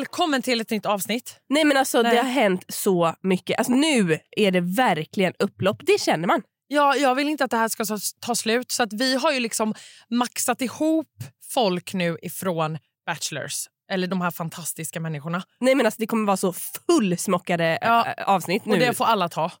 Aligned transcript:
Välkommen 0.00 0.42
till 0.42 0.60
ett 0.60 0.70
nytt 0.70 0.86
avsnitt. 0.86 1.36
Nej 1.48 1.64
men 1.64 1.76
alltså 1.76 2.02
Nej. 2.02 2.14
det 2.14 2.22
har 2.22 2.30
hänt 2.30 2.64
så 2.68 3.14
mycket. 3.22 3.58
Alltså, 3.58 3.72
nu 3.72 4.18
är 4.36 4.50
det 4.50 4.60
verkligen 4.60 5.32
upplopp. 5.38 5.76
Det 5.86 6.00
känner 6.00 6.26
man. 6.26 6.42
Ja, 6.68 6.96
jag 6.96 7.14
vill 7.14 7.28
inte 7.28 7.44
att 7.44 7.50
det 7.50 7.56
här 7.56 7.68
ska 7.68 7.84
ta, 8.20 8.34
slut 8.34 8.70
så 8.72 8.82
att 8.82 8.92
vi 8.92 9.14
har 9.14 9.32
ju 9.32 9.40
liksom 9.40 9.74
maxat 10.10 10.60
ihop 10.62 11.06
folk 11.52 11.94
nu 11.94 12.18
ifrån 12.22 12.78
Bachelors. 13.06 13.66
Eller 13.92 14.06
de 14.06 14.20
här 14.20 14.30
fantastiska 14.30 15.00
människorna. 15.00 15.42
Nej 15.60 15.74
men 15.74 15.86
alltså 15.86 16.00
det 16.00 16.06
kommer 16.06 16.26
vara 16.26 16.36
så 16.36 16.52
fullsmockade 16.86 17.78
Ja. 17.80 18.06
äh, 18.06 18.24
avsnitt 18.28 18.64
nu. 18.64 18.72
Och 18.72 18.78
det 18.78 18.96
får 18.96 19.04
alla 19.04 19.28
ta. 19.28 19.52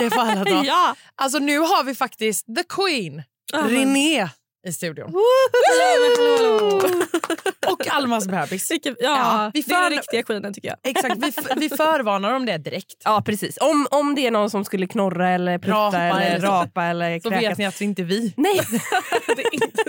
det 0.00 0.10
får 0.10 0.20
alla 0.20 0.44
ta. 0.44 0.64
ja. 0.64 0.94
Alltså 1.14 1.38
nu 1.38 1.58
har 1.58 1.84
vi 1.84 1.94
faktiskt 1.94 2.46
the 2.56 2.64
queen, 2.68 3.22
René 3.52 4.28
i 4.66 4.72
studion. 4.72 5.14
Och 7.66 7.88
Almas 7.90 8.26
bebis. 8.28 8.70
Vilket, 8.70 8.96
Ja, 9.00 9.08
ja, 9.08 9.50
vi 9.54 9.60
det 9.62 9.70
är 9.72 9.74
för- 9.74 9.82
den 9.82 9.90
riktiga 9.90 10.22
queenen 10.22 10.54
tycker 10.54 10.68
jag. 10.68 10.76
Exakt, 10.90 11.16
vi, 11.18 11.32
vi 11.56 11.68
förvarnar 11.76 12.32
om 12.32 12.46
det 12.46 12.58
direkt. 12.58 12.94
Ja 13.04 13.22
precis. 13.26 13.56
Om, 13.60 13.86
om 13.90 14.14
det 14.14 14.26
är 14.26 14.30
någon 14.30 14.50
som 14.50 14.64
skulle 14.64 14.86
knorra 14.86 15.30
eller 15.30 15.58
prutta 15.58 15.76
Rapa 15.78 15.96
eller 15.98 16.34
eller- 16.36 16.46
rapa 16.48 16.84
eller 16.84 17.20
Så 17.20 17.30
vet 17.30 17.38
kräkas. 17.40 17.58
ni 17.58 17.66
att 17.66 17.78
det 17.78 17.84
inte 17.84 18.02
är 18.02 18.04
vi. 18.04 18.34
Nej, 18.36 18.60
Det 19.36 19.42
är 19.42 19.54
inte 19.54 19.82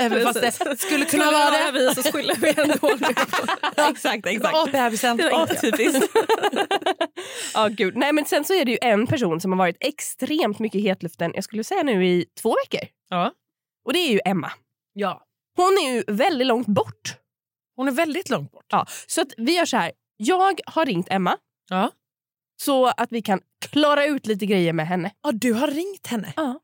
Även 0.00 0.22
fast 0.22 0.40
det 0.40 0.76
skulle 0.80 1.04
kunna 1.04 1.24
vara 1.30 1.50
det 1.50 1.70
vi 1.72 1.94
så 2.02 2.12
skyller 2.12 2.34
vi 2.36 2.54
ändå 2.62 3.08
exakt 3.90 4.26
exakt. 4.26 4.54
Åh, 4.54 4.70
bebisen. 4.70 5.20
Typiskt. 5.60 6.06
ja, 7.54 7.68
gud. 7.70 7.96
Nej, 7.96 8.12
men 8.12 8.24
sen 8.24 8.44
så 8.44 8.54
är 8.54 8.64
det 8.64 8.70
ju 8.70 8.78
en 8.80 9.06
person 9.06 9.40
som 9.40 9.52
har 9.52 9.58
varit 9.58 9.76
extremt 9.80 10.58
mycket 10.58 10.78
i 10.80 10.82
hetluften, 10.82 11.32
jag 11.34 11.44
skulle 11.44 11.64
säga 11.64 11.82
nu 11.82 12.06
i 12.06 12.24
två 12.42 12.56
veckor. 12.64 12.88
Ja. 13.10 13.32
Och 13.88 13.94
det 13.94 13.98
är 13.98 14.12
ju 14.12 14.20
Emma. 14.24 14.52
ja. 14.92 15.24
Hon 15.56 15.72
är 15.86 15.92
ju 15.94 16.04
väldigt 16.08 16.46
långt 16.46 16.66
bort. 16.66 17.16
Hon 17.76 17.88
är 17.88 17.92
väldigt 17.92 18.30
långt 18.30 18.52
bort. 18.52 18.64
Ja, 18.70 18.86
så 19.06 19.20
att 19.20 19.32
vi 19.36 19.56
gör 19.56 19.64
så 19.64 19.76
här. 19.76 19.92
Jag 20.16 20.60
har 20.66 20.86
ringt 20.86 21.06
Emma 21.10 21.36
Ja. 21.70 21.90
så 22.62 22.86
att 22.86 23.12
vi 23.12 23.22
kan 23.22 23.40
klara 23.70 24.04
ut 24.06 24.26
lite 24.26 24.46
grejer 24.46 24.72
med 24.72 24.86
henne. 24.86 25.10
Ja, 25.22 25.30
du 25.32 25.52
har 25.52 25.66
ringt 25.68 26.06
henne? 26.06 26.32
Ja. 26.36 26.60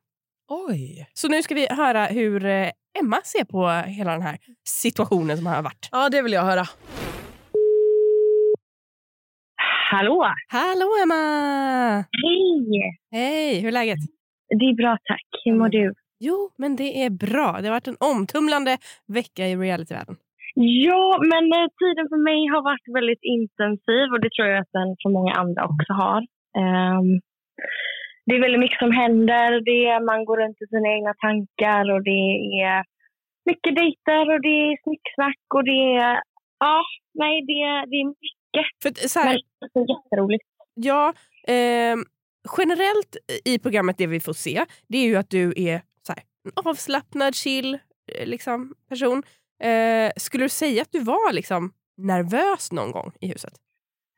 Oj. 0.49 1.11
Så 1.15 1.29
nu 1.29 1.43
ska 1.43 1.55
vi 1.55 1.67
höra 1.71 2.07
hur 2.07 2.45
eh, 2.45 2.71
Emma 3.01 3.21
ser 3.25 3.45
på 3.45 3.69
hela 3.91 4.13
den 4.13 4.23
här 4.23 4.39
situationen 4.69 5.37
som 5.37 5.47
har 5.47 5.63
varit. 5.63 5.89
Ja, 5.93 6.09
det 6.09 6.23
vill 6.23 6.33
jag 6.33 6.43
höra. 6.45 6.65
Hallå! 9.91 10.25
Hallå 10.49 10.89
Emma! 11.03 11.97
Hej! 11.97 12.99
Hej, 13.11 13.61
hur 13.61 13.69
är 13.69 13.73
läget? 13.73 13.99
Det 14.49 14.65
är 14.65 14.77
bra 14.77 14.99
tack. 15.09 15.27
Hur 15.45 15.59
mår 15.59 15.69
du? 15.69 15.95
Jo, 16.19 16.51
men 16.57 16.77
det 16.77 17.05
är 17.05 17.11
bra. 17.11 17.59
Det 17.61 17.69
har 17.69 17.75
varit 17.79 17.89
en 17.89 17.97
omtumlande 18.01 18.79
vecka 19.07 19.47
i 19.47 19.57
realityvärlden. 19.57 20.17
Ja, 20.87 21.19
men 21.31 21.45
eh, 21.53 21.69
tiden 21.83 22.07
för 22.13 22.21
mig 22.31 22.41
har 22.55 22.63
varit 22.71 22.87
väldigt 22.99 23.25
intensiv 23.37 24.05
och 24.13 24.21
det 24.21 24.31
tror 24.33 24.49
jag 24.49 24.61
att 24.61 24.77
den 24.81 24.91
för 25.03 25.11
många 25.11 25.33
andra 25.33 25.65
också 25.65 25.93
har. 25.93 26.21
Ehm, 26.63 27.21
det 28.27 28.35
är 28.37 28.41
väldigt 28.41 28.65
mycket 28.65 28.79
som 28.79 28.93
händer. 28.93 29.49
Det 29.69 29.81
är, 29.93 30.01
man 30.01 30.25
går 30.25 30.37
runt 30.37 30.63
i 30.63 30.67
sina 30.67 30.89
egna 30.97 31.15
tankar 31.25 31.85
och 31.95 32.03
det 32.11 32.25
är 32.69 32.85
mycket 33.51 33.77
dejter 33.77 34.25
och 34.33 34.41
det 34.47 34.57
är 34.69 34.83
snicksnack 34.85 35.45
och 35.55 35.65
det 35.65 35.83
är... 36.07 36.23
Ja, 36.59 36.83
nej, 37.15 37.35
det, 37.49 37.61
det 37.91 37.97
är 38.03 38.07
mycket. 38.07 38.67
För 38.83 39.09
så 39.09 39.21
här, 39.21 39.39
Men 39.61 39.71
det 39.75 39.81
är 39.81 39.97
jätteroligt. 39.97 40.45
Ja, 40.75 41.13
ehm, 41.49 42.05
generellt 42.59 43.17
i 43.45 43.59
programmet 43.59 43.99
det 43.99 44.07
vi 44.07 44.21
får 44.21 44.33
se 44.33 44.65
det 44.89 44.99
är 44.99 45.07
ju 45.07 45.17
att 45.17 45.31
du 45.31 45.55
är 45.57 45.81
avslappnad, 46.65 47.35
chill 47.35 47.75
eh, 47.75 48.27
liksom, 48.27 48.75
person. 48.89 49.23
Eh, 49.63 50.11
skulle 50.17 50.45
du 50.45 50.49
säga 50.49 50.83
att 50.83 50.93
du 50.93 51.01
var 51.01 51.33
liksom, 51.33 51.73
nervös 51.97 52.73
någon 52.73 52.93
gång 52.93 53.13
i 53.21 53.29
huset? 53.29 53.53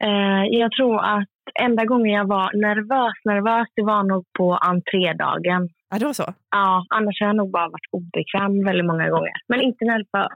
Eh, 0.04 0.44
jag 0.50 0.72
tror 0.72 1.04
att 1.04 1.28
enda 1.60 1.84
gången 1.84 2.12
jag 2.12 2.28
var 2.28 2.50
nervös, 2.66 3.14
nervös, 3.24 3.68
det 3.76 3.82
var 3.82 4.02
nog 4.02 4.24
på 4.38 4.54
entrédagen. 4.56 5.68
Ja, 5.90 5.98
det 5.98 6.04
var 6.04 6.12
så? 6.12 6.34
Ja, 6.50 6.86
annars 6.90 7.20
har 7.20 7.26
jag 7.26 7.36
nog 7.36 7.50
bara 7.50 7.68
varit 7.68 7.88
obekväm 7.92 8.64
väldigt 8.64 8.86
många 8.86 9.10
gånger. 9.10 9.32
Men 9.48 9.60
inte 9.60 9.84
nervös. 9.84 10.32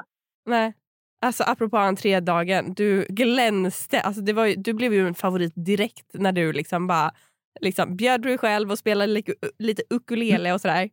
Nej. 0.47 0.75
Alltså 1.27 1.45
apropå 1.47 1.77
entrédagen, 1.77 2.75
du 2.75 3.07
glänste. 3.09 4.01
Alltså, 4.01 4.23
det 4.23 4.33
var 4.33 4.47
ju, 4.47 4.55
du 4.55 4.73
blev 4.75 4.95
ju 4.95 5.07
en 5.07 5.15
favorit 5.15 5.53
direkt 5.57 6.11
när 6.15 6.33
du 6.33 6.53
liksom 6.53 6.87
bara 6.87 7.11
liksom, 7.61 7.97
bjöd 7.97 8.23
dig 8.23 8.39
själv 8.39 8.71
och 8.71 8.79
spelade 8.79 9.13
lite, 9.13 9.33
lite 9.59 9.83
ukulele 9.91 10.53
och 10.53 10.61
sådär. 10.61 10.89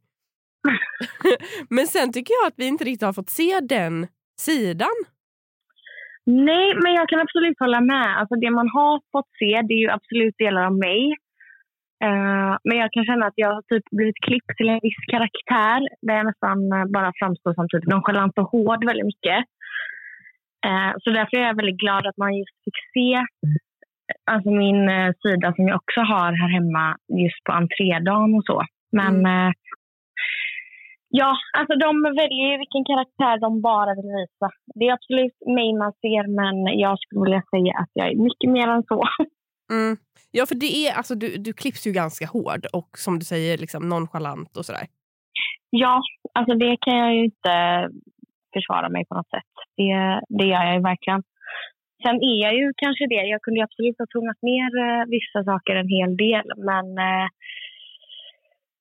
Men 1.70 1.88
sen 1.88 2.14
tycker 2.14 2.34
jag 2.42 2.48
att 2.48 2.60
vi 2.60 2.68
inte 2.68 2.84
riktigt 2.84 3.06
har 3.06 3.14
fått 3.14 3.30
se 3.30 3.60
den 3.60 4.08
sidan. 4.40 4.98
Nej, 6.26 6.68
men 6.84 6.94
jag 6.94 7.10
kan 7.10 7.20
absolut 7.20 7.60
hålla 7.60 7.82
med. 7.82 8.18
Alltså 8.20 8.36
det 8.36 8.52
man 8.52 8.70
har 8.70 9.02
fått 9.12 9.30
se, 9.40 9.62
det 9.68 9.74
är 9.74 9.84
ju 9.86 9.90
absolut 9.90 10.36
delar 10.38 10.66
av 10.66 10.78
mig. 10.78 11.02
Eh, 12.04 12.54
men 12.64 12.78
jag 12.78 12.92
kan 12.92 13.06
känna 13.06 13.26
att 13.26 13.42
jag 13.44 13.54
har 13.54 13.62
typ 13.62 13.84
blivit 13.92 14.24
klippt 14.28 14.58
till 14.58 14.70
en 14.70 14.80
viss 14.84 15.02
karaktär 15.14 15.80
där 16.02 16.16
jag 16.18 16.26
nästan 16.26 16.72
eh, 16.72 16.86
bara 16.86 17.12
framstår 17.20 17.54
som 17.54 17.68
typ 17.70 17.86
nonchalant 17.86 18.38
och 18.38 18.50
hård 18.52 18.86
väldigt 18.86 19.12
mycket. 19.12 19.40
Eh, 20.68 20.92
så 21.02 21.10
därför 21.10 21.38
är 21.38 21.48
jag 21.48 21.62
väldigt 21.62 21.84
glad 21.86 22.08
att 22.08 22.18
man 22.18 22.38
just 22.38 22.58
fick 22.66 22.80
se 22.94 23.10
alltså 24.32 24.50
min 24.50 24.90
eh, 24.90 25.12
sida 25.22 25.54
som 25.56 25.68
jag 25.68 25.76
också 25.76 26.00
har 26.00 26.32
här 26.42 26.52
hemma 26.58 26.98
just 27.24 27.44
på 27.44 27.52
entrédagen 27.52 28.36
och 28.36 28.46
så. 28.46 28.64
Men 28.92 29.26
eh, 29.26 29.52
ja, 31.10 31.32
alltså 31.58 31.74
de 31.76 32.04
väljer 32.04 32.52
ju 32.52 32.58
vilken 32.58 32.86
karaktär 32.92 33.40
de 33.40 33.62
bara 33.62 33.96
vill 33.96 34.12
visa. 34.20 34.48
Det 34.76 34.86
är 34.88 34.94
absolut 34.94 35.38
mig 35.58 35.70
man 35.74 35.94
ser, 36.02 36.24
men 36.40 36.80
jag 36.80 37.00
skulle 37.00 37.24
vilja 37.28 37.44
säga 37.54 37.74
att 37.82 37.92
jag 37.94 38.08
är 38.12 38.16
mycket 38.28 38.50
mer 38.52 38.68
än 38.68 38.84
så. 38.84 39.04
Mm. 39.72 39.98
Ja, 40.32 40.46
för 40.46 40.56
det 40.56 40.72
är, 40.88 40.98
alltså, 40.98 41.16
du, 41.16 41.38
du 41.38 41.54
klipps 41.54 41.88
ju 41.88 41.92
ganska 41.92 42.26
hård 42.26 42.66
och 42.74 42.90
som 42.98 43.20
du 43.20 43.26
säger 43.26 43.58
liksom 43.58 43.90
nonchalant 43.90 44.58
och 44.58 44.66
sådär. 44.66 44.86
Ja, 45.70 46.02
alltså 46.34 46.54
det 46.56 46.78
kan 46.82 46.98
jag 46.98 47.16
ju 47.16 47.24
inte 47.24 47.54
försvara 48.54 48.90
mig 48.90 49.06
på 49.06 49.16
något 49.16 49.30
sätt. 49.30 49.52
Det, 49.78 50.22
det 50.38 50.46
gör 50.46 50.64
jag 50.64 50.76
ju 50.76 50.82
verkligen. 50.82 51.24
Sen 52.04 52.16
är 52.16 52.38
jag 52.46 52.54
ju 52.56 52.74
kanske 52.78 53.08
det. 53.08 53.24
Jag 53.34 53.42
kunde 53.42 53.60
ju 53.60 53.64
absolut 53.64 54.00
ha 54.00 54.06
tonat 54.10 54.42
ner 54.42 54.70
eh, 54.86 55.06
vissa 55.16 55.40
saker 55.52 55.76
en 55.76 55.90
hel 55.98 56.18
del, 56.18 56.48
men 56.70 56.86
eh, 56.98 57.28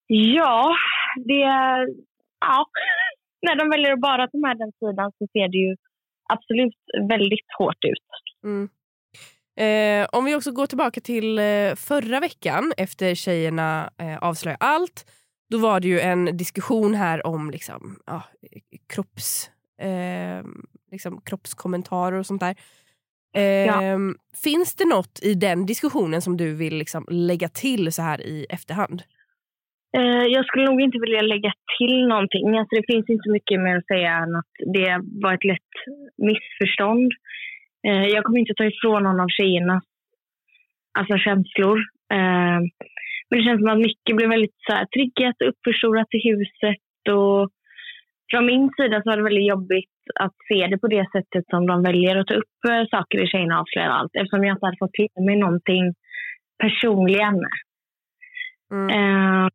ja, 0.07 0.75
det... 1.31 1.47
Ja, 2.49 2.67
när 3.47 3.57
de 3.57 3.71
väljer 3.71 3.93
att 3.93 4.01
bara 4.01 4.29
ta 4.29 4.39
med 4.39 4.59
den 4.59 4.73
sidan 4.81 5.13
så 5.19 5.27
ser 5.33 5.49
det 5.53 5.59
ju 5.67 5.77
absolut 6.35 6.79
väldigt 7.09 7.49
hårt 7.59 7.85
ut. 7.85 8.09
Mm. 8.45 8.69
Eh, 9.59 10.09
om 10.13 10.25
vi 10.25 10.35
också 10.35 10.53
går 10.53 10.67
tillbaka 10.67 11.01
till 11.01 11.39
eh, 11.39 11.75
förra 11.77 12.21
veckan 12.21 12.73
efter 12.77 13.15
tjejerna 13.15 13.91
eh, 13.99 14.19
avslöjar 14.19 14.59
allt. 14.61 15.13
Då 15.51 15.59
var 15.59 15.81
det 15.81 15.89
ju 15.89 16.01
en 16.01 16.37
diskussion 16.37 16.95
här 16.95 17.27
om 17.27 17.51
liksom, 17.51 17.99
ja, 18.07 18.23
kropps, 18.89 19.51
eh, 19.81 20.45
liksom, 20.91 21.21
kroppskommentarer 21.21 22.19
och 22.19 22.27
sånt 22.27 22.43
där. 22.43 22.57
Eh, 23.37 23.99
Finns 24.43 24.75
det 24.75 24.85
något 24.85 25.21
i 25.23 25.35
den 25.35 25.67
diskussionen 25.67 26.23
som 26.23 26.37
du 26.37 26.55
vill 26.55 26.75
liksom, 26.75 27.07
lägga 27.11 27.49
till 27.49 27.93
så 27.93 28.03
här 28.03 28.21
i 28.21 28.47
efterhand? 28.51 29.03
Eh, 29.97 30.25
jag 30.37 30.47
skulle 30.47 30.67
nog 30.67 30.81
inte 30.81 30.99
vilja 30.99 31.23
lägga 31.23 31.53
till 31.79 32.07
någonting. 32.09 32.59
Alltså, 32.59 32.77
det 32.77 32.93
finns 32.93 33.09
inte 33.09 33.31
mycket 33.31 33.61
mer 33.61 33.77
att 33.77 33.87
säga 33.87 34.13
än 34.23 34.37
att 34.37 34.53
det 34.75 34.91
var 35.23 35.33
ett 35.35 35.45
lätt 35.45 35.75
missförstånd. 36.29 37.13
Eh, 37.87 38.07
jag 38.15 38.25
kommer 38.25 38.39
inte 38.39 38.55
ta 38.55 38.65
ifrån 38.65 39.03
någon 39.03 39.21
av 39.21 39.29
tjejernas 39.29 39.85
alltså, 40.99 41.19
känslor. 41.19 41.79
Eh, 42.17 42.59
men 43.29 43.39
det 43.39 43.45
känns 43.45 43.61
som 43.61 43.73
att 43.73 43.87
mycket 43.89 44.17
blev 44.17 44.29
väldigt 44.29 44.59
så 44.67 44.73
här, 44.75 44.87
triggat 44.87 45.37
och 45.41 45.49
uppförstorat 45.49 46.11
i 46.19 46.21
huset. 46.31 46.85
Och 47.19 47.51
från 48.31 48.47
min 48.47 48.71
sida 48.77 48.97
så 49.03 49.11
var 49.11 49.17
det 49.17 49.29
väldigt 49.31 49.53
jobbigt 49.55 49.99
att 50.21 50.37
se 50.49 50.67
det 50.67 50.79
på 50.79 50.89
det 50.89 51.07
sättet 51.15 51.45
som 51.51 51.67
de 51.67 51.83
väljer 51.83 52.17
att 52.17 52.27
ta 52.27 52.35
upp 52.35 52.59
saker 52.91 53.23
i 53.23 53.27
Tjejerna 53.27 53.61
avslöjar 53.61 53.89
allt. 53.89 54.15
Eftersom 54.15 54.45
jag 54.45 54.55
inte 54.55 54.67
hade 54.67 54.83
fått 54.85 54.93
till 54.93 55.25
mig 55.27 55.37
någonting 55.37 55.95
personligen. 56.59 57.41
Mm. 58.73 59.51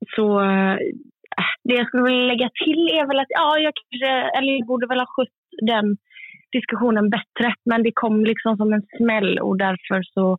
Eh, 0.00 0.06
så 0.16 0.40
eh, 0.40 0.76
det 1.64 1.74
jag 1.74 1.86
skulle 1.86 2.02
vilja 2.02 2.26
lägga 2.32 2.50
till 2.64 2.82
är 2.98 3.06
väl 3.06 3.20
att 3.20 3.26
ja, 3.28 3.58
jag 3.58 3.72
kanske, 3.80 4.38
eller 4.38 4.52
jag 4.52 4.66
borde 4.66 4.86
väl 4.86 4.98
ha 4.98 5.06
skött 5.06 5.38
den 5.62 5.96
diskussionen 6.52 7.10
bättre. 7.10 7.54
Men 7.64 7.82
det 7.82 7.92
kom 7.94 8.24
liksom 8.24 8.56
som 8.56 8.72
en 8.72 8.82
smäll 8.96 9.38
och 9.38 9.58
därför 9.58 10.02
så 10.02 10.38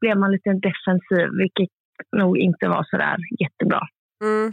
blev 0.00 0.16
man 0.18 0.32
lite 0.32 0.50
defensiv, 0.52 1.28
vilket 1.38 1.68
nog 2.16 2.38
inte 2.38 2.68
var 2.68 2.84
så 2.90 2.96
där 2.96 3.16
jättebra. 3.40 3.80
Mm. 4.24 4.52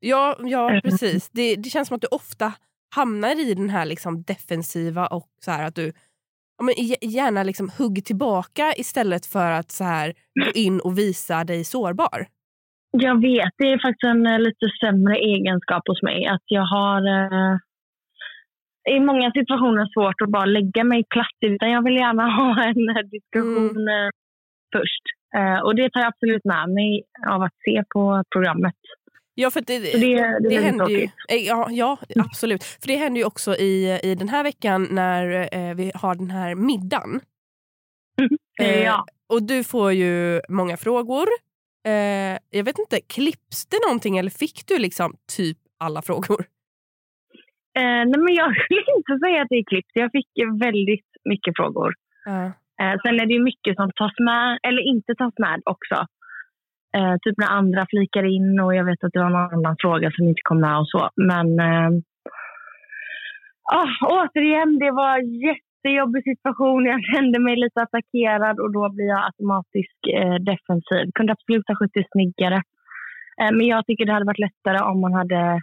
Ja, 0.00 0.36
ja 0.38 0.68
Mm. 0.70 0.80
precis. 0.80 1.30
Det, 1.30 1.56
det 1.56 1.70
känns 1.70 1.88
som 1.88 1.94
att 1.94 2.00
du 2.00 2.08
ofta 2.10 2.52
hamnar 2.94 3.50
i 3.50 3.54
den 3.54 3.70
här 3.70 3.86
liksom 3.86 4.22
defensiva 4.22 5.06
och 5.06 5.28
så 5.44 5.50
här 5.50 5.66
att 5.66 5.74
du 5.74 5.92
ja, 6.58 6.64
men 6.64 6.74
gärna 7.10 7.42
liksom 7.42 7.70
hugg 7.78 8.04
tillbaka 8.04 8.72
istället 8.76 9.26
för 9.26 9.50
att 9.50 9.70
så 9.70 9.84
här 9.84 10.14
gå 10.44 10.50
in 10.54 10.80
och 10.80 10.98
visa 10.98 11.44
dig 11.44 11.64
sårbar. 11.64 12.26
Jag 12.90 13.20
vet, 13.20 13.52
det 13.58 13.72
är 13.72 13.78
faktiskt 13.86 14.04
en 14.04 14.26
eh, 14.26 14.38
lite 14.38 14.66
sämre 14.80 15.16
egenskap 15.16 15.82
hos 15.88 16.02
mig. 16.02 16.26
Att 16.26 16.42
jag 16.46 16.66
har 16.66 17.00
eh, 17.16 17.56
i 18.96 19.00
många 19.00 19.30
situationer 19.30 19.86
svårt 19.94 20.20
att 20.20 20.30
bara 20.30 20.44
lägga 20.44 20.84
mig 20.84 21.04
platt. 21.04 21.38
Utan 21.40 21.70
jag 21.70 21.84
vill 21.84 21.96
gärna 21.96 22.22
ha 22.40 22.64
en 22.64 22.88
eh, 22.88 23.02
diskussion 23.10 23.88
eh, 23.88 24.10
först. 24.72 25.04
Eh, 25.36 25.58
och 25.64 25.74
det 25.76 25.90
tar 25.90 26.00
jag 26.00 26.08
absolut 26.08 26.44
med 26.44 26.68
mig 26.70 27.02
av 27.28 27.42
att 27.42 27.54
se 27.64 27.82
på 27.94 28.24
programmet. 28.34 28.74
Ja, 29.34 29.50
för 29.50 29.60
det, 29.60 29.78
det, 29.78 29.98
det, 29.98 30.48
det 30.48 30.60
händer 30.60 30.88
ju, 30.88 31.08
ja, 31.28 31.66
ja, 31.70 31.98
absolut. 32.16 32.64
För 32.64 32.88
det 32.88 32.96
händer 32.96 33.20
ju 33.20 33.26
också 33.26 33.54
i, 33.56 34.00
i 34.02 34.14
den 34.14 34.28
här 34.28 34.42
veckan 34.44 34.88
när 34.90 35.48
eh, 35.54 35.74
vi 35.74 35.92
har 35.94 36.14
den 36.14 36.30
här 36.30 36.54
middagen. 36.54 37.20
Eh, 38.60 38.82
Ja. 38.84 39.04
Och 39.28 39.42
du 39.42 39.64
får 39.64 39.92
ju 39.92 40.40
många 40.48 40.76
frågor. 40.76 41.26
Eh, 41.88 42.38
jag 42.50 42.64
vet 42.64 42.78
inte, 42.78 43.00
klipps 43.00 43.66
det 43.70 43.80
någonting 43.86 44.18
eller 44.18 44.30
fick 44.30 44.66
du 44.66 44.78
liksom 44.78 45.14
typ 45.36 45.58
alla 45.78 46.02
frågor? 46.02 46.40
Eh, 47.78 48.02
nej 48.10 48.20
men 48.24 48.34
jag 48.34 48.50
skulle 48.64 48.84
inte 48.96 49.18
säga 49.24 49.42
att 49.42 49.48
det 49.50 49.60
är 49.62 49.70
klippt. 49.72 49.90
Jag 49.94 50.10
fick 50.12 50.30
väldigt 50.66 51.10
mycket 51.24 51.56
frågor. 51.56 51.92
Ja. 52.24 52.44
Eh, 52.80 52.94
sen 53.02 53.20
är 53.20 53.26
det 53.26 53.34
ju 53.38 53.42
mycket 53.42 53.76
som 53.76 53.90
tas 53.92 54.16
med, 54.18 54.58
eller 54.62 54.82
inte 54.92 55.14
tas 55.14 55.34
med 55.38 55.62
också. 55.64 55.96
Eh, 56.96 57.14
typ 57.22 57.36
när 57.38 57.50
andra 57.60 57.86
flikar 57.90 58.24
in 58.36 58.60
och 58.60 58.74
jag 58.74 58.84
vet 58.84 59.04
att 59.04 59.12
det 59.12 59.22
var 59.24 59.30
någon 59.30 59.54
annan 59.54 59.76
fråga 59.80 60.10
som 60.10 60.28
inte 60.28 60.48
kom 60.48 60.60
med 60.60 60.78
och 60.78 60.88
så. 60.88 61.10
Men 61.16 61.48
ah, 63.78 63.92
återigen, 64.16 64.78
det 64.78 64.90
var 64.90 65.18
en 65.18 65.30
jättejobbig 65.84 66.24
situation. 66.24 66.84
Jag 66.84 67.00
kände 67.14 67.38
mig 67.38 67.56
lite 67.56 67.82
attackerad 67.82 68.60
och 68.60 68.72
då 68.72 68.88
blir 68.94 69.06
jag 69.06 69.24
automatiskt 69.24 70.02
eh, 70.14 70.34
defensiv. 70.34 71.12
Kunde 71.14 71.32
absolut 71.32 71.68
ha 71.68 71.76
skjutit 71.76 72.06
snyggare. 72.12 72.62
Eh, 73.40 73.52
men 73.56 73.66
jag 73.66 73.86
tycker 73.86 74.06
det 74.06 74.12
hade 74.12 74.30
varit 74.32 74.46
lättare 74.48 74.78
om 74.90 75.00
man 75.00 75.14
hade 75.14 75.60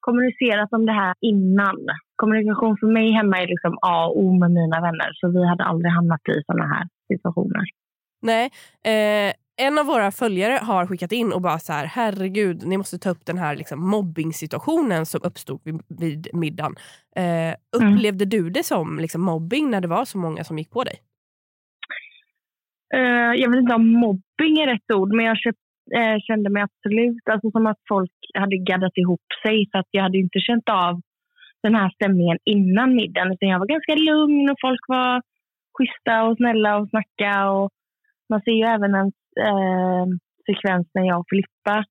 kommunicerat 0.00 0.72
om 0.72 0.86
det 0.86 0.92
här 0.92 1.14
innan. 1.20 1.78
Kommunikation 2.16 2.76
för 2.80 2.86
mig 2.86 3.12
hemma 3.12 3.36
är 3.38 3.46
liksom 3.46 3.78
A 3.82 4.06
och 4.06 4.18
O 4.22 4.38
med 4.40 4.50
mina 4.50 4.80
vänner. 4.80 5.10
Så 5.14 5.28
vi 5.28 5.48
hade 5.48 5.64
aldrig 5.64 5.92
hamnat 5.92 6.28
i 6.28 6.42
såna 6.46 6.66
här 6.74 6.84
situationer. 7.12 7.64
Nej. 8.22 8.46
Eh, 8.92 9.32
en 9.58 9.78
av 9.78 9.86
våra 9.86 10.10
följare 10.10 10.58
har 10.62 10.86
skickat 10.86 11.12
in 11.12 11.32
och 11.32 11.42
bara 11.42 11.58
så 11.58 11.72
här, 11.72 11.86
herregud, 11.86 12.66
ni 12.66 12.76
måste 12.76 12.98
ta 12.98 13.10
upp 13.10 13.26
den 13.26 13.38
här 13.38 13.56
liksom, 13.56 13.88
mobbing-situationen 13.90 15.06
som 15.06 15.20
uppstod 15.24 15.60
vid, 15.64 15.82
vid 15.88 16.28
middagen. 16.32 16.74
Eh, 17.16 17.54
upplevde 17.76 18.24
du 18.24 18.50
det 18.50 18.64
som 18.64 18.98
liksom, 18.98 19.22
mobbing 19.22 19.70
när 19.70 19.80
det 19.80 19.88
var 19.88 20.04
så 20.04 20.18
många 20.18 20.44
som 20.44 20.58
gick 20.58 20.70
på 20.70 20.84
dig? 20.84 20.96
Eh, 22.94 23.32
jag 23.40 23.50
vet 23.50 23.60
inte 23.60 23.74
om 23.74 23.92
mobbing 23.92 24.54
är 24.62 24.66
rätt 24.66 24.90
ord, 24.94 25.14
men 25.14 25.24
jag 25.24 25.38
köpt, 25.38 25.58
eh, 25.96 26.16
kände 26.26 26.50
mig 26.50 26.62
absolut 26.62 27.28
alltså 27.30 27.50
som 27.50 27.66
att 27.66 27.80
folk 27.88 28.12
hade 28.34 28.56
gaddat 28.56 28.96
ihop 28.96 29.26
sig. 29.42 29.68
Så 29.70 29.78
att 29.78 29.88
jag 29.90 30.02
hade 30.02 30.18
inte 30.18 30.38
känt 30.40 30.68
av 30.68 31.00
den 31.62 31.74
här 31.74 31.90
stämningen 31.90 32.38
innan 32.44 32.94
middagen. 32.94 33.32
Utan 33.32 33.48
jag 33.48 33.58
var 33.58 33.66
ganska 33.66 33.94
lugn 33.94 34.50
och 34.50 34.60
folk 34.60 34.80
var 34.88 35.22
schyssta 35.78 36.24
och 36.24 36.36
snälla 36.36 36.76
och 36.76 36.88
snacka. 36.88 37.50
Och 37.50 37.70
man 38.28 38.40
ser 38.40 38.52
ju 38.52 38.64
även 38.64 38.94
en 38.94 39.12
eh, 39.38 40.06
sekvens 40.46 40.86
när 40.94 41.04
jag 41.06 41.20
och 41.20 41.26
Filippa 41.30 41.84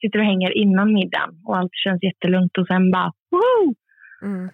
sitter 0.00 0.18
och 0.18 0.24
hänger 0.24 0.58
innan 0.58 0.92
middagen 0.92 1.30
och 1.46 1.56
allt 1.56 1.74
känns 1.84 2.02
jättelugnt 2.02 2.58
och 2.58 2.66
sen 2.66 2.90
bara 2.90 3.12
woho! 3.30 3.74
Mm. 4.22 4.48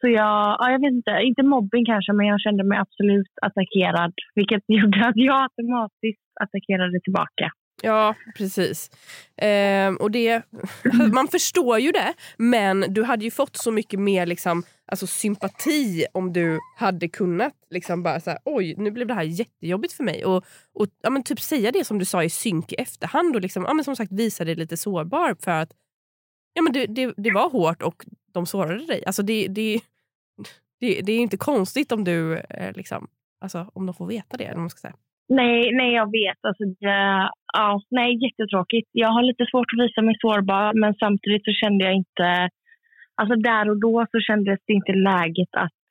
Så 0.00 0.08
jag, 0.08 0.56
ja, 0.60 0.70
jag 0.70 0.80
vet 0.80 0.92
inte, 0.92 1.10
inte 1.22 1.42
mobbing 1.42 1.84
kanske, 1.84 2.12
men 2.12 2.26
jag 2.26 2.40
kände 2.40 2.64
mig 2.64 2.78
absolut 2.78 3.32
attackerad. 3.42 4.12
Vilket 4.34 4.62
gjorde 4.78 5.08
att 5.08 5.16
jag 5.16 5.42
automatiskt 5.42 6.30
attackerade 6.40 7.00
tillbaka. 7.00 7.46
Ja, 7.82 8.14
precis. 8.36 8.90
Ehm, 9.36 9.96
och 9.96 10.10
det, 10.10 10.42
man 11.12 11.28
förstår 11.28 11.78
ju 11.78 11.92
det, 11.92 12.14
men 12.36 12.80
du 12.88 13.02
hade 13.02 13.24
ju 13.24 13.30
fått 13.30 13.56
så 13.56 13.70
mycket 13.70 14.00
mer 14.00 14.26
liksom, 14.26 14.62
alltså, 14.86 15.06
sympati 15.06 16.06
om 16.12 16.32
du 16.32 16.58
hade 16.76 17.08
kunnat 17.08 17.52
liksom 17.70 18.02
bara 18.02 18.20
så 18.20 18.30
här, 18.30 18.38
oj, 18.44 18.74
nu 18.78 18.90
blev 18.90 19.06
det 19.06 19.14
här 19.14 19.22
jättejobbigt 19.22 19.92
för 19.92 20.04
mig. 20.04 20.24
Och, 20.24 20.44
och 20.74 20.86
ja, 21.02 21.10
men 21.10 21.22
typ 21.22 21.40
säga 21.40 21.72
det 21.72 21.84
som 21.84 21.98
du 21.98 22.04
sa 22.04 22.24
i 22.24 22.30
synk 22.30 22.72
i 22.72 22.74
efterhand 22.74 23.36
och 23.36 23.42
liksom, 23.42 23.64
ja, 23.64 23.74
men 23.74 23.84
som 23.84 23.96
sagt 23.96 24.12
visa 24.12 24.44
dig 24.44 24.54
lite 24.54 24.76
sårbar 24.76 25.36
för 25.40 25.50
att 25.50 25.72
ja, 26.54 26.62
men 26.62 26.72
det, 26.72 26.86
det, 26.86 27.14
det 27.16 27.30
var 27.30 27.50
hårt 27.50 27.82
och 27.82 28.06
de 28.32 28.46
sårade 28.46 28.86
dig. 28.86 29.04
Alltså, 29.06 29.22
det, 29.22 29.48
det, 29.48 29.80
det, 30.80 31.00
det 31.00 31.12
är 31.12 31.18
inte 31.18 31.36
konstigt 31.36 31.92
om 31.92 32.04
du 32.04 32.36
eh, 32.38 32.72
liksom, 32.72 33.08
alltså, 33.40 33.70
om 33.72 33.86
de 33.86 33.94
får 33.94 34.06
veta 34.06 34.36
det. 34.36 34.44
eller 34.44 34.60
man 34.60 34.70
ska 34.70 34.80
säga. 34.80 34.96
Nej, 35.30 35.72
nej 35.72 35.92
jag 35.94 36.08
vet. 36.12 36.40
Alltså, 36.48 36.64
det, 36.64 37.30
ja, 37.52 37.80
nej, 37.90 38.10
jättetråkigt. 38.24 38.88
Jag 38.92 39.08
har 39.08 39.22
lite 39.22 39.46
svårt 39.50 39.72
att 39.72 39.84
visa 39.84 40.02
mig 40.02 40.16
sårbar, 40.20 40.72
men 40.80 40.94
samtidigt 40.94 41.44
så 41.44 41.52
kände 41.52 41.84
jag 41.84 41.94
inte... 41.94 42.48
Alltså 43.14 43.36
där 43.36 43.70
och 43.70 43.80
då 43.80 44.06
så 44.10 44.20
kändes 44.20 44.58
det 44.66 44.72
inte 44.72 44.92
läget 44.92 45.48
att 45.56 45.82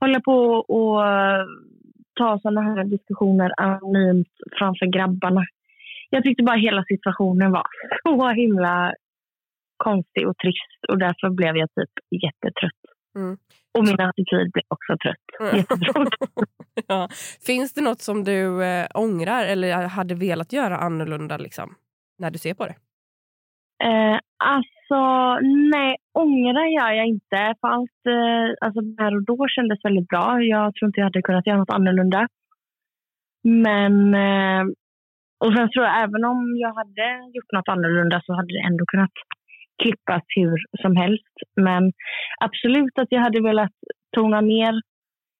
hålla 0.00 0.20
på 0.20 0.38
och 0.78 1.00
ta 2.14 2.38
såna 2.42 2.62
här 2.62 2.84
diskussioner 2.84 3.52
anonymt 3.56 4.34
framför 4.58 4.86
grabbarna. 4.86 5.44
Jag 6.10 6.22
tyckte 6.24 6.42
bara 6.42 6.56
hela 6.56 6.84
situationen 6.84 7.52
var 7.52 7.66
så 8.04 8.28
himla 8.28 8.92
konstig 9.76 10.28
och 10.28 10.38
trist 10.38 10.80
och 10.88 10.98
därför 10.98 11.30
blev 11.30 11.56
jag 11.56 11.68
typ 11.74 12.22
jättetrött. 12.22 12.82
Mm. 13.16 13.36
Och 13.78 13.84
min 13.84 14.00
attityd 14.00 14.52
blev 14.52 14.64
också 14.68 14.96
trött. 15.02 15.54
Jättetråkigt. 15.54 16.24
ja. 16.88 17.08
Finns 17.46 17.74
det 17.74 17.80
något 17.80 18.00
som 18.00 18.24
du 18.24 18.64
eh, 18.64 18.86
ångrar 18.94 19.44
eller 19.44 19.86
hade 19.88 20.14
velat 20.14 20.52
göra 20.52 20.76
annorlunda 20.76 21.36
liksom, 21.36 21.74
när 22.18 22.30
du 22.30 22.38
ser 22.38 22.54
på 22.54 22.66
det? 22.66 22.74
Eh, 23.84 24.18
alltså, 24.44 25.00
nej, 25.74 25.96
ångrar 26.12 26.66
gör 26.66 26.92
jag 26.92 27.06
inte. 27.06 27.54
För 27.60 27.68
allt 27.68 28.02
eh, 28.06 28.66
alltså, 28.66 28.80
där 28.80 29.16
och 29.16 29.24
då 29.24 29.46
kändes 29.48 29.84
väldigt 29.84 30.08
bra. 30.08 30.40
Jag 30.42 30.74
tror 30.74 30.86
inte 30.88 31.00
jag 31.00 31.06
hade 31.06 31.22
kunnat 31.22 31.46
göra 31.46 31.58
något 31.58 31.76
annorlunda. 31.78 32.28
Men, 33.44 34.14
eh, 34.14 34.62
och 35.44 35.52
sen 35.56 35.70
tror 35.70 35.84
jag 35.84 36.02
även 36.02 36.24
om 36.24 36.56
jag 36.56 36.74
hade 36.74 37.06
gjort 37.34 37.52
något 37.52 37.68
annorlunda 37.68 38.22
så 38.26 38.32
hade 38.32 38.52
det 38.52 38.66
ändå 38.66 38.84
kunnat 38.86 39.16
klippas 39.82 40.22
hur 40.36 40.56
som 40.82 40.96
helst. 40.96 41.34
Men 41.56 41.92
absolut 42.40 42.98
att 42.98 43.08
jag 43.10 43.20
hade 43.20 43.40
velat 43.42 43.72
tona 44.16 44.40
ner 44.40 44.74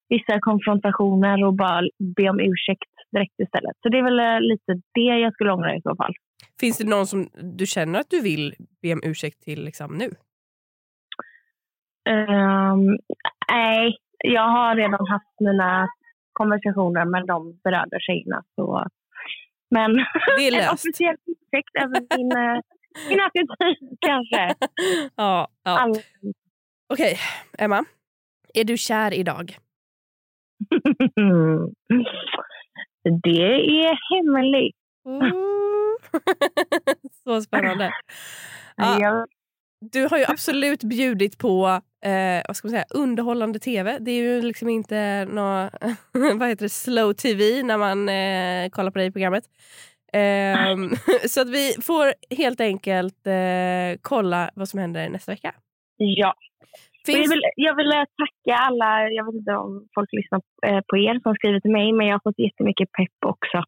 vissa 0.09 0.41
konfrontationer 0.41 1.45
och 1.47 1.55
bara 1.55 1.81
be 2.17 2.29
om 2.31 2.41
ursäkt 2.41 2.93
direkt 3.13 3.41
istället. 3.41 3.77
Så 3.83 3.89
det 3.89 3.99
är 3.99 4.03
väl 4.03 4.21
eh, 4.21 4.41
lite 4.41 4.73
det 4.95 5.01
jag 5.25 5.33
skulle 5.35 5.53
ångra 5.53 5.75
i 5.77 5.83
så 5.83 5.97
fall. 5.97 6.15
Finns 6.61 6.79
det 6.79 6.89
någon 6.89 7.07
som 7.07 7.29
du 7.59 7.67
känner 7.67 8.01
att 8.01 8.11
du 8.11 8.21
vill 8.21 8.55
be 8.83 8.93
om 8.93 9.01
ursäkt 9.05 9.43
till 9.43 9.65
liksom, 9.65 9.99
nu? 9.99 10.09
Ehm, 12.11 12.99
nej, 13.53 13.97
jag 14.25 14.49
har 14.49 14.77
redan 14.77 15.07
haft 15.07 15.41
mina 15.41 15.89
konversationer 16.33 17.05
med 17.05 17.27
de 17.27 17.61
berörda 17.65 17.99
tjejerna. 18.01 18.43
Så. 18.55 18.87
Men 19.71 19.95
Det 20.37 20.49
är 20.49 20.53
en 20.53 20.59
löst. 20.59 20.73
officiell 20.75 21.17
ursäkt 21.27 21.75
över 21.85 22.01
min, 22.19 22.33
min 23.09 23.21
attityd 23.21 23.99
kanske. 24.01 24.55
ja, 25.17 25.49
ja. 25.63 25.95
Okej, 26.93 27.19
Emma. 27.59 27.85
Är 28.55 28.65
du 28.65 28.77
kär 28.77 29.15
idag? 29.15 29.59
det 33.23 33.85
är 33.85 33.99
hemligt. 34.15 34.77
Så 37.25 37.43
spännande. 37.43 37.93
Ja. 38.77 39.27
Du 39.81 40.09
har 40.11 40.19
ju 40.19 40.25
absolut 40.29 40.85
bjudit 40.85 41.39
på 41.39 41.81
eh, 42.05 42.43
vad 42.47 42.57
ska 42.57 42.69
man 42.69 42.71
säga, 42.71 42.85
underhållande 42.91 43.59
tv. 43.59 43.99
Det 43.99 44.11
är 44.11 44.23
ju 44.23 44.43
liksom 44.43 44.69
inte 44.69 45.25
nå, 45.25 45.71
vad 46.13 46.49
heter 46.49 46.65
det, 46.65 46.69
slow 46.69 47.13
tv 47.13 47.63
när 47.63 47.79
man 47.79 48.09
eh, 48.09 48.71
kollar 48.71 48.91
på 48.91 48.99
dig 48.99 49.07
i 49.07 49.13
programmet. 49.13 49.45
Ehm, 50.13 50.91
så 51.29 51.41
att 51.41 51.49
vi 51.51 51.73
får 51.83 52.13
helt 52.37 52.61
enkelt 52.61 53.27
eh, 53.27 53.99
kolla 54.03 54.51
vad 54.55 54.69
som 54.69 54.81
händer 54.81 55.09
nästa 55.09 55.33
vecka. 55.33 55.55
ja. 55.97 56.35
Och 57.05 57.09
Jag 57.09 57.17
Finns, 57.17 57.33
vill, 57.33 57.41
jag 57.57 57.77
vill 57.77 57.93
eh, 57.93 57.99
tacka 57.99 58.57
alla, 58.59 59.09
jag 59.11 59.25
vet 59.27 59.35
inte 59.35 59.53
om 59.53 59.87
folk 59.95 60.09
lyssnar 60.13 60.41
eh, 60.67 60.81
på 60.89 60.97
er 60.97 61.21
som 61.23 61.35
skriver 61.35 61.61
till 61.61 61.71
mig, 61.71 61.93
men 61.93 62.07
jag 62.07 62.15
har 62.15 62.21
fått 62.31 62.39
jättemycket 62.39 62.93
pepp 62.93 63.19
också. 63.27 63.63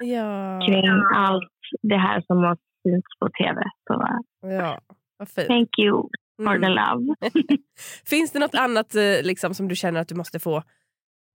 Ja. 0.00 0.60
kring 0.66 0.88
allt 1.14 1.50
det 1.82 1.96
här 1.96 2.20
som 2.26 2.36
har 2.38 2.56
synts 2.82 3.18
på 3.20 3.28
tv. 3.28 3.62
Så 3.86 4.18
ja. 4.40 4.78
Vad 5.18 5.28
fint. 5.28 5.46
thank 5.48 5.68
you 5.78 6.08
for 6.44 6.58
the 6.58 6.66
Mm. 6.66 6.72
love. 6.74 7.14
Finns 8.06 8.32
det 8.32 8.38
något 8.38 8.54
annat 8.54 8.94
liksom, 9.22 9.54
som 9.54 9.68
du 9.68 9.76
känner 9.76 10.00
att 10.00 10.08
du 10.08 10.14
måste 10.14 10.38
få 10.38 10.56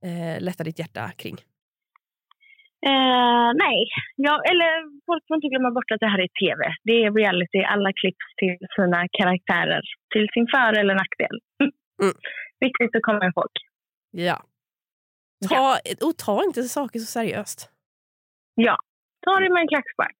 eh, 0.05 0.39
lätta 0.43 0.63
ditt 0.63 0.79
hjärta 0.79 1.11
kring? 1.17 1.35
Eh, 2.89 3.49
nej, 3.65 3.79
ja, 4.15 4.33
eller 4.49 4.69
folk 5.07 5.23
får 5.27 5.35
inte 5.35 5.47
glömma 5.47 5.71
bort 5.71 5.91
att 5.91 5.99
det 5.99 6.11
här 6.13 6.21
är 6.27 6.31
tv. 6.43 6.59
Det 6.83 6.95
är 7.03 7.11
reality. 7.21 7.59
Alla 7.73 7.91
klipps 7.99 8.27
till 8.39 8.57
sina 8.75 8.99
karaktärer. 9.19 9.83
Till 10.13 10.27
sin 10.33 10.47
för 10.53 10.71
eller 10.79 10.95
nackdel. 10.95 11.35
Mm. 12.01 12.15
Viktigt 12.65 12.95
att 12.95 13.07
komma 13.09 13.25
ihåg. 13.25 13.51
Ja. 14.11 14.37
Ta, 15.49 15.77
och 16.07 16.17
ta 16.17 16.43
inte 16.43 16.63
saker 16.63 16.99
så 16.99 17.05
seriöst. 17.05 17.69
Ja, 18.55 18.77
ta 19.25 19.39
det 19.39 19.49
med 19.53 19.61
en 19.61 19.67
klackspark. 19.67 20.17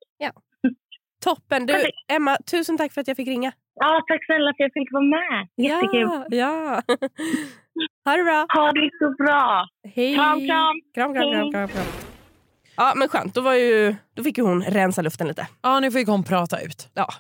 Toppen! 1.24 1.66
Du. 1.66 1.74
Emma, 2.08 2.38
tusen 2.52 2.78
tack 2.78 2.94
för 2.94 3.02
att 3.02 3.08
jag 3.08 3.18
fick 3.18 3.28
ringa. 3.28 3.52
Ja, 3.76 4.04
tack 4.08 4.26
snälla 4.26 4.54
för 4.58 4.64
att 4.64 4.72
jag 4.76 4.84
fick 4.84 4.94
vara 4.94 5.04
med. 5.04 5.48
Jättekul. 5.58 6.02
Ja, 6.02 6.26
ja. 6.30 6.82
ha 8.06 8.18
det 8.18 8.24
bra. 8.24 8.46
Ha 8.54 8.72
det 8.72 8.90
så 9.00 9.24
bra. 9.24 9.68
Hej. 9.96 10.16
Kram, 10.16 10.48
kram. 10.48 10.82
Kram, 10.94 11.14
kram, 11.14 11.32
kram, 11.32 11.52
kram, 11.52 11.68
kram. 11.68 12.11
Ja, 12.82 12.94
men 12.96 13.10
skönt. 13.10 13.36
Då, 13.36 13.42
var 13.42 13.54
ju, 13.54 13.96
då 14.16 14.24
fick 14.24 14.38
ju 14.38 14.44
hon 14.44 14.64
rensa 14.64 15.02
luften 15.02 15.28
lite. 15.28 15.48
Ja, 15.62 15.80
nu 15.80 15.92
fick 15.92 16.08
hon 16.08 16.24
prata 16.24 16.60
ut. 16.60 16.90
Ja. 16.94 17.14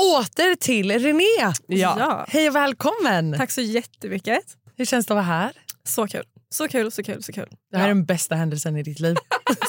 Åter 0.00 0.54
till 0.54 0.98
René. 0.98 1.54
Ja. 1.66 2.26
Hej 2.28 2.48
och 2.48 2.56
välkommen. 2.56 3.34
Tack 3.38 3.50
så 3.50 3.60
jättemycket. 3.60 4.44
Hur 4.76 4.84
känns 4.84 5.06
det 5.06 5.12
att 5.12 5.16
vara 5.16 5.24
här? 5.24 5.52
Så 5.84 6.06
kul. 6.06 6.24
Så 6.48 6.68
kul, 6.68 6.90
så 6.90 7.02
kul, 7.02 7.22
så 7.22 7.32
kul. 7.32 7.48
Det 7.70 7.78
här 7.78 7.84
är 7.84 7.88
den 7.88 8.04
bästa 8.04 8.34
händelsen 8.34 8.76
i 8.76 8.82
ditt 8.82 9.00
liv. 9.00 9.16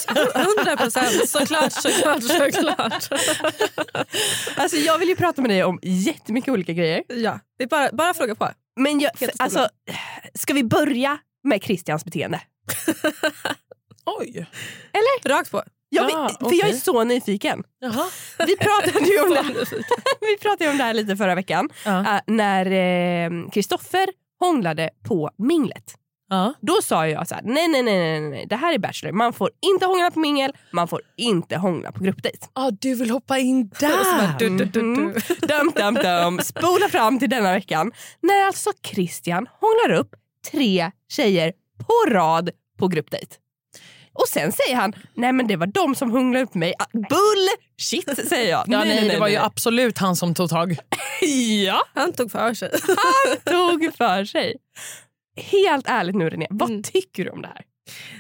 100 0.58 0.78
procent. 0.78 1.30
Såklart, 1.30 1.72
såklart, 1.72 2.24
såklart. 2.24 3.10
Alltså, 4.58 4.78
jag 4.78 4.98
vill 4.98 5.10
ju 5.10 5.16
prata 5.16 5.42
med 5.42 5.52
dig 5.52 5.64
om 5.64 5.80
jättemycket 5.82 6.50
olika 6.54 6.74
grejer. 6.74 7.04
Ja, 7.08 7.40
det 7.58 7.64
är 7.64 7.68
bara, 7.68 7.90
bara 7.94 8.14
fråga 8.14 8.36
på. 8.36 8.50
Men 8.80 9.00
jag, 9.00 9.12
alltså, 9.40 9.70
ska 10.34 10.54
vi 10.54 10.64
börja 10.64 11.18
med 11.44 11.64
Christians 11.64 12.06
beteende? 12.06 12.42
Oj. 14.06 14.46
Rakt 15.26 15.52
på. 15.52 15.64
Jag, 15.90 16.12
Ja, 16.12 16.28
vill- 16.40 16.50
för 16.50 16.56
jag 16.56 16.70
är 16.70 16.74
så 16.74 17.04
nyfiken. 17.04 17.64
Jaha. 17.80 18.10
Vi 18.48 18.58
pratade 18.58 19.06
ju 19.06 19.22
om 19.24 19.30
det 19.30 19.42
här, 19.42 19.54
vi 20.22 20.38
pratade 20.42 20.70
om 20.70 20.78
det 20.78 20.84
här 20.84 20.94
lite 20.94 21.16
förra 21.18 21.36
veckan. 21.36 21.70
Ja. 21.86 22.16
Äh, 22.16 22.22
när 22.28 23.52
Kristoffer 23.52 24.08
hånglade 24.40 24.90
på 25.08 25.30
minglet. 25.38 25.94
Ja. 26.30 26.54
Då 26.62 26.82
sa 26.84 27.08
jag 27.08 27.28
så 27.28 27.36
här, 27.36 27.42
nej, 27.46 27.68
nej, 27.68 27.84
nej, 27.84 27.98
nej, 28.20 28.30
nej, 28.30 28.46
det 28.50 28.56
här 28.56 28.74
är 28.74 28.78
Bachelor. 28.80 29.12
Man 29.14 29.34
får 29.34 29.50
inte 29.62 29.86
hångla 29.86 30.12
på 30.12 30.20
mingel, 30.20 30.52
man 30.72 30.88
får 30.88 31.02
inte 31.18 31.58
hångla 31.58 31.92
på 31.92 32.04
gruppdejt. 32.04 32.48
Ah, 32.54 32.72
du 32.72 32.96
vill 32.96 33.10
hoppa 33.12 33.38
in 33.40 33.70
där. 33.80 34.40
du, 34.40 34.50
du, 34.50 34.66
du, 34.66 34.80
Mm. 34.80 35.14
du. 35.14 35.36
Dum, 35.48 35.72
dum, 35.76 35.94
dum. 35.94 36.40
Spola 36.44 36.90
fram 36.90 37.20
till 37.20 37.30
denna 37.30 37.52
veckan 37.54 37.92
när 38.22 38.46
alltså 38.46 38.70
Christian 38.84 39.48
hånglar 39.60 39.98
upp 40.00 40.16
tre 40.52 40.92
tjejer 41.12 41.54
på 41.88 42.14
rad 42.14 42.50
på 42.80 42.88
gruppdejt. 42.88 43.36
Och 44.14 44.28
sen 44.28 44.52
säger 44.52 44.76
han, 44.76 44.94
nej 45.14 45.34
men 45.34 45.48
det 45.48 45.56
var 45.56 45.68
de 45.68 45.96
som 45.96 46.12
hånglade 46.12 46.46
upp 46.46 46.54
mig. 46.54 46.74
Ah, 46.80 46.86
Bullshit 46.94 48.28
säger 48.30 48.50
jag. 48.52 48.64
Ja, 48.68 48.84
nej, 48.84 49.10
det 49.10 49.20
var 49.20 49.28
ju 49.28 49.38
absolut 49.38 49.98
han 49.98 50.16
som 50.16 50.34
tog 50.36 50.50
tag. 50.50 50.78
Ja, 51.66 51.82
Han 51.96 52.14
tog 52.14 52.32
för 52.32 52.54
sig. 52.54 52.70
tog 53.46 53.92
för 53.98 54.26
sig. 54.26 54.56
Helt 55.38 55.88
ärligt 55.88 56.16
nu 56.16 56.30
René, 56.30 56.48
vad 56.50 56.70
Mm. 56.70 56.84
tycker 56.84 57.26
du 57.26 57.30
om 57.32 57.42
det 57.42 57.48
här? 57.48 57.62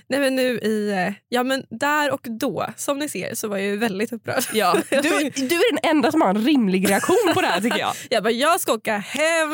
Nej 0.10 0.20
men 0.20 0.36
nu 0.36 0.60
i, 0.60 0.92
eh, 0.92 1.14
ja 1.30 1.44
men 1.44 1.66
där 1.70 2.12
och 2.12 2.28
då, 2.40 2.66
som 2.78 3.00
ni 3.00 3.10
ser 3.10 3.36
så 3.36 3.48
var 3.48 3.58
jag 3.58 3.66
ju 3.68 3.78
väldigt 3.78 4.14
upprörd. 4.14 4.44
Ja, 4.54 4.74
du, 4.90 5.00
du 5.30 5.56
är 5.56 5.72
den 5.74 5.90
enda 5.92 6.12
som 6.12 6.22
har 6.22 6.30
en 6.30 6.46
rimlig 6.46 6.90
reaktion 6.90 7.32
på 7.34 7.42
det 7.42 7.48
här 7.48 7.62
tycker 7.62 7.78
jag. 7.80 7.94
Jag 8.10 8.24
bara, 8.24 8.32
jag 8.32 8.62
ska 8.62 8.74
åka 8.74 8.98
hem. 8.98 9.50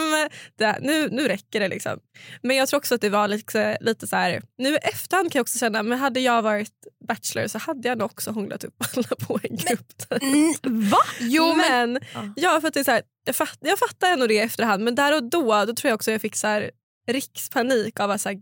Det 0.57 0.77
nu, 0.81 1.09
nu 1.11 1.27
räcker 1.27 1.59
det. 1.59 1.67
liksom. 1.67 1.99
Men 2.41 2.55
jag 2.55 2.67
tror 2.69 2.77
också 2.77 2.95
att 2.95 3.01
det 3.01 3.09
var 3.09 3.27
lite, 3.27 3.77
lite 3.81 4.07
så 4.07 4.15
här... 4.15 4.41
Nu 4.57 4.69
i 4.73 4.77
efterhand 4.77 5.31
kan 5.31 5.39
jag 5.39 5.43
också 5.43 5.57
känna, 5.59 5.83
men 5.83 5.99
hade 5.99 6.19
jag 6.19 6.41
varit 6.41 6.73
bachelor 7.07 7.47
så 7.47 7.57
hade 7.57 7.87
jag 7.87 7.97
nog 7.97 8.05
också 8.05 8.31
hånglat 8.31 8.63
upp 8.63 8.75
alla 8.95 9.15
på 9.27 9.39
en 9.43 9.55
grupp. 9.57 9.87
Mm, 10.21 10.89
va? 10.89 10.97
Jo, 11.19 11.53
men, 11.55 11.99
Ja. 12.13 12.33
ja, 12.35 12.61
för 12.61 12.67
att 12.67 12.73
det 12.73 12.79
är 12.79 12.83
så 12.83 12.91
här, 12.91 13.01
jag, 13.25 13.35
fatt, 13.35 13.57
jag 13.59 13.79
fattar 13.79 14.11
ändå 14.11 14.27
det 14.27 14.33
i 14.33 14.39
efterhand 14.39 14.83
men 14.83 14.95
där 14.95 15.15
och 15.15 15.23
då 15.23 15.65
då 15.65 15.73
tror 15.73 15.89
jag 15.89 15.95
också 15.95 16.11
jag 16.11 16.21
fick 16.21 16.35
så 16.35 16.47
här, 16.47 16.71
rikspanik 17.07 17.99
av 17.99 18.11
att, 18.11 18.21
så 18.21 18.29
här, 18.29 18.37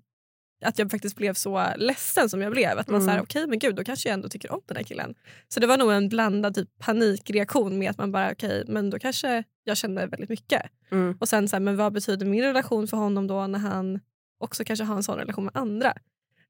att 0.66 0.80
jag 0.80 0.92
faktiskt 0.92 1.16
blev 1.16 1.34
så 1.34 1.68
ledsen 1.78 2.30
som 2.30 2.42
jag 2.42 2.52
blev. 2.52 2.80
Att 2.80 2.88
man 2.88 2.96
Mm. 3.02 3.08
så 3.08 3.12
här, 3.12 3.22
okej 3.22 3.48
men 3.48 3.60
gud 3.60 3.76
då 3.76 3.84
kanske 3.84 4.10
jag 4.10 4.14
ändå 4.14 4.30
tycker 4.30 4.52
om 4.52 4.62
den 4.66 4.78
här 4.78 4.84
killen. 4.84 5.16
Så 5.48 5.60
det 5.60 5.68
var 5.68 5.78
nog 5.78 5.92
en 5.92 6.10
blandad 6.10 6.56
typ 6.56 6.70
panikreaktion 6.80 7.80
med 7.80 7.90
att 7.90 7.98
man 7.98 8.12
bara 8.12 8.32
okej 8.32 8.64
men 8.68 8.90
då 8.90 9.00
kanske 9.00 9.44
jag 9.64 9.78
kände 9.78 10.06
väldigt 10.08 10.30
mycket. 10.30 10.62
Mm. 10.92 11.18
Och 11.20 11.30
sen 11.30 11.48
så 11.50 11.56
här, 11.56 11.62
men 11.62 11.78
vad 11.78 11.94
betyder 11.94 12.26
min 12.26 12.44
relation 12.44 12.88
för 12.88 12.98
honom 12.98 13.28
då 13.28 13.48
när 13.48 13.60
han 13.60 14.00
också 14.40 14.64
kanske 14.64 14.86
har 14.86 14.96
en 14.96 15.04
sån 15.04 15.18
relation 15.18 15.44
med 15.46 15.56
andra? 15.58 15.94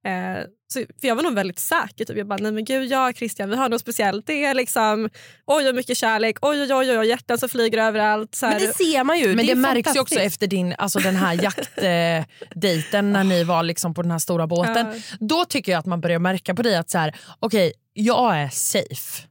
Eh, 0.06 0.44
så, 0.68 0.80
för 1.02 1.08
jag 1.08 1.16
var 1.16 1.24
nog 1.24 1.34
väldigt 1.34 1.60
säker. 1.60 2.06
Typ. 2.06 2.18
Jag 2.18 2.28
bara, 2.28 2.38
nej 2.42 2.52
men 2.52 2.66
gud, 2.66 2.92
jag 2.92 3.10
och 3.10 3.16
Christian 3.16 3.50
vi 3.50 3.56
har 3.56 3.70
något 3.70 3.82
speciellt. 3.82 4.28
Det 4.28 4.46
är 4.46 4.54
liksom, 4.54 5.10
oj 5.46 5.64
vad 5.66 5.76
mycket 5.76 5.98
kärlek, 5.98 6.38
oj 6.42 6.62
oj 6.62 6.74
oj, 6.74 6.98
oj 7.00 7.08
hjärtan 7.08 7.38
som 7.38 7.50
flyger 7.50 7.78
överallt. 7.78 8.36
Så 8.36 8.46
här. 8.46 8.60
Men 8.60 8.68
det 8.68 8.74
ser 8.74 9.04
man 9.04 9.20
ju. 9.20 9.36
Men 9.36 9.46
det, 9.46 9.52
är 9.52 9.56
märks 9.56 9.96
ju 9.96 10.00
också 10.00 10.20
efter 10.20 10.48
din, 10.48 10.76
alltså 10.78 11.00
den 11.00 11.16
här 11.16 11.34
jaktdejten 11.44 13.14
när 13.14 13.24
ni 13.24 13.44
var 13.44 13.64
liksom 13.64 13.94
på 13.94 14.02
den 14.02 14.12
här 14.12 14.20
stora 14.20 14.48
båten. 14.48 14.88
Ja. 14.94 15.18
Då 15.20 15.46
tycker 15.46 15.72
jag 15.72 15.80
att 15.80 15.86
man 15.86 16.02
börjar 16.02 16.20
märka 16.20 16.56
på 16.56 16.62
dig 16.62 16.76
att 16.76 16.90
så 16.90 16.98
här, 16.98 17.16
okej, 17.40 17.74
jag 17.94 18.38
är 18.38 18.50
safe. 18.50 19.24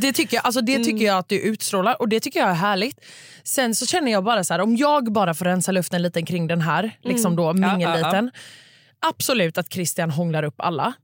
Det 0.00 0.12
tycker, 0.12 0.36
jag, 0.36 0.46
alltså 0.46 0.60
det 0.60 0.74
Mm. 0.74 0.84
tycker 0.84 1.04
jag 1.06 1.18
att 1.18 1.28
du 1.28 1.40
utstrålar 1.40 2.00
och 2.00 2.08
det 2.08 2.20
tycker 2.20 2.40
jag 2.40 2.48
är 2.48 2.54
härligt. 2.54 2.96
Sen 3.44 3.74
så 3.74 3.86
känner 3.86 4.12
jag 4.12 4.24
bara 4.24 4.44
så 4.44 4.54
här, 4.54 4.60
om 4.60 4.76
jag 4.76 5.12
bara 5.12 5.34
får 5.34 5.44
rensa 5.44 5.72
luften 5.72 6.02
lite 6.02 6.22
kring 6.22 6.46
den 6.46 6.60
här 6.60 6.90
liksom 7.02 7.36
då, 7.36 7.50
Mm. 7.50 7.62
Ja, 7.62 7.72
mingeldejten. 7.76 8.30
Absolut 9.06 9.58
att 9.58 9.72
Christian 9.72 10.10
hånglar 10.10 10.42
upp 10.42 10.60
alla. 10.60 10.94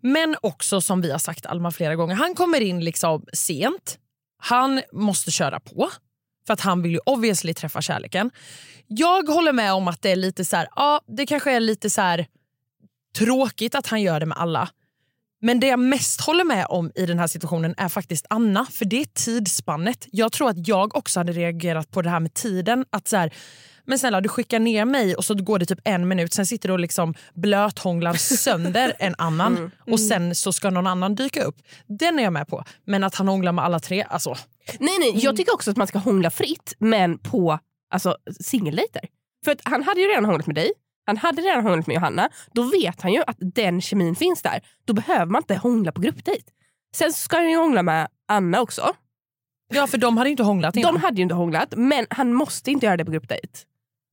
Men 0.00 0.36
också 0.42 0.80
som 0.80 1.00
vi 1.00 1.10
har 1.10 1.18
sagt 1.18 1.46
Alma 1.46 1.70
flera 1.70 1.96
gånger, 1.96 2.14
han 2.14 2.34
kommer 2.34 2.60
in 2.60 2.84
liksom 2.84 3.24
sent. 3.32 3.98
Han 4.38 4.82
måste 4.92 5.30
köra 5.30 5.60
på. 5.60 5.90
För 6.46 6.52
att 6.52 6.60
han 6.60 6.82
vill 6.82 6.92
ju 6.92 7.00
obviously 7.06 7.54
träffa 7.54 7.82
kärleken. 7.82 8.30
Jag 8.86 9.28
håller 9.28 9.52
med 9.52 9.72
om 9.72 9.88
att 9.88 10.02
det 10.02 10.10
är 10.10 10.16
lite 10.16 10.44
så 10.44 10.56
här, 10.56 10.68
ja 10.76 11.00
det 11.06 11.26
kanske 11.26 11.52
är 11.52 11.60
lite 11.60 11.90
så 11.90 12.00
här 12.00 12.26
tråkigt 13.18 13.74
att 13.74 13.86
han 13.86 14.02
gör 14.02 14.20
det 14.20 14.26
med 14.26 14.38
alla. 14.38 14.68
Men 15.40 15.60
det 15.60 15.66
jag 15.66 15.78
mest 15.78 16.20
håller 16.20 16.44
med 16.44 16.66
om 16.68 16.92
i 16.94 17.06
den 17.06 17.18
här 17.18 17.26
situationen 17.26 17.74
är 17.76 17.88
faktiskt 17.88 18.26
Anna. 18.30 18.66
För 18.66 18.84
det 18.84 19.00
är 19.00 19.04
tidsspannet. 19.04 20.06
Jag 20.10 20.32
tror 20.32 20.50
att 20.50 20.68
jag 20.68 20.96
också 20.96 21.20
hade 21.20 21.32
reagerat 21.32 21.90
på 21.90 22.02
det 22.02 22.10
här 22.10 22.20
med 22.20 22.34
tiden. 22.34 22.84
Att 22.90 23.08
så 23.08 23.16
här, 23.16 23.34
men 23.88 23.98
snälla 23.98 24.20
du 24.20 24.28
skickar 24.28 24.58
ner 24.60 24.84
mig 24.84 25.14
och 25.14 25.24
så 25.24 25.34
går 25.34 25.58
det 25.58 25.66
typ 25.66 25.80
en 25.84 26.08
minut, 26.08 26.32
sen 26.32 26.46
sitter 26.46 26.68
du 26.68 26.72
och 26.72 26.78
liksom 26.78 27.14
blöthånglar 27.34 28.14
sönder 28.14 28.96
en 28.98 29.14
annan 29.18 29.70
och 29.86 30.00
sen 30.00 30.34
så 30.34 30.52
ska 30.52 30.70
någon 30.70 30.86
annan 30.86 31.14
dyka 31.14 31.42
upp. 31.42 31.56
Den 31.86 32.18
är 32.18 32.22
jag 32.22 32.32
med 32.32 32.48
på. 32.48 32.64
Men 32.84 33.04
att 33.04 33.14
han 33.14 33.28
hånglar 33.28 33.52
med 33.52 33.64
alla 33.64 33.80
tre, 33.80 34.06
alltså. 34.08 34.36
Nej, 34.78 34.98
nej, 35.00 35.12
jag 35.14 35.36
tycker 35.36 35.54
också 35.54 35.70
att 35.70 35.76
man 35.76 35.86
ska 35.86 35.98
hångla 35.98 36.30
fritt 36.30 36.74
men 36.78 37.18
på 37.18 37.58
alltså, 37.90 38.16
singeldejter. 38.40 39.02
För 39.44 39.52
att 39.52 39.60
han 39.64 39.82
hade 39.82 40.00
ju 40.00 40.06
redan 40.06 40.24
hånglat 40.24 40.46
med 40.46 40.56
dig, 40.56 40.70
han 41.06 41.16
hade 41.16 41.42
redan 41.42 41.62
hånglat 41.62 41.86
med 41.86 41.94
Johanna. 41.94 42.28
Då 42.52 42.62
vet 42.62 43.02
han 43.02 43.12
ju 43.12 43.22
att 43.26 43.36
den 43.40 43.80
kemin 43.80 44.16
finns 44.16 44.42
där. 44.42 44.60
Då 44.84 44.92
behöver 44.92 45.26
man 45.26 45.42
inte 45.42 45.54
hångla 45.54 45.92
på 45.92 46.00
gruppdejt. 46.00 46.44
Sen 46.94 47.12
ska 47.12 47.36
han 47.36 47.50
ju 47.50 47.56
hångla 47.56 47.82
med 47.82 48.08
Anna 48.28 48.60
också. 48.60 48.94
Ja 49.74 49.86
för 49.86 49.98
de 49.98 50.16
hade 50.16 50.30
inte 50.30 50.42
hånglat 50.42 50.76
innan. 50.76 50.94
De 50.94 51.00
hade 51.00 51.16
ju 51.16 51.22
inte 51.22 51.34
hånglat 51.34 51.74
men 51.76 52.06
han 52.10 52.32
måste 52.32 52.70
inte 52.70 52.86
göra 52.86 52.96
det 52.96 53.04
på 53.04 53.10
gruppdejt. 53.10 53.48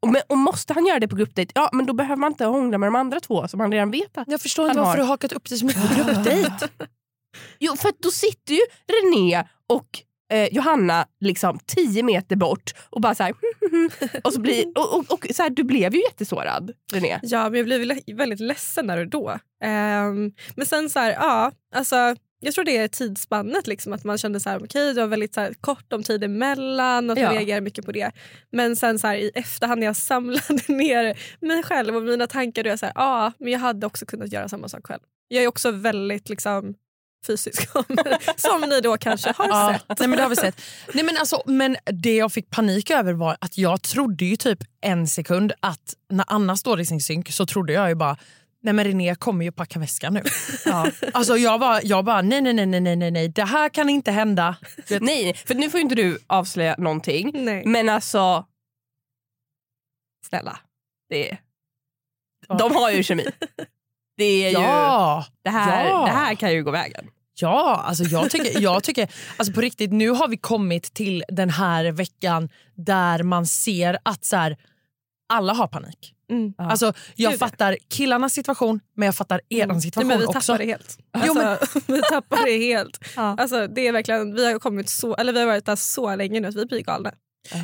Och, 0.05 0.11
men, 0.11 0.21
och 0.29 0.37
måste 0.37 0.73
han 0.73 0.85
göra 0.85 0.99
det 0.99 1.07
på 1.07 1.15
gruppdejt, 1.15 1.51
ja 1.55 1.69
men 1.73 1.85
då 1.85 1.93
behöver 1.93 2.15
man 2.15 2.31
inte 2.31 2.45
hångla 2.45 2.77
med 2.77 2.87
de 2.87 2.95
andra 2.95 3.19
två 3.19 3.47
som 3.47 3.59
han 3.59 3.71
redan 3.71 3.91
vet 3.91 4.17
att 4.17 4.27
Jag 4.27 4.41
förstår 4.41 4.63
Han 4.63 4.71
inte 4.71 4.79
varför 4.81 4.89
har- 4.91 4.97
du 4.97 5.03
har 5.03 5.07
hakat 5.09 5.31
upp 5.33 5.49
dig 5.49 5.57
så 5.57 5.65
mycket 5.65 5.89
på 5.89 5.95
gruppdejt. 6.03 6.51
Jo, 7.59 7.75
för 7.75 7.89
att 7.89 7.99
då 7.99 8.11
sitter 8.11 8.53
ju 8.53 8.59
René 8.87 9.43
och 9.69 9.87
eh, 10.33 10.47
Johanna 10.53 11.05
liksom 11.19 11.59
tio 11.65 12.03
meter 12.03 12.35
bort 12.35 12.73
och 12.89 13.01
bara 13.01 13.15
så 13.15 13.23
här, 13.23 13.33
och 14.23 14.33
så 14.33 14.41
blir, 14.41 14.65
och, 14.77 14.93
och, 14.97 15.11
och 15.13 15.25
så 15.35 15.43
här, 15.43 15.49
du 15.49 15.63
blev 15.63 15.93
ju 15.95 16.01
jättesårad 16.01 16.71
René. 16.93 17.19
Ja, 17.23 17.49
men 17.49 17.57
jag 17.57 17.65
blev 17.65 17.81
le- 17.81 18.13
väldigt 18.15 18.39
ledsen 18.39 18.87
där 18.87 18.97
och 18.97 19.07
då. 19.09 19.39
Ehm, 19.63 20.31
men 20.55 20.65
sen 20.65 20.89
så 20.89 20.99
här, 20.99 21.11
ja, 21.11 21.51
alltså, 21.75 22.15
jag 22.39 22.53
tror 22.53 22.65
det 22.65 22.77
är 22.77 22.87
tidsspannet. 22.87 23.67
Liksom, 23.67 23.93
att 23.93 24.03
man 24.03 24.17
kände 24.17 24.39
så 24.39 24.49
här, 24.49 24.63
okej 24.63 24.93
det 24.93 25.01
var 25.01 25.07
väldigt 25.07 25.33
så 25.33 25.41
här, 25.41 25.53
kort 25.61 25.93
om 25.93 26.03
tid 26.03 26.23
emellan 26.23 27.09
och 27.09 27.17
Ja. 27.17 27.31
reagerade 27.31 27.61
mycket 27.61 27.85
på 27.85 27.91
det. 27.91 28.11
Men 28.51 28.75
sen 28.75 28.99
så 28.99 29.07
här, 29.07 29.15
i 29.15 29.31
efterhand 29.35 29.79
när 29.79 29.87
jag 29.87 29.95
samlade 30.11 30.63
ner 30.67 31.17
mig 31.45 31.63
själv 31.63 31.95
och 31.95 32.03
mina 32.03 32.27
tankar 32.27 32.63
då 32.63 32.67
är 32.67 32.71
jag 32.71 32.79
så 32.79 32.85
här, 32.85 32.93
ja, 32.95 33.31
men 33.39 33.51
jag 33.51 33.59
hade 33.59 33.85
också 33.87 34.05
kunnat 34.05 34.31
göra 34.31 34.49
samma 34.49 34.69
sak 34.69 34.87
själv. 34.87 35.01
Jag 35.27 35.43
är 35.43 35.47
också 35.47 35.71
väldigt 35.71 36.29
liksom, 36.29 36.73
fysisk 37.27 37.69
som 38.37 38.61
ni 38.69 38.81
då 38.81 38.97
kanske 38.97 39.33
har 39.37 39.47
Ja, 39.47 39.73
sett. 39.87 39.99
nej, 39.99 40.09
men 40.09 40.17
det 40.17 40.23
har 40.23 40.29
vi 40.29 40.35
sett. 40.35 40.61
Nej, 40.93 41.03
men, 41.05 41.17
alltså, 41.17 41.41
men 41.45 41.77
det 41.85 42.15
jag 42.15 42.31
fick 42.31 42.49
panik 42.49 42.89
över 42.91 43.13
var 43.13 43.37
att 43.41 43.57
jag 43.57 43.81
trodde 43.81 44.25
ju 44.25 44.35
typ 44.35 44.59
en 44.81 45.07
sekund 45.07 45.53
att 45.59 45.93
när 46.09 46.25
Anna 46.27 46.55
står 46.57 46.79
i 46.79 46.85
sin 46.85 47.01
synk 47.01 47.31
så 47.31 47.45
trodde 47.45 47.73
jag 47.73 47.89
ju 47.89 47.95
bara 47.95 48.17
nej 48.65 48.73
men 48.73 48.85
René 48.85 49.15
kommer 49.15 49.45
ju 49.45 49.51
packa 49.51 49.79
väskan 49.79 50.13
nu. 50.13 50.21
Ja. 50.65 50.91
Alltså 51.13 51.37
jag 51.37 51.59
bara, 51.59 51.81
jag 51.81 52.05
bara 52.05 52.21
nej, 52.21 52.41
nej, 52.41 52.53
nej, 52.53 52.65
nej, 52.65 52.95
nej, 52.95 53.11
nej, 53.11 53.27
det 53.29 53.43
här 53.43 53.69
kan 53.69 53.89
inte 53.89 54.11
hända. 54.11 54.55
Nej, 55.01 55.33
för 55.33 55.55
nu 55.55 55.69
får 55.69 55.79
inte 55.79 55.95
du 55.95 56.19
avslöja 56.27 56.75
någonting. 56.77 57.31
Nej. 57.45 57.63
Men 57.65 57.89
alltså, 57.89 58.45
snälla. 60.29 60.59
Det 61.09 61.31
är, 61.31 61.37
De 62.59 62.75
har 62.75 62.91
ju 62.91 63.03
kemi. 63.03 63.25
Det, 64.17 64.23
är 64.23 64.49
ju, 64.49 64.55
Ja, 64.57 65.25
det, 65.43 65.49
här, 65.49 65.85
ja. 65.85 66.05
det 66.05 66.11
här 66.11 66.35
kan 66.35 66.53
ju 66.53 66.63
gå 66.63 66.71
vägen. 66.71 67.09
ja 67.39 67.83
alltså 67.85 68.03
jag 68.03 68.31
tycker, 68.31 68.61
jag 68.61 68.83
tycker 68.83 69.09
alltså 69.37 69.53
på 69.53 69.61
riktigt, 69.61 69.91
nu 69.91 70.09
har 70.09 70.27
vi 70.27 70.37
kommit 70.37 70.93
till 70.93 71.23
den 71.27 71.49
här 71.49 71.91
veckan 71.91 72.49
där 72.75 73.23
man 73.23 73.45
ser 73.45 73.97
att 74.03 74.25
så 74.25 74.35
här, 74.35 74.57
alla 75.29 75.53
har 75.53 75.67
panik. 75.67 76.14
Mm. 76.31 76.53
Ja. 76.57 76.71
Alltså, 76.71 76.93
jag 77.15 77.31
Gud, 77.31 77.39
fattar 77.39 77.77
killarnas 77.89 78.33
situation 78.33 78.79
men 78.95 79.05
jag 79.05 79.15
fattar 79.15 79.41
er 79.49 79.67
Nej, 79.67 79.81
situation 79.81 80.07
men 80.07 80.19
vi 80.19 80.25
också. 80.25 80.39
tappar 80.39 80.57
det 80.57 80.65
helt. 80.65 80.97
Jo, 81.25 81.39
Alltså, 81.39 81.79
vi 81.87 82.01
tappar 82.01 82.45
det 82.45 82.57
helt. 82.57 82.99
Ja. 83.15 83.35
Alltså, 83.39 83.67
det 83.67 83.87
är 83.87 83.91
verkligen, 83.91 84.35
vi, 84.35 84.51
har 84.51 84.59
kommit 84.59 84.89
så, 84.89 85.15
eller 85.15 85.33
vi 85.33 85.39
har 85.39 85.47
varit 85.47 85.65
där 85.65 85.75
så 85.75 86.15
länge 86.15 86.39
nu 86.39 86.47
att 86.47 86.55
vi 86.55 86.65
blir 86.65 86.81
galna. 86.81 87.11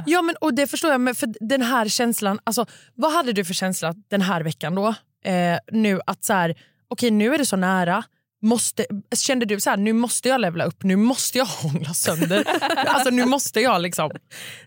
Ja, 0.05 0.21
men, 0.21 0.35
och 0.41 0.53
det 0.53 0.67
förstår 0.67 0.91
jag, 0.91 1.01
men 1.01 1.15
för 1.15 1.29
den 1.39 1.61
här 1.61 1.87
känslan, 1.87 2.39
alltså, 2.43 2.65
vad 2.95 3.13
hade 3.13 3.33
du 3.33 3.45
för 3.45 3.53
känsla 3.53 3.95
den 4.09 4.21
här 4.21 4.41
veckan 4.41 4.75
då? 4.75 4.87
Eh, 5.25 5.57
nu 5.71 5.99
att 6.05 6.23
så 6.23 6.33
här, 6.33 6.55
okej 6.87 7.11
nu 7.11 7.33
är 7.33 7.37
det 7.37 7.45
så 7.45 7.55
nära, 7.55 8.03
måste, 8.41 8.85
kände 9.15 9.45
du 9.45 9.59
så 9.59 9.69
här, 9.69 9.77
nu 9.77 9.93
måste 9.93 10.29
jag 10.29 10.41
levla 10.41 10.63
upp, 10.65 10.83
nu 10.83 10.95
måste 10.95 11.37
jag 11.37 11.45
hångla 11.63 11.93
sönder. 11.93 12.43
alltså 12.87 13.09
nu 13.09 13.25
måste 13.25 13.59
jag 13.61 13.81
liksom. 13.81 14.11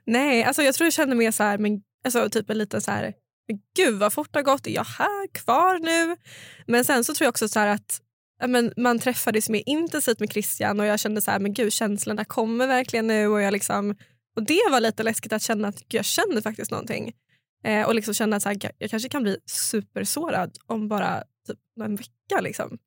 Nej, 0.06 0.44
alltså 0.44 0.62
jag 0.62 0.74
tror 0.74 0.86
jag 0.86 0.92
kände 0.92 1.16
mer 1.16 1.30
så 1.30 1.42
här, 1.42 1.58
men, 1.58 1.80
alltså, 2.04 2.28
typ 2.30 2.50
en 2.50 2.58
liten 2.58 2.80
så 2.80 2.90
här, 2.90 3.02
men 3.02 3.12
gud 3.76 3.98
vad 3.98 4.12
fort 4.12 4.28
det 4.32 4.38
har 4.38 4.44
gått, 4.44 4.66
är 4.66 4.70
jag 4.70 4.84
här 4.84 5.26
kvar 5.32 5.78
nu? 5.78 6.16
Men 6.66 6.84
sen 6.84 7.04
så 7.04 7.14
tror 7.14 7.24
jag 7.24 7.30
också 7.30 7.48
så 7.48 7.60
att 7.60 8.00
men, 8.46 8.72
man 8.76 8.98
träffades 8.98 9.48
mer 9.48 9.62
intensivt 9.66 10.20
med 10.20 10.32
Christian 10.32 10.80
och 10.80 10.86
jag 10.86 11.00
kände 11.00 11.20
så 11.20 11.30
här, 11.30 11.38
men 11.38 11.54
gud 11.54 11.72
känslorna 11.72 12.24
kommer 12.24 12.66
verkligen 12.66 13.06
nu 13.06 13.26
och 13.26 13.42
jag 13.42 13.52
liksom 13.52 13.94
och 14.36 14.42
det 14.42 14.60
var 14.70 14.80
lite 14.80 15.02
läskigt 15.02 15.32
att 15.32 15.42
känna 15.42 15.68
att 15.68 15.82
jag 15.88 16.04
känner 16.04 16.40
faktiskt 16.40 16.70
någonting. 16.70 17.12
Eh, 17.64 17.86
och 17.86 17.94
liksom 17.94 18.14
känna 18.14 18.36
att 18.36 18.42
så 18.42 18.48
här, 18.48 18.58
jag 18.78 18.90
kanske 18.90 19.08
kan 19.08 19.22
bli 19.22 19.36
supersårad 19.46 20.56
om 20.66 20.88
bara 20.88 21.22
typ 21.46 21.58
en 21.84 21.96
vecka. 21.96 22.40
Liksom. 22.40 22.78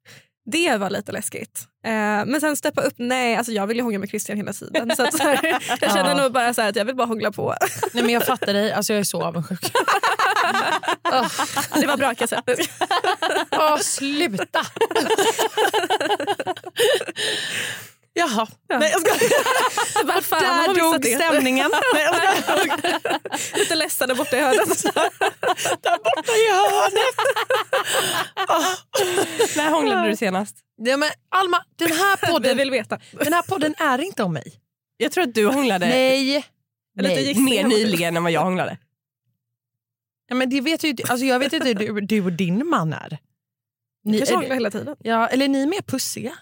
Det 0.51 0.77
var 0.77 0.89
lite 0.89 1.11
läskigt. 1.11 1.67
Eh, 1.85 1.91
men 2.25 2.41
sen 2.41 2.55
steppa 2.55 2.81
upp, 2.81 2.93
nej 2.97 3.35
alltså 3.35 3.51
jag 3.51 3.67
vill 3.67 3.77
ju 3.77 3.83
hångla 3.83 3.99
med 3.99 4.09
Christian 4.09 4.37
hela 4.37 4.53
tiden. 4.53 4.95
Så 4.95 5.03
att, 5.03 5.17
så 5.17 5.23
här, 5.23 5.39
jag 5.81 5.91
känner 5.91 6.09
Ja. 6.09 6.23
nog 6.23 6.33
bara 6.33 6.53
så 6.53 6.61
här, 6.61 6.69
att 6.69 6.75
jag 6.75 6.85
vill 6.85 6.95
bara 6.95 7.07
hångla 7.07 7.31
på. 7.31 7.55
Nej, 7.93 8.03
men 8.03 8.13
jag 8.13 8.25
fattar 8.25 8.53
dig, 8.53 8.71
alltså, 8.71 8.93
jag 8.93 8.99
är 8.99 9.03
så 9.03 9.23
avundsjuk. 9.23 9.59
Ja, 11.03 11.29
det 11.73 11.87
var 11.87 11.97
bra 11.97 12.15
säga. 12.27 12.43
Åh, 13.51 13.77
sluta! 13.77 14.65
Jaha. 18.13 18.47
Nej, 18.69 18.91
jag 18.91 19.01
ska... 19.01 19.11
Vad 20.03 20.23
fan, 20.23 20.41
Där 20.41 20.73
dog 20.79 21.01
det? 21.01 21.15
stämningen. 21.15 21.71
Nej, 21.93 22.03
jag 22.03 22.15
ska... 22.15 22.29
Lite 23.59 23.75
ledsen 23.75 24.07
där 24.07 24.15
borta 24.15 24.37
i 24.37 24.41
hörnet. 24.41 24.83
Där 25.83 25.97
borta 26.03 26.31
i 26.31 26.49
hörnet. 26.51 27.15
När 29.57 29.69
hånglade 29.69 30.09
du 30.09 30.15
senast? 30.15 30.55
Ja, 30.77 30.97
men 30.97 31.09
Alma, 31.29 31.63
den 31.75 31.91
här, 31.91 32.31
podden, 32.31 32.57
vill 32.57 32.71
veta. 32.71 32.99
den 33.11 33.33
här 33.33 33.41
podden 33.41 33.75
är 33.77 34.01
inte 34.01 34.23
om 34.23 34.33
mig. 34.33 34.53
Jag 34.97 35.11
tror 35.11 35.23
att 35.23 35.33
du 35.33 35.45
hånglade 35.45 35.85
Nej. 35.85 36.45
Eller 36.99 37.09
Nej. 37.09 37.35
mer 37.39 37.63
nyligen 37.63 38.17
än 38.17 38.23
vad 38.23 38.31
jag 38.31 38.41
hånglade. 38.41 38.77
Ja, 40.27 40.35
men 40.35 40.49
det 40.49 40.61
vet 40.61 40.83
ju, 40.83 40.95
alltså 41.09 41.25
jag 41.25 41.39
vet 41.39 41.53
inte 41.53 41.67
hur 41.67 41.75
du, 41.75 42.01
du 42.01 42.23
och 42.25 42.33
din 42.33 42.67
man 42.67 42.93
är. 42.93 43.17
Ni, 44.03 44.17
Kanske 44.17 44.35
är 44.35 44.37
hånglar 44.37 44.53
hela 44.55 44.71
tiden. 44.71 44.95
ja, 44.99 45.27
eller 45.27 45.45
är 45.45 45.49
ni 45.49 45.65
mer 45.65 45.81
pussiga? 45.81 46.37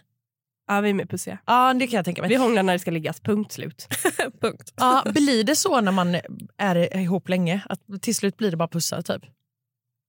Ja, 0.67 0.81
vi 0.81 0.89
är 0.89 0.93
med 0.93 1.09
pussiga. 1.09 1.37
Ja, 1.45 1.73
det 1.73 1.87
kan 1.87 1.97
jag 1.97 2.05
tänka 2.05 2.21
mig. 2.21 2.29
Vi 2.29 2.35
hånglar 2.35 2.63
när 2.63 2.73
det 2.73 2.79
ska 2.79 2.91
liggas, 2.91 3.19
punkt 3.19 3.51
slut. 3.51 3.87
Punkt. 4.41 4.73
Ja, 4.75 5.03
blir 5.05 5.43
det 5.43 5.55
så 5.55 5.81
när 5.81 5.91
man 5.91 6.17
är 6.57 6.97
ihop 6.97 7.29
länge? 7.29 7.61
Att 7.69 7.79
till 8.01 8.15
slut 8.15 8.37
blir 8.37 8.51
det 8.51 8.57
bara 8.57 8.67
pussar 8.67 9.01
typ? 9.01 9.21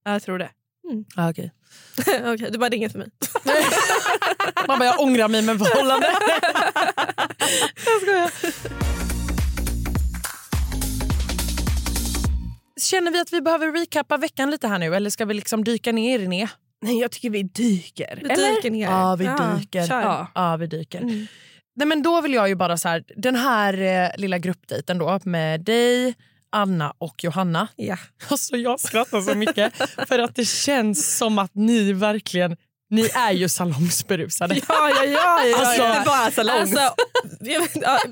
Ja, 0.05 0.13
jag 0.13 0.23
tror 0.23 0.39
det. 0.39 0.51
Ja, 1.17 1.31
okay. 1.31 1.51
Okej, 2.25 2.49
det 2.53 2.59
var 2.59 2.75
inget 2.75 2.93
för 2.93 2.99
mig. 2.99 3.09
Man 4.69 4.79
bara, 4.79 4.85
jag 4.85 5.01
ångrar 5.01 5.29
mig 5.29 5.43
med 5.43 5.59
förhållande. 5.59 6.07
jag 7.87 8.03
skojar. 8.03 8.31
Känner 12.97 13.11
vi 13.11 13.21
att 13.21 13.33
vi 13.33 13.41
behöver 13.41 13.73
recappa 13.73 14.17
veckan 14.17 14.51
lite 14.51 14.69
här 14.69 14.79
nu 14.79 14.95
eller 14.95 15.11
ska 15.11 15.25
vi 15.25 15.35
liksom 15.35 15.65
dyka 15.65 15.93
ner 15.93 16.19
i 16.19 16.27
det? 16.27 16.49
Nej, 16.83 17.01
jag 17.01 17.11
tycker 17.11 17.31
vi 17.31 17.43
dyker. 17.43 18.21
Vi 18.23 18.31
Eller? 18.31 18.55
dyker 18.55 18.71
ner. 18.71 18.91
Ja, 18.91 19.17
vi 19.17 19.25
dyker. 19.25 19.87
Ja. 19.89 20.27
Ja, 20.35 20.57
vi 20.57 20.67
dyker. 20.67 21.01
Mm. 21.01 21.27
Nej, 21.77 21.87
men 21.89 22.03
då 22.03 22.21
vill 22.21 22.35
jag 22.35 22.49
ju 22.49 22.55
bara 22.55 22.77
så 22.77 22.89
här, 22.89 23.05
den 23.17 23.37
här 23.37 23.81
eh, 23.81 24.11
lilla 24.19 24.39
gruppdejten 24.39 24.99
då 24.99 25.21
med 25.25 25.61
dig, 25.61 26.15
Anna 26.51 26.95
och 26.99 27.25
Johanna. 27.25 27.69
Ja. 27.77 27.97
Alltså 28.31 28.57
jag 28.57 28.81
skrattar 28.81 29.21
så 29.21 29.35
mycket 29.35 29.73
för 30.09 30.19
att 30.19 30.35
det 30.35 30.49
känns 30.49 31.17
som 31.17 31.39
att 31.39 31.55
ni 31.55 31.93
verkligen, 31.93 32.57
ni 32.91 33.11
är 33.15 33.31
ju 33.33 33.49
salongsberusade. 33.49 34.55
Ja, 34.69 34.91
ja, 34.91 35.05
ja, 35.05 35.47
ja, 35.47 35.59
Alltså, 35.59 35.83
ja. 35.83 35.97
inte 35.97 36.07
bara 36.07 36.31
salong. 36.31 36.61
Alltså, 36.61 36.95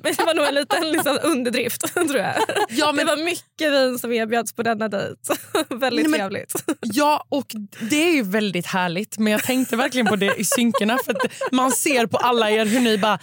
men 0.02 0.14
det 0.16 0.24
var 0.24 0.34
nog 0.34 0.46
en 0.46 0.54
liten 0.54 0.90
liksom, 0.90 1.18
underdrift 1.22 1.80
tror 1.94 2.16
jag. 2.16 2.34
Ja, 2.68 2.92
men, 2.92 3.06
Det 3.06 3.16
var 3.16 3.24
mycket 3.24 3.72
vin 3.72 3.98
som 3.98 4.12
erbjöds 4.12 4.52
på 4.52 4.62
denna 4.62 4.88
dejt. 4.88 5.16
Väldigt 5.70 6.10
Nej, 6.10 6.20
men- 6.20 6.20
trevligt. 6.20 6.52
ja, 6.80 7.24
och 7.28 7.46
det 7.80 8.08
är 8.08 8.12
ju 8.12 8.22
väldigt 8.22 8.66
härligt 8.66 9.18
men 9.18 9.32
jag 9.32 9.42
tänkte 9.44 9.76
verkligen 9.76 10.06
på 10.06 10.16
det 10.16 10.34
i 10.34 10.44
synkerna 10.44 10.98
för 11.04 11.12
att 11.12 11.52
man 11.52 11.70
ser 11.72 12.06
på 12.06 12.16
alla 12.16 12.50
er 12.50 12.66
hur 12.66 12.80
ni 12.80 12.98
bara 12.98 13.18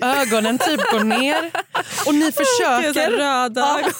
ögonen 0.00 0.58
typ 0.58 0.80
går 0.92 1.04
ner 1.04 1.50
och 2.06 2.14
ni 2.14 2.32
försöker. 2.32 3.10
röda, 3.10 3.78
ögon, 3.78 3.92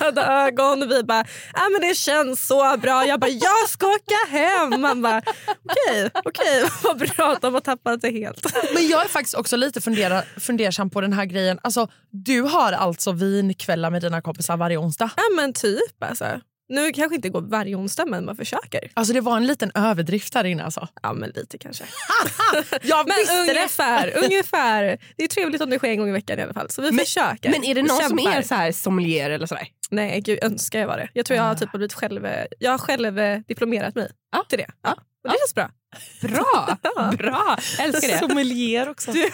röda 0.00 0.26
ögon 0.46 0.82
och 0.82 0.90
vi 0.90 1.02
bara 1.02 1.20
ah, 1.52 1.68
men 1.68 1.88
det 1.88 1.94
känns 1.96 2.46
så 2.46 2.76
bra. 2.76 3.06
Jag 3.06 3.20
bara 3.20 3.30
jag 3.30 3.68
ska 3.68 3.86
åka 3.86 4.16
hem. 4.38 4.80
Man 4.80 5.02
bara 5.02 5.22
okej, 5.64 6.10
okej 6.60 6.70
vad 6.82 6.98
bra 6.98 7.36
de 7.40 7.54
har 7.54 7.60
tappat 7.60 8.00
det 8.00 8.10
helt. 8.10 8.46
Men 8.74 8.88
jag 8.88 9.04
är 9.04 9.08
faktiskt 9.08 9.34
också 9.34 9.56
lite 9.56 9.80
fundera, 9.80 10.22
fundersam 10.40 10.90
på 10.90 11.00
den 11.00 11.12
här 11.12 11.24
grejen. 11.24 11.58
Alltså, 11.62 11.88
du 12.10 12.42
har 12.42 12.72
alltså 12.72 13.12
vinkvällar 13.12 13.90
med 13.90 14.02
dina 14.02 14.22
kompisar 14.22 14.56
varje 14.56 14.76
onsdag. 14.76 15.10
Ja 15.16 15.22
men 15.36 15.52
typ 15.52 16.02
alltså. 16.02 16.40
Nu 16.68 16.92
kanske 16.92 17.14
inte 17.16 17.28
går 17.28 17.40
varje 17.40 17.74
onsdag 17.76 18.04
men 18.06 18.24
man 18.24 18.36
försöker. 18.36 18.80
Alltså 18.94 19.14
det 19.14 19.20
var 19.20 19.36
en 19.36 19.46
liten 19.46 19.70
överdrift 19.74 20.34
här 20.34 20.44
inne 20.44 20.64
alltså. 20.64 20.88
Ja 21.02 21.12
men 21.12 21.30
lite 21.34 21.58
kanske. 21.58 21.84
Jag 22.82 23.08
Men 23.08 23.16
visste 23.16 23.34
det! 23.34 23.40
ungefär, 23.50 24.12
ungefär. 24.24 24.98
Det 25.16 25.24
är 25.24 25.28
trevligt 25.28 25.62
om 25.62 25.70
det 25.70 25.78
sker 25.78 25.88
en 25.88 25.98
gång 25.98 26.08
i 26.08 26.12
veckan 26.12 26.38
i 26.38 26.42
alla 26.42 26.54
fall. 26.54 26.70
Så 26.70 26.82
vi 26.82 26.98
försöker. 26.98 27.50
Men 27.50 27.64
är 27.64 27.74
det 27.74 27.82
någon 27.82 28.08
som 28.08 28.18
är 28.18 28.42
så 28.42 28.54
här 28.54 28.72
sommelier 28.72 29.30
eller 29.30 29.46
sådär? 29.46 29.68
Nej 29.90 30.20
gud 30.20 30.38
önskar 30.42 30.78
jag 30.80 30.86
var 30.86 30.96
det. 30.96 31.08
Jag 31.12 31.26
tror 31.26 31.36
jag 31.36 31.44
har 31.44 31.54
typ 31.54 31.72
blivit 31.72 31.92
själv, 31.92 32.26
jag 32.58 32.70
har 32.70 32.78
själv 32.78 33.18
eh, 33.18 33.38
diplomerat 33.48 33.94
mig 33.94 34.10
Ja. 34.32 34.44
till 34.48 34.58
det. 34.58 34.66
Ja. 34.82 34.96
Och 35.24 35.30
det 35.30 35.36
känns 35.38 35.54
bra. 35.54 35.70
Bra! 36.20 36.78
Bra! 37.18 37.56
Älskar 37.78 38.08
det. 38.08 38.18
Sommelier 38.18 38.88
också. 38.88 39.12
Du, 39.12 39.20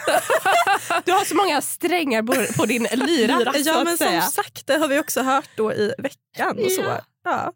du 1.04 1.12
har 1.12 1.24
så 1.24 1.34
många 1.34 1.60
strängar 1.60 2.22
på, 2.22 2.52
på 2.58 2.66
din 2.66 2.88
lyra. 2.92 3.52
Ja 3.56 3.84
men 3.84 3.98
som 3.98 4.20
sagt 4.22 4.66
det 4.66 4.76
har 4.76 4.88
vi 4.88 4.98
också 4.98 5.22
hört 5.22 5.50
då 5.56 5.72
i 5.72 5.92
veckan. 5.98 6.58
Och 6.64 6.72
så. 6.72 7.00
Ja. 7.24 7.52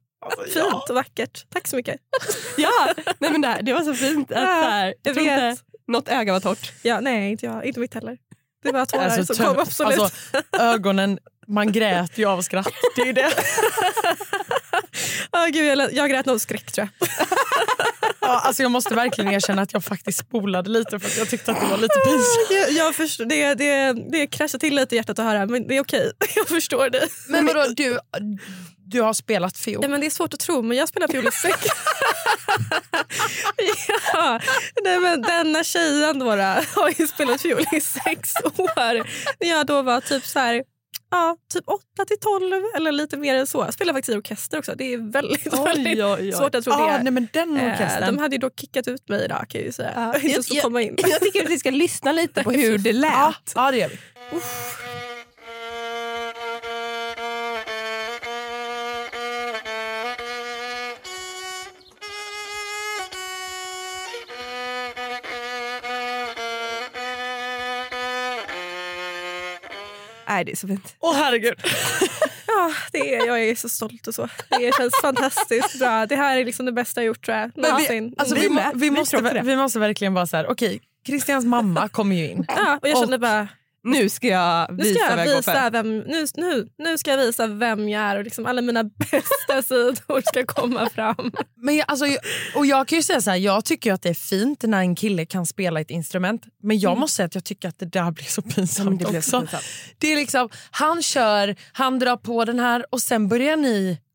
Fint 0.54 0.88
och 0.90 0.94
vackert. 0.94 1.46
Tack 1.52 1.68
så 1.68 1.76
mycket. 1.76 1.96
Ja, 2.56 2.88
nej 3.18 3.30
men 3.32 3.40
det, 3.40 3.48
här, 3.48 3.62
det 3.62 3.72
var 3.72 3.80
så 3.80 3.94
fint. 3.94 4.32
Att, 4.32 4.38
Ja, 4.40 4.46
så 4.46 4.68
här, 4.68 4.86
jag 4.86 4.96
jag 5.02 5.14
tror 5.14 5.26
inte 5.26 5.56
något 5.88 6.08
öga 6.08 6.32
var 6.32 6.40
torrt. 6.40 6.72
Ja, 6.82 7.00
nej 7.00 7.30
inte 7.30 7.46
jag, 7.46 7.64
inte 7.64 7.80
mitt 7.80 7.94
heller. 7.94 8.18
Det 8.62 8.72
var 8.72 8.86
tårar 8.86 9.04
Alltså, 9.08 9.34
som 9.34 9.46
kom 9.46 9.58
absolut. 9.58 9.98
alltså, 10.00 10.16
ögonen, 10.58 11.18
man 11.46 11.72
grät 11.72 12.18
ju 12.18 12.24
av 12.24 12.42
skratt. 12.42 12.72
Det 12.96 13.02
är 13.02 13.06
ju 13.06 13.12
det. 13.12 13.32
Åh, 15.32 15.46
gud, 15.46 15.66
jag, 15.66 15.92
jag 15.92 16.10
grät 16.10 16.26
nog 16.26 16.40
skräck 16.40 16.72
tror 16.72 16.88
jag. 17.00 17.08
Ja, 18.22 18.40
alltså, 18.40 18.62
jag 18.62 18.70
måste 18.70 18.94
verkligen 18.94 19.32
erkänna 19.32 19.62
att 19.62 19.72
jag 19.72 19.84
faktiskt 19.84 20.18
spolade 20.18 20.70
lite 20.70 20.98
för 20.98 21.08
att 21.08 21.16
jag 21.16 21.28
tyckte 21.28 21.52
att 21.52 21.60
det 21.60 21.66
var 21.66 21.78
lite 21.78 21.98
pinsamt. 22.04 22.50
Jag, 22.50 22.86
jag 22.86 22.94
förstår, 22.94 23.24
det, 23.24 23.54
det, 23.54 23.92
det 23.92 24.26
kraschar 24.26 24.58
till 24.58 24.74
lite 24.74 24.94
i 24.94 24.98
hjärtat 24.98 25.18
att 25.18 25.24
höra 25.24 25.46
men 25.46 25.68
det 25.68 25.76
är 25.76 25.80
okej. 25.80 26.12
Jag 26.36 26.48
förstår 26.48 26.90
det. 26.90 27.08
Men 27.28 27.46
vadå, 27.46 27.64
du, 27.76 27.98
du 28.86 29.02
har 29.02 29.12
spelat 29.12 29.58
fiol? 29.58 29.82
Ja, 29.82 29.88
men 29.88 30.00
det 30.00 30.06
är 30.06 30.10
svårt 30.10 30.34
att 30.34 30.40
tro 30.40 30.62
men 30.62 30.76
jag 30.76 30.88
spelar 30.88 31.08
fiol 31.08 31.26
i 31.26 31.30
sex. 31.30 31.58
ja, 34.12 34.40
nej, 34.84 35.00
men 35.00 35.22
denna 35.22 35.64
tjejen 35.64 36.18
då, 36.18 36.36
då 36.36 36.42
har 36.42 37.00
ju 37.00 37.06
spelat 37.06 37.42
fiol 37.42 37.64
i 37.72 37.80
sex 37.80 38.32
år. 38.44 39.06
När 39.40 39.50
jag 39.50 39.66
då 39.66 39.82
var 39.82 40.00
typ 40.00 40.26
så 40.26 40.38
här 40.38 40.62
Ja, 41.12 41.36
typ 41.52 41.64
8 41.68 41.82
till 42.06 42.18
12 42.20 42.62
eller 42.76 42.92
lite 42.92 43.16
mer 43.16 43.34
än 43.34 43.46
så. 43.46 43.58
Jag 43.58 43.74
spelar 43.74 43.92
faktiskt 43.92 44.14
i 44.14 44.18
orkester 44.18 44.58
också. 44.58 44.74
Det 44.76 44.84
är 44.94 45.12
väldigt, 45.12 45.46
väldigt 45.66 45.98
oj, 45.98 46.04
oj. 46.04 46.32
svårt 46.32 46.54
att 46.54 46.64
tro 46.64 46.72
ah, 46.72 46.92
det. 46.92 47.02
nej, 47.02 47.12
men 47.12 47.28
den 47.32 47.56
Eh, 47.56 47.72
orkestern. 47.72 48.06
de 48.16 48.18
hade 48.22 48.34
ju 48.34 48.38
då 48.40 48.50
kickat 48.50 48.88
ut 48.88 49.08
mig 49.08 49.24
idag 49.24 49.44
kan 49.48 49.58
jag 49.60 49.66
ju 49.66 49.72
säga. 49.72 49.92
Ja. 49.94 50.18
Inte 50.28 50.42
så 50.42 50.54
Jag- 50.54 50.62
komma 50.64 50.82
in. 50.82 50.96
Jag 50.98 51.20
tycker 51.20 51.44
att 51.44 51.50
vi 51.50 51.58
ska 51.58 51.70
lyssna 51.70 52.12
lite 52.12 52.42
på 52.44 52.50
hur 52.50 52.78
det 52.78 52.92
lät. 53.06 53.12
ja, 53.12 53.34
ja, 53.54 53.70
det 53.70 53.76
gör 53.76 53.88
vi. 53.88 53.98
Nej, 70.28 70.44
det 70.44 70.52
är 70.52 70.56
så 70.56 70.66
fint. 70.68 70.96
Åh 71.00 71.14
herregud. 71.14 71.54
Ja, 72.46 72.72
det 72.92 73.14
är, 73.14 73.26
jag 73.26 73.40
är 73.44 73.54
så 73.54 73.68
stolt 73.68 74.06
och 74.06 74.14
så. 74.14 74.28
Det 74.48 74.74
känns 74.76 74.94
fantastiskt 75.02 75.78
bra. 75.78 76.06
Det 76.06 76.16
här 76.16 76.36
är 76.36 76.44
liksom 76.44 76.66
det 76.66 76.72
bästa 76.72 77.00
jag 77.00 77.06
gjort 77.06 77.24
tror 77.24 77.36
jag. 77.36 77.50
Men 77.54 77.64
vi, 77.64 77.70
någonsin. 77.70 78.14
alltså, 78.18 78.34
Vi 78.34 78.40
vi, 78.40 78.48
vi, 78.74 78.90
måste, 78.90 79.40
vi 79.44 79.56
måste 79.56 79.78
verkligen 79.78 80.14
vara 80.14 80.26
så 80.26 80.36
här, 80.36 80.46
okej, 80.50 80.80
Christians 81.06 81.44
mamma 81.44 81.88
kommer 81.88 82.16
ju 82.16 82.30
in. 82.30 82.44
Ja, 82.48 82.78
och 82.82 82.88
jag 82.88 82.98
kände 82.98 83.14
Och- 83.16 83.20
bara, 83.20 83.48
Nu 83.84 84.08
ska 84.08 84.26
jag 84.26 84.70
nu 84.70 84.82
visa 84.84 84.94
ska 85.06 85.16
vad 85.16 85.18
jag 85.26 85.32
jag 85.32 85.36
visa 85.36 85.52
för. 85.52 85.70
vem, 85.70 85.98
nu, 85.98 86.26
nu, 86.36 86.68
nu 86.78 86.98
ska 86.98 87.10
jag 87.10 87.18
visa 87.18 87.46
vem 87.46 87.88
jag 87.88 88.02
är 88.02 88.16
och 88.18 88.24
liksom 88.24 88.46
alla 88.46 88.62
mina 88.62 88.84
bästa 88.84 89.62
sidor 89.68 90.20
ska 90.28 90.44
komma 90.46 90.90
fram. 90.90 91.32
Men 91.56 91.76
jag, 91.76 91.84
alltså, 91.88 92.06
jag- 92.06 92.20
och 92.54 92.66
jag 92.66 92.88
kan 92.88 92.96
ju 92.98 93.02
säga 93.02 93.20
så 93.20 93.30
här, 93.30 93.36
jag 93.36 93.64
tycker 93.64 93.92
att 93.92 94.02
det 94.02 94.08
är 94.08 94.14
fint 94.14 94.62
när 94.62 94.78
en 94.80 94.94
kille 94.94 95.26
kan 95.26 95.46
spela 95.46 95.80
ett 95.80 95.90
instrument. 95.90 96.42
Men 96.62 96.78
jag 96.78 96.98
måste 96.98 97.16
säga 97.16 97.26
att 97.26 97.34
jag 97.34 97.44
tycker 97.44 97.68
att 97.68 97.78
det 97.78 97.86
där 97.86 98.10
blir 98.10 98.24
så 98.24 98.42
pinsamt 98.42 99.00
det 99.00 99.08
blir 99.10 99.20
så 99.20 99.36
också. 99.38 99.40
pinsamt. 99.40 99.64
Det 99.98 100.12
är 100.12 100.16
liksom, 100.16 100.48
han 100.70 101.02
kör, 101.02 101.56
han 101.72 101.98
drar 101.98 102.16
på 102.16 102.44
den 102.44 102.58
här 102.58 102.84
och 102.90 103.00
sen 103.00 103.28
börjar 103.28 103.56
ni... 103.56 103.98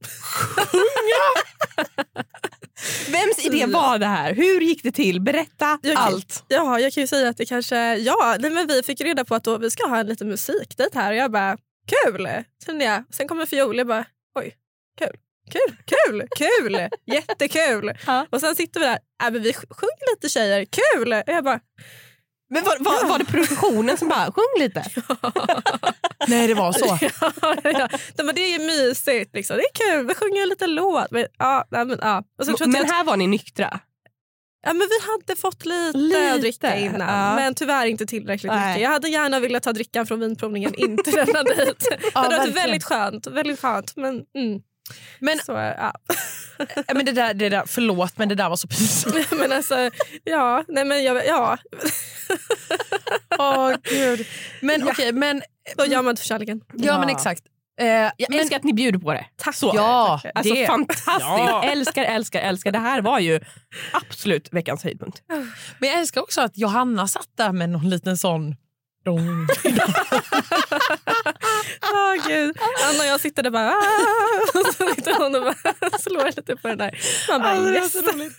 Vems 3.10 3.46
idé 3.46 3.66
var 3.66 3.98
det 4.00 4.06
här? 4.06 4.34
Hur 4.34 4.62
gick 4.62 4.84
det 4.84 4.92
till? 4.92 5.22
Berätta 5.22 5.80
Jag 5.82 5.98
allt. 5.98 6.44
Ja, 6.48 6.80
jag 6.80 6.94
kan 6.94 7.02
ju 7.02 7.08
säga 7.08 7.30
att 7.30 7.38
det 7.38 7.46
kanske... 7.46 7.96
Ja, 7.96 8.36
nej, 8.40 8.52
men 8.52 8.68
vi 8.68 8.84
fick 8.84 9.02
reda 9.02 9.26
på 9.26 9.36
att 9.36 9.44
då, 9.44 9.58
vi 9.58 9.70
ska 9.70 9.88
ha 9.88 9.98
en 9.98 10.08
liten 10.08 10.28
musikdejt 10.28 10.96
här 10.96 11.12
och 11.12 11.18
jag 11.18 11.32
bara 11.32 11.58
kul. 12.06 12.30
Kände 12.66 12.86
jag. 12.86 13.04
Sen 13.14 13.28
kommer 13.28 13.46
fiol 13.46 13.78
jag 13.78 13.88
bara 13.88 14.06
oj, 14.40 14.56
kul. 15.00 15.18
Kul, 15.52 15.78
kul, 15.86 16.28
kul, 16.38 16.90
jättekul. 17.06 17.92
Ja. 18.08 18.26
Och 18.30 18.40
sen 18.42 18.56
sitter 18.56 18.80
vi 18.80 18.86
där, 18.86 19.00
äh, 19.24 19.32
men 19.32 19.42
vi 19.44 19.52
sj- 19.52 19.74
sjunger 19.74 20.16
lite 20.16 20.30
tjejer, 20.30 20.66
kul. 20.66 21.14
Och 21.14 21.24
jag 21.28 21.44
bara, 21.44 21.60
Men 22.50 22.64
var, 22.64 22.78
var, 22.80 23.08
var 23.08 23.20
det 23.20 23.26
produktionen 23.26 23.98
som 23.98 24.08
bara 24.08 24.32
sjung 24.32 24.60
lite? 24.60 24.84
Nej 26.28 26.48
det 26.48 26.54
var 26.54 26.72
så. 26.72 26.98
ja, 27.22 27.56
ja. 27.64 27.90
Men 28.24 28.36
det 28.36 28.42
är 28.42 28.60
ju 28.60 28.66
mysigt, 28.66 29.36
liksom. 29.36 29.58
det 29.58 29.64
är 29.64 29.92
kul, 29.92 30.08
vi 30.08 30.16
sjunger 30.16 30.44
en 30.44 30.50
liten 30.50 30.76
låt. 30.76 31.12
Men, 31.12 31.26
ja, 31.38 31.66
men, 31.72 32.00
ja. 32.02 32.24
Och 32.40 32.48
jag 32.48 32.68
Men 32.68 32.82
att, 32.82 32.92
här 32.92 33.04
var 33.04 33.18
ni 33.18 33.28
nyktra? 33.28 33.80
ja, 34.68 34.74
men 34.74 34.88
vi 34.88 35.12
hade 35.12 35.42
fått 35.42 35.66
lite, 35.66 35.98
Lite, 35.98 36.34
att 36.34 36.42
dricka 36.42 36.78
innan, 36.78 37.08
ja. 37.08 37.36
men 37.36 37.56
tyvärr 37.56 37.86
inte 37.86 38.06
tillräckligt 38.06 38.52
Nej. 38.52 38.68
mycket. 38.68 38.84
Jag 38.84 38.90
hade 38.90 39.10
gärna 39.10 39.40
velat 39.40 39.64
ta 39.64 39.74
drickan 39.74 40.08
från 40.08 40.20
vinprovningen 40.20 40.76
in 40.76 40.98
till 40.98 41.14
denna 41.14 41.44
dejt. 41.44 41.74
det 41.90 42.20
hade 42.20 42.38
varit 42.38 42.56
väldigt 42.56 42.84
skönt. 42.84 43.28
Väldigt 43.28 43.60
skönt 43.60 43.96
men, 43.96 44.24
mm. 44.36 44.62
Men, 45.20 45.40
Så, 45.40 45.52
ja. 45.52 45.94
men 46.94 47.06
det 47.06 47.12
där, 47.12 47.34
det 47.34 47.50
där, 47.50 47.64
förlåt 47.68 48.18
men 48.18 48.30
det 48.30 48.36
där 48.36 48.50
var 48.50 48.56
så 48.56 48.68
pinsamt. 48.68 49.32
men 49.40 49.52
alltså, 49.52 49.90
ja, 50.24 50.64
nej 50.68 50.86
men 50.86 51.04
jag, 51.04 51.26
ja. 51.28 51.58
Åh 53.40 53.74
gud. 53.84 54.28
Men 54.62 54.88
okej, 54.88 55.12
men, 55.12 55.42
Vad 55.78 55.88
gör 55.88 56.02
man 56.02 56.18
för 56.18 56.26
kärleken? 56.26 56.62
ja, 56.74 57.00
men 57.00 57.10
Ja. 57.10 57.16
exakt. 57.16 57.44
Eh, 57.80 57.88
Jag 58.18 58.34
älskar 58.36 58.58
att 58.58 58.64
ni 58.64 58.74
bjuder 58.74 59.00
på 59.00 59.14
det. 59.14 59.26
Tack. 59.38 59.56
Så. 59.56 59.72
Ja, 59.76 60.22
Alltså 60.36 60.54
det- 60.54 60.68
fantastiskt. 60.68 61.08
Ja. 61.20 61.64
Älskar, 61.64 62.04
älskar, 62.04 62.40
älskar. 62.42 62.72
Det 62.72 62.80
här 62.80 63.02
var 63.02 63.20
ju 63.20 63.40
absolut 63.92 64.50
veckans 64.54 64.84
höjdpunkt. 64.84 65.22
Men 65.80 65.90
jag 65.90 66.00
älskar 66.00 66.22
också 66.22 66.42
att 66.42 66.58
Johanna 66.58 67.08
satt 67.08 67.28
där 67.38 67.52
med 67.52 67.70
någon 67.70 67.90
liten 67.90 68.18
sån... 68.18 68.56
Dong. 69.08 69.48
Åh, 71.94 72.28
gud. 72.28 72.58
Anna 72.90 73.00
och 73.00 73.06
jag 73.06 73.20
sitter 73.20 73.44
där 73.44 73.50
bara... 73.52 73.70
"Ah." 73.72 73.76
Och 74.60 74.66
så 74.74 74.96
sitter 74.96 75.14
hon 75.24 75.36
och 75.36 75.42
bara 75.44 75.90
slår 76.00 76.26
lite 76.26 76.56
på 76.56 76.68
den 76.68 76.78
där. 76.78 77.00
Man 77.30 77.42
bara, 77.42 77.50
Alltså, 77.52 77.74
yes. 77.74 77.92
så 77.92 78.00
roligt. 78.02 78.34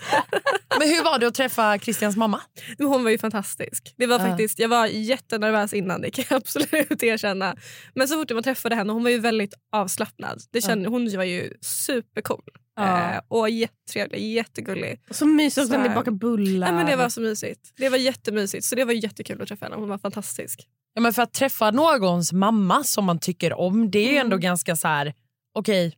Men 0.79 0.89
hur 0.89 1.05
var 1.05 1.19
det 1.19 1.27
att 1.27 1.35
träffa 1.35 1.79
Christians 1.79 2.17
mamma? 2.17 2.41
Hon 2.79 3.05
var 3.05 3.11
ju 3.11 3.19
fantastisk. 3.19 3.95
Det 3.97 4.07
var 4.07 4.19
Ja. 4.19 4.27
faktiskt, 4.27 4.59
jag 4.59 4.69
var 4.69 4.87
jättenervös 4.87 5.73
innan, 5.73 6.01
det 6.01 6.11
kan 6.11 6.25
jag 6.29 6.37
absolut 6.43 7.03
erkänna. 7.03 7.57
Men 7.95 8.09
så 8.09 8.15
fort 8.15 8.31
man 8.31 8.43
träffade 8.43 8.75
henne, 8.75 8.93
hon 8.93 9.03
var 9.03 9.11
ju 9.11 9.19
väldigt 9.21 9.55
avslappnad. 9.73 10.43
Det 10.53 10.61
kände, 10.61 10.89
Hon 10.89 11.17
var 11.17 11.25
ju 11.25 11.53
supercool. 11.61 12.43
Ja. 12.79 13.13
Eh, 13.15 13.21
och 13.29 13.51
jättetrevlig, 13.51 14.33
jättegullig. 14.33 15.01
Och 15.11 15.17
så 15.17 15.27
mysigt 15.27 15.59
också 15.59 15.73
Så- 15.73 15.79
när 15.79 15.89
ni 15.89 15.95
bakar 15.95 16.11
bullar. 16.13 16.67
Nej, 16.67 16.77
men 16.77 16.87
det 16.87 16.97
var 16.97 17.09
så 17.09 17.21
mysigt. 17.21 17.73
Det 17.77 17.89
var 17.89 17.99
jättemysigt. 17.99 18.65
Så 18.65 18.75
det 18.75 18.85
var 18.85 18.93
jättekul 18.93 19.43
att 19.43 19.49
träffa 19.49 19.65
henne. 19.67 19.77
Hon 19.77 19.89
var 19.89 19.99
fantastisk. 19.99 20.69
Ja, 20.95 21.01
men 21.01 21.13
för 21.13 21.23
att 21.23 21.33
träffa 21.33 21.71
någons 21.71 22.33
mamma 22.33 22.85
som 22.85 23.05
man 23.05 23.19
tycker 23.19 23.53
om, 23.53 23.91
det 23.91 23.99
är 23.99 24.03
ju 24.07 24.09
Mm. 24.13 24.27
ändå 24.27 24.37
ganska 24.37 24.77
så 24.77 24.89
här... 24.89 25.15
Okej, 25.55 25.97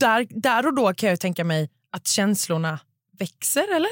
där, 0.00 0.26
där 0.30 0.66
och 0.66 0.74
då 0.74 0.94
kan 0.94 1.06
jag 1.06 1.12
ju 1.12 1.16
tänka 1.16 1.44
mig 1.44 1.70
att 1.92 2.06
känslorna 2.06 2.80
växer, 3.18 3.76
eller? 3.76 3.90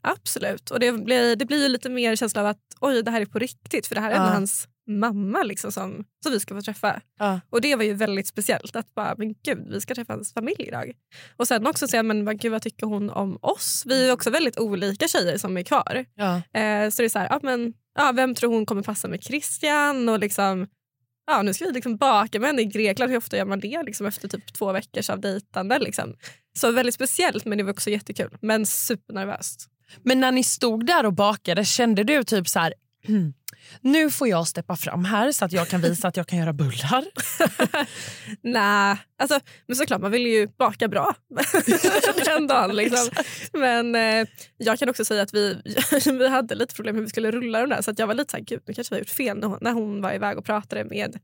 Absolut. 0.00 0.70
Och 0.70 0.80
det 0.80 0.92
blir, 0.92 1.36
det 1.36 1.44
blir 1.44 1.62
ju 1.62 1.68
lite 1.68 1.88
mer 1.88 2.16
känsla 2.16 2.40
av 2.40 2.46
att 2.46 2.58
oj, 2.80 3.02
det 3.02 3.10
här 3.10 3.20
är 3.20 3.26
på 3.26 3.38
riktigt. 3.38 3.86
För 3.86 3.94
det 3.94 4.00
här 4.00 4.10
är 4.10 4.14
Ja. 4.16 4.22
hans 4.22 4.68
mamma 4.86 5.42
liksom, 5.42 5.72
som, 5.72 6.04
som 6.22 6.32
vi 6.32 6.40
ska 6.40 6.54
få 6.54 6.60
träffa. 6.62 7.00
Ja. 7.18 7.40
Och 7.50 7.60
det 7.60 7.76
var 7.76 7.84
ju 7.84 7.94
väldigt 7.94 8.26
speciellt. 8.26 8.76
Att 8.76 8.94
bara, 8.94 9.14
men 9.18 9.34
gud, 9.44 9.68
vi 9.70 9.80
ska 9.80 9.94
träffa 9.94 10.12
hans 10.12 10.32
familj 10.32 10.56
idag. 10.68 10.92
Och 11.36 11.48
sen 11.48 11.66
också 11.66 11.88
säga, 11.88 12.02
men 12.02 12.24
vad- 12.24 12.38
gud, 12.40 12.52
vad 12.52 12.62
tycker 12.62 12.86
hon 12.86 13.10
om 13.10 13.38
oss? 13.42 13.82
Vi 13.86 14.08
är 14.08 14.12
också 14.12 14.30
väldigt 14.30 14.58
olika 14.58 15.08
tjejer 15.08 15.38
som 15.38 15.56
är 15.56 15.62
kvar. 15.62 16.04
Ja. 16.14 16.36
Eh, 16.36 16.90
så 16.90 17.02
det 17.02 17.06
är 17.06 17.08
så 17.08 17.18
här, 17.18 17.28
ja, 17.30 17.40
men, 17.42 17.72
ja, 17.98 18.12
vem 18.12 18.34
tror 18.34 18.52
hon 18.54 18.66
kommer 18.66 18.82
passa 18.82 19.08
med 19.08 19.22
Christian? 19.24 20.08
Och 20.08 20.18
liksom, 20.18 20.66
ja, 21.26 21.42
nu 21.42 21.54
ska 21.54 21.64
vi 21.64 21.72
liksom 21.72 21.96
baka 21.96 22.40
med 22.40 22.46
henne 22.48 22.62
i 22.62 22.64
Grekland. 22.64 23.10
Hur 23.10 23.18
ofta 23.18 23.36
gör 23.36 23.44
man 23.44 23.60
det 23.60 23.82
liksom, 23.82 24.06
efter 24.06 24.28
typ 24.28 24.52
två 24.52 24.72
veckors 24.72 25.10
av 25.10 25.20
dejtande? 25.20 25.78
Liksom. 25.78 26.14
Så 26.58 26.70
väldigt 26.72 26.94
speciellt 26.94 27.44
men 27.44 27.58
det 27.58 27.64
var 27.64 27.72
också 27.72 27.90
jättekul. 27.90 28.36
Men 28.40 28.66
supernervöst. 28.66 29.66
Men 30.02 30.20
när 30.20 30.32
ni 30.32 30.44
stod 30.44 30.86
där 30.86 31.06
och 31.06 31.12
bakade, 31.12 31.64
kände 31.64 32.04
du 32.04 32.24
typ 32.24 32.48
så 32.48 32.58
här... 32.58 32.74
"Hmm, 33.82 33.92
Nu 33.92 34.10
får 34.10 34.28
jag 34.28 34.48
steppa 34.48 34.76
fram 34.76 35.04
här 35.04 35.32
så 35.32 35.44
att 35.44 35.52
jag 35.52 35.68
kan 35.68 35.80
visa 35.80 36.08
att 36.08 36.16
jag 36.16 36.26
kan 36.26 36.38
göra 36.38 36.52
bullar. 36.52 37.04
Nej, 38.42 38.96
alltså, 39.18 39.40
men 39.66 39.76
såklart 39.76 40.00
man 40.00 40.10
vill 40.10 40.26
ju 40.26 40.46
baka 40.58 40.88
bra 40.88 41.14
den 42.24 42.46
dagen. 42.46 42.76
Liksom. 42.76 43.08
Men 43.52 43.94
eh, 43.94 44.26
jag 44.56 44.78
kan 44.78 44.88
också 44.88 45.04
säga 45.04 45.22
att 45.22 45.34
vi, 45.34 45.62
vi 46.18 46.28
hade 46.28 46.54
lite 46.54 46.74
problem 46.74 46.94
hur 46.96 47.02
vi 47.02 47.08
skulle 47.08 47.30
rulla 47.30 47.60
de 47.60 47.70
där. 47.70 47.82
Så 47.82 47.90
att 47.90 47.98
jag 47.98 48.06
var 48.06 48.14
lite 48.14 48.30
så 48.30 48.36
här, 48.36 48.44
gud 48.44 48.60
nu 48.66 48.74
kanske 48.74 48.94
vi 48.94 48.96
har 48.96 49.00
gjort 49.00 49.10
fel 49.10 49.38
när 49.38 49.48
hon, 49.48 49.58
när 49.60 49.72
hon 49.72 50.00
var 50.02 50.12
iväg 50.14 50.38
och 50.38 50.44
pratade 50.44 50.84
med, 50.84 51.18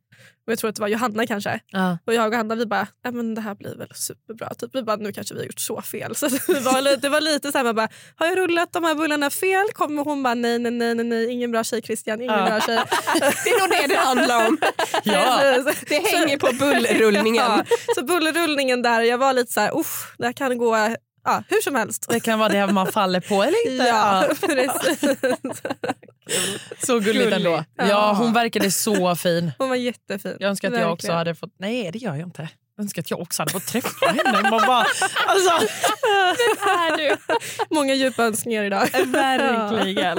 och 0.47 0.53
jag 0.53 0.59
tror 0.59 0.71
att 0.71 0.77
det 0.77 0.81
var 0.81 0.89
Johanna 0.89 1.27
kanske. 1.27 1.61
Ja. 1.67 1.99
Och 2.07 2.15
jag 2.15 2.27
och 2.29 2.35
Hanna 2.35 2.55
vi 2.55 2.67
bara, 2.67 2.87
men 3.13 3.35
det 3.35 3.41
här 3.41 3.55
blir 3.55 3.75
väl 3.77 3.89
superbra. 3.95 4.55
Typ, 4.55 4.75
vi 4.75 4.83
bara, 4.83 4.97
nu 4.97 5.13
kanske 5.13 5.35
vi 5.35 5.41
har 5.41 5.47
gjort 5.47 5.61
så 5.61 5.83
fel. 5.83 6.15
Så 6.17 6.29
det 6.29 6.61
var 6.61 6.81
lite, 6.83 6.97
det 6.97 7.09
var 7.09 7.21
lite 7.21 7.53
så 7.53 7.59
här, 7.59 7.65
man 7.65 7.75
bara, 7.75 7.89
har 8.17 8.27
jag 8.27 8.39
rullat 8.39 8.73
de 8.73 8.85
här 8.85 8.95
bullarna 8.95 9.31
fel? 9.31 9.67
Kommer 9.73 10.05
hon 10.05 10.23
bara, 10.23 10.35
nej, 10.35 10.59
nej, 10.59 10.73
nej, 10.73 10.95
nej, 10.95 11.05
nej 11.05 11.31
ingen 11.31 11.51
bra 11.51 11.65
tjej 11.65 11.83
Christian, 11.83 12.21
ingen 12.21 12.39
Ja. 12.39 12.47
bra 12.47 12.61
tjej. 12.61 12.77
Det 13.45 13.51
är 13.51 13.61
nog 13.61 13.71
det 13.71 13.95
det 13.95 14.01
handlar 14.01 14.47
om. 14.47 14.59
Ja. 15.05 15.41
Det 15.89 15.99
hänger 16.17 16.39
på 16.39 16.53
bullrullningen. 16.59 17.45
Ja, 17.45 17.65
så 17.95 18.05
bullrullningen 18.05 18.83
där, 18.83 19.01
jag 19.01 19.19
var 19.19 19.33
lite 19.33 19.53
så 19.53 19.61
här, 19.61 19.79
usch, 19.81 20.15
det 20.19 20.27
här 20.27 20.33
kan 20.33 20.59
gå 20.59 20.77
ja, 21.25 21.43
hur 21.49 21.61
som 21.63 21.75
helst. 21.75 22.07
Det 22.09 22.21
kan 22.21 22.39
vara 22.39 22.49
det 22.49 22.67
man 22.73 22.93
faller 22.93 23.21
på 23.21 23.43
eller 23.43 23.71
inte. 23.73 23.87
Ja. 23.87 24.29
Så 26.87 26.99
gulligt 26.99 27.33
ändå. 27.33 27.65
Ja, 27.77 28.13
hon 28.19 28.33
verkade 28.33 28.71
så 28.71 29.17
fin. 29.17 29.53
Hon 29.59 29.69
var 29.69 29.77
jättefin. 29.77 30.37
Jag 30.41 30.49
önskar 30.51 30.73
att 30.73 30.79
jag 30.81 30.93
också 30.93 31.07
Verkligen. 31.07 31.19
hade 31.19 31.35
fått... 31.35 31.55
Nej, 31.59 31.91
det 31.93 31.99
gör 31.99 32.15
jag 32.15 32.27
inte. 32.29 32.49
Jag 32.77 32.83
önskar 32.83 33.03
att 33.03 33.11
jag 33.11 33.21
också 33.21 33.43
hade 33.43 33.53
fått 33.53 33.67
träffa 33.67 34.07
henne. 34.07 34.51
Man 34.51 34.67
bara, 34.67 34.87
alltså, 35.27 35.51
är 36.69 36.97
du. 36.97 37.17
Många 37.71 37.95
djupa 37.95 38.23
önskningar 38.25 38.65
idag. 38.65 38.89
Verkligen. 39.07 40.19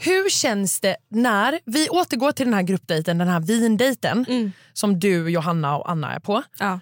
Hur 0.00 0.30
känns 0.30 0.80
det 0.80 0.96
när... 1.08 1.60
Vi 1.64 1.88
återgår 1.88 2.32
till 2.32 2.46
den 2.46 2.54
här 2.54 2.62
gruppdejten, 2.62 3.18
den 3.18 3.28
här 3.28 3.40
vindejten 3.40 4.24
Mm. 4.28 4.52
som 4.72 4.98
du, 4.98 5.30
Johanna 5.30 5.76
och 5.78 5.90
Anna 5.90 6.14
är 6.14 6.20
på. 6.20 6.42
Ja. 6.58 6.80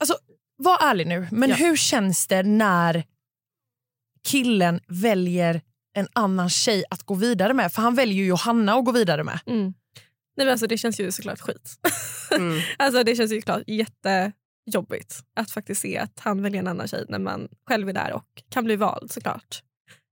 Alltså, 0.00 0.16
var 0.56 0.78
ärlig 0.90 1.06
nu, 1.06 1.28
men 1.30 1.48
Ja. 1.50 1.56
hur 1.56 1.76
känns 1.76 2.26
det 2.26 2.42
när 2.42 3.04
killen 4.28 4.80
väljer 4.88 5.60
en 5.96 6.08
annan 6.12 6.50
tjej 6.50 6.84
att 6.90 7.02
gå 7.02 7.14
vidare 7.14 7.54
med? 7.54 7.72
För 7.72 7.82
han 7.82 7.94
väljer 7.94 8.16
ju 8.16 8.26
Johanna 8.26 8.74
att 8.74 8.84
gå 8.84 8.92
vidare 8.92 9.24
med. 9.24 9.40
Mm. 9.46 9.74
Nej, 10.36 10.46
men 10.46 10.48
alltså, 10.48 10.66
det 10.66 10.78
känns 10.78 11.00
ju 11.00 11.12
såklart 11.12 11.40
skit. 11.40 11.70
Mm. 12.30 12.60
alltså, 12.78 13.04
det 13.04 13.16
känns 13.16 13.32
ju 13.32 13.42
klart 13.42 13.62
jättejobbigt 13.66 15.20
att 15.36 15.50
faktiskt 15.50 15.80
se 15.80 15.98
att 15.98 16.20
han 16.20 16.42
väljer 16.42 16.60
en 16.60 16.66
annan 16.68 16.88
tjej 16.88 17.04
när 17.08 17.18
man 17.18 17.48
själv 17.68 17.88
är 17.88 17.92
där 17.92 18.12
och 18.12 18.24
kan 18.50 18.64
bli 18.64 18.76
vald 18.76 19.10
såklart. 19.12 19.62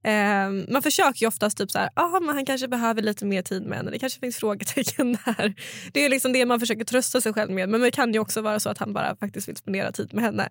Ehm, 0.04 0.66
man 0.68 0.82
försöker 0.82 1.20
ju 1.20 1.26
oftast 1.28 1.58
typ 1.58 1.70
så 1.70 1.78
här, 1.78 1.88
ah, 1.94 2.20
men 2.20 2.34
han 2.36 2.46
kanske 2.46 2.68
behöver 2.68 3.02
lite 3.02 3.24
mer 3.24 3.42
tid 3.42 3.62
med 3.66 3.78
henne. 3.78 3.90
Det 3.90 3.98
kanske 3.98 4.20
finns 4.20 4.36
frågetecken 4.36 5.12
där. 5.24 5.54
Det 5.92 6.00
är 6.04 6.08
liksom 6.08 6.32
det 6.32 6.46
man 6.46 6.60
försöker 6.60 6.84
trösta 6.84 7.20
sig 7.20 7.32
själv 7.32 7.50
med. 7.50 7.68
Men 7.68 7.80
det 7.80 7.90
kan 7.90 8.12
ju 8.12 8.18
också 8.18 8.40
vara 8.40 8.60
så 8.60 8.70
att 8.70 8.78
han 8.78 8.92
bara 8.92 9.16
faktiskt 9.16 9.48
vill 9.48 9.56
spendera 9.56 9.92
tid 9.92 10.14
med 10.14 10.24
henne. 10.24 10.48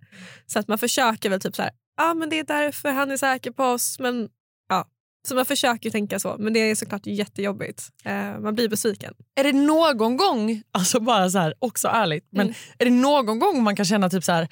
Så 0.47 0.59
att 0.59 0.67
man 0.67 0.77
försöker 0.77 1.29
väl 1.29 1.39
typ 1.39 1.55
så 1.55 1.61
här, 1.61 1.71
ah, 2.01 2.13
men 2.13 2.29
det 2.29 2.39
är 2.39 2.43
därför 2.43 2.89
han 2.91 3.11
är 3.11 3.17
säker 3.17 3.51
på 3.51 3.63
oss. 3.63 3.99
Men 3.99 4.29
ja, 4.69 4.87
så 5.27 5.35
man 5.35 5.45
försöker 5.45 5.89
tänka 5.89 6.19
så. 6.19 6.35
Men 6.39 6.53
det 6.53 6.59
är 6.59 6.75
såklart 6.75 7.05
jättejobbigt. 7.05 7.89
Eh, 8.05 8.39
man 8.39 8.55
blir 8.55 8.69
besviken. 8.69 9.13
Är 9.35 9.43
det 9.43 9.53
någon 9.53 10.17
gång, 10.17 10.61
alltså 10.71 10.99
bara 10.99 11.29
så 11.29 11.37
här, 11.39 11.53
också 11.59 11.87
ärligt, 11.87 12.27
men 12.31 12.41
Mm. 12.47 12.55
är 12.79 12.85
det 12.85 12.91
någon 12.91 13.39
gång 13.39 13.63
man 13.63 13.75
kan 13.75 13.85
känna 13.85 14.09
typ 14.09 14.23
så 14.23 14.31
här, 14.31 14.47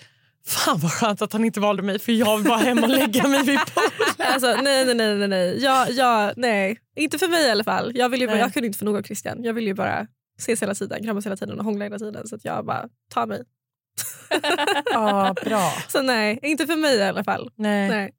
fan 0.46 0.80
vad 0.80 0.92
skönt 0.92 1.22
att 1.22 1.34
han 1.34 1.46
inte 1.46 1.60
valde 1.60 1.84
mig 1.84 2.00
för 2.00 2.12
jag 2.12 2.38
vill 2.38 2.46
bara 2.46 2.58
hem 2.58 2.84
och 2.84 2.90
lägga 2.90 3.28
mig 3.28 3.44
vid 3.44 3.60
poolen. 3.60 3.92
Alltså, 4.34 4.48
nej, 4.48 4.86
nej, 4.86 4.96
nej. 4.96 5.16
nej, 5.16 5.28
nej. 5.28 5.64
Jag, 5.64 5.92
jag, 5.92 6.34
nej. 6.38 6.80
Inte 6.96 7.18
för 7.18 7.28
mig 7.28 7.48
i 7.48 7.52
alla 7.52 7.64
fall. 7.64 7.92
Jag, 7.96 8.10
vill 8.10 8.22
ju 8.22 8.28
bara, 8.28 8.38
jag 8.38 8.54
kunde 8.54 8.68
inte 8.68 8.80
få 8.80 8.86
nog 8.86 8.98
av 8.98 9.02
Christian. 9.04 9.44
Jag 9.44 9.54
vill 9.54 9.68
ju 9.68 9.74
bara 9.74 10.08
ses 10.38 10.62
hela 10.62 10.76
tiden, 10.76 11.04
kramas 11.04 11.26
hela 11.26 11.38
tiden 11.38 11.60
och 11.60 11.66
hångla 11.66 11.86
hela 11.86 12.00
tiden. 12.00 12.28
Så 12.28 12.36
att 12.36 12.46
jag 12.46 12.66
bara, 12.66 12.90
ta 13.14 13.26
mig. 13.26 13.44
Ja, 14.92 15.36
bra. 15.46 15.74
Så 15.88 16.02
nej, 16.02 16.40
inte 16.42 16.68
för 16.68 16.76
mig 16.76 16.98
i 16.98 17.04
alla 17.04 17.24
fall. 17.24 17.52
Nej. 17.56 17.90
Nej. 17.90 18.14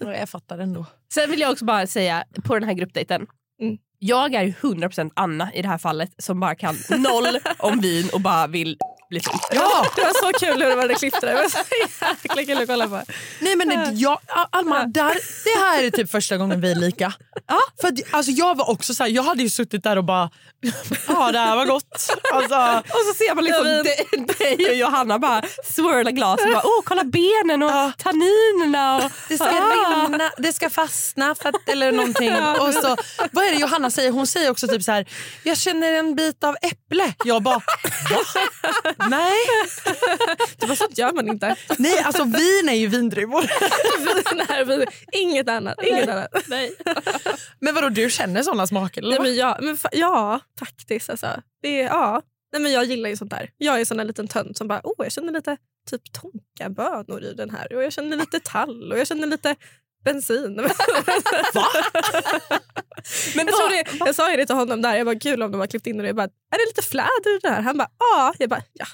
Jag 0.00 0.28
fattar 0.28 0.58
ändå. 0.58 0.86
Sen 1.14 1.30
vill 1.30 1.40
jag 1.40 1.50
också 1.52 1.64
bara 1.64 1.86
säga 1.86 2.24
på 2.44 2.54
den 2.54 2.68
här 2.68 2.74
gruppdejten. 2.74 3.26
Mm. 3.62 3.78
Jag 3.98 4.34
är 4.34 4.42
ju 4.42 4.52
100% 4.52 5.10
Anna 5.14 5.52
i 5.54 5.62
det 5.62 5.68
här 5.68 5.78
fallet 5.78 6.10
som 6.18 6.40
bara 6.40 6.54
kan 6.54 6.76
noll 6.90 7.38
om 7.58 7.80
vin 7.80 8.08
och 8.12 8.20
bara 8.20 8.46
vill 8.46 8.78
bli 9.10 9.20
full. 9.20 9.40
Ja, 9.50 9.86
det 9.96 10.02
var 10.02 10.32
så 10.32 10.38
kul 10.38 10.62
hur 10.62 10.70
det 10.70 10.76
var 10.76 10.88
det 10.88 10.94
klippte. 10.94 11.26
Det 11.26 11.34
var 11.34 11.48
så 11.48 11.58
jäkla 12.24 12.44
kul 12.44 12.62
att 12.62 12.66
kolla 12.68 12.88
på. 12.88 13.02
Nej 13.40 13.56
men 13.56 13.68
det, 13.68 13.90
jag, 13.94 14.18
Alma, 14.50 14.84
där, 14.84 15.14
det 15.44 15.60
här 15.64 15.82
är 15.82 15.90
typ 15.90 16.10
första 16.10 16.36
gången 16.36 16.60
vi 16.60 16.70
är 16.70 16.74
lika. 16.74 17.12
För 17.80 17.88
att, 17.88 17.94
alltså, 18.10 18.32
jag 18.32 18.56
var 18.56 18.70
också 18.70 18.94
så 18.94 19.02
här, 19.02 19.10
jag 19.10 19.22
hade 19.22 19.42
ju 19.42 19.48
suttit 19.50 19.82
där 19.82 19.96
och 19.98 20.04
bara, 20.04 20.30
ja 21.08 21.32
det 21.32 21.38
här 21.38 21.56
var 21.56 21.64
gott. 21.66 22.10
Alltså, 22.32 22.82
Och 22.94 23.00
så 23.08 23.14
ser 23.14 23.34
man 23.34 23.44
liksom 23.44 23.66
Ja, 23.66 23.82
dig 24.38 24.68
och 24.70 24.74
Johanna 24.76 25.18
bara 25.18 25.42
swirla 25.64 26.10
glas 26.10 26.40
och 26.40 26.46
bara 26.50 26.62
oh, 26.62 26.82
kolla 26.84 27.04
benen 27.04 27.62
och 27.62 27.92
tanninerna. 27.98 28.96
Och, 28.96 29.10
det 29.28 29.36
ska 29.36 29.44
Ah. 29.48 30.06
rinna, 30.06 30.30
det 30.38 30.52
ska 30.52 30.70
fastna 30.70 31.34
för 31.34 31.48
att, 31.48 31.68
eller 31.68 31.92
någonting. 31.92 32.32
Och 32.36 32.74
så, 32.74 32.96
vad 33.32 33.44
är 33.44 33.50
det 33.50 33.56
Johanna 33.60 33.90
säger? 33.90 34.10
Hon 34.10 34.26
säger 34.26 34.50
också 34.50 34.68
typ 34.68 34.82
så 34.82 34.92
här, 34.92 35.06
jag 35.42 35.58
känner 35.58 35.92
en 35.92 36.14
bit 36.14 36.44
av 36.44 36.56
äpple. 36.62 37.12
Jag 37.24 37.42
bara, 37.42 37.60
va? 38.10 38.22
Nej. 39.10 39.36
Det 40.58 40.66
var 40.66 40.74
sånt 40.74 40.98
gör 40.98 41.12
man 41.12 41.28
inte. 41.28 41.56
Nej, 41.78 41.98
alltså 41.98 42.24
vin 42.24 42.68
är 42.68 42.74
ju 42.74 42.86
vindruvor. 42.86 43.42
Vin 43.98 44.40
är 44.48 44.64
vin. 44.64 44.86
Inget 45.12 45.48
annat. 45.48 45.82
Inget 45.82 46.08
annat. 46.08 46.28
Nej. 46.46 46.74
Men 47.60 47.74
vadå, 47.74 47.88
du 47.88 48.10
känner 48.10 48.42
såna 48.42 48.66
smaker? 48.66 49.02
Eller? 49.02 49.10
Nej, 49.10 49.20
men 49.20 49.36
ja, 49.36 49.58
men 49.60 49.78
ja, 49.92 50.40
faktiskt. 50.58 51.10
Alltså. 51.10 51.42
Det 51.62 51.80
är, 51.80 51.86
ja. 51.86 52.22
Nej, 52.52 52.62
men 52.62 52.72
jag 52.72 52.84
gillar 52.84 53.10
ju 53.10 53.16
sånt 53.16 53.30
där. 53.30 53.50
Jag 53.58 53.80
är 53.80 53.84
sån 53.84 53.96
där 53.96 54.04
liten 54.04 54.28
tönt 54.28 54.56
som 54.56 54.68
bara, 54.68 54.80
oh, 54.84 54.94
jag 54.98 55.12
känner 55.12 55.32
lite 55.32 55.56
typ 55.90 56.02
tonkabönor 56.12 57.24
i 57.24 57.34
den 57.34 57.50
här. 57.50 57.72
Och 57.74 57.82
jag 57.82 57.92
känner 57.92 58.16
lite 58.16 58.40
tall 58.40 58.92
och 58.92 58.98
jag 58.98 59.06
känner 59.06 59.26
lite 59.26 59.56
bensin. 60.12 60.56
Va? 61.54 61.66
men 63.36 63.46
jag, 63.46 63.56
tror 63.56 63.68
det, 63.68 64.04
jag 64.06 64.14
sa 64.14 64.30
ju 64.30 64.36
det 64.36 64.46
till 64.46 64.56
honom 64.56 64.82
där, 64.82 64.96
jag 64.96 65.06
bara 65.06 65.18
kul 65.18 65.42
om 65.42 65.52
de 65.52 65.60
har 65.60 65.66
klippt 65.66 65.86
in 65.86 65.96
och 65.96 66.02
det. 66.02 66.08
Jag 66.08 66.16
bara, 66.16 66.24
är 66.24 66.58
det 66.58 66.66
lite 66.68 66.82
fläder 66.82 67.36
i 67.36 67.38
det 67.42 67.48
här? 67.48 67.62
Han 67.62 67.78
bara, 67.78 67.88
ja. 67.98 68.34
Jag 68.38 68.50
bara, 68.50 68.62
ja. 68.72 68.86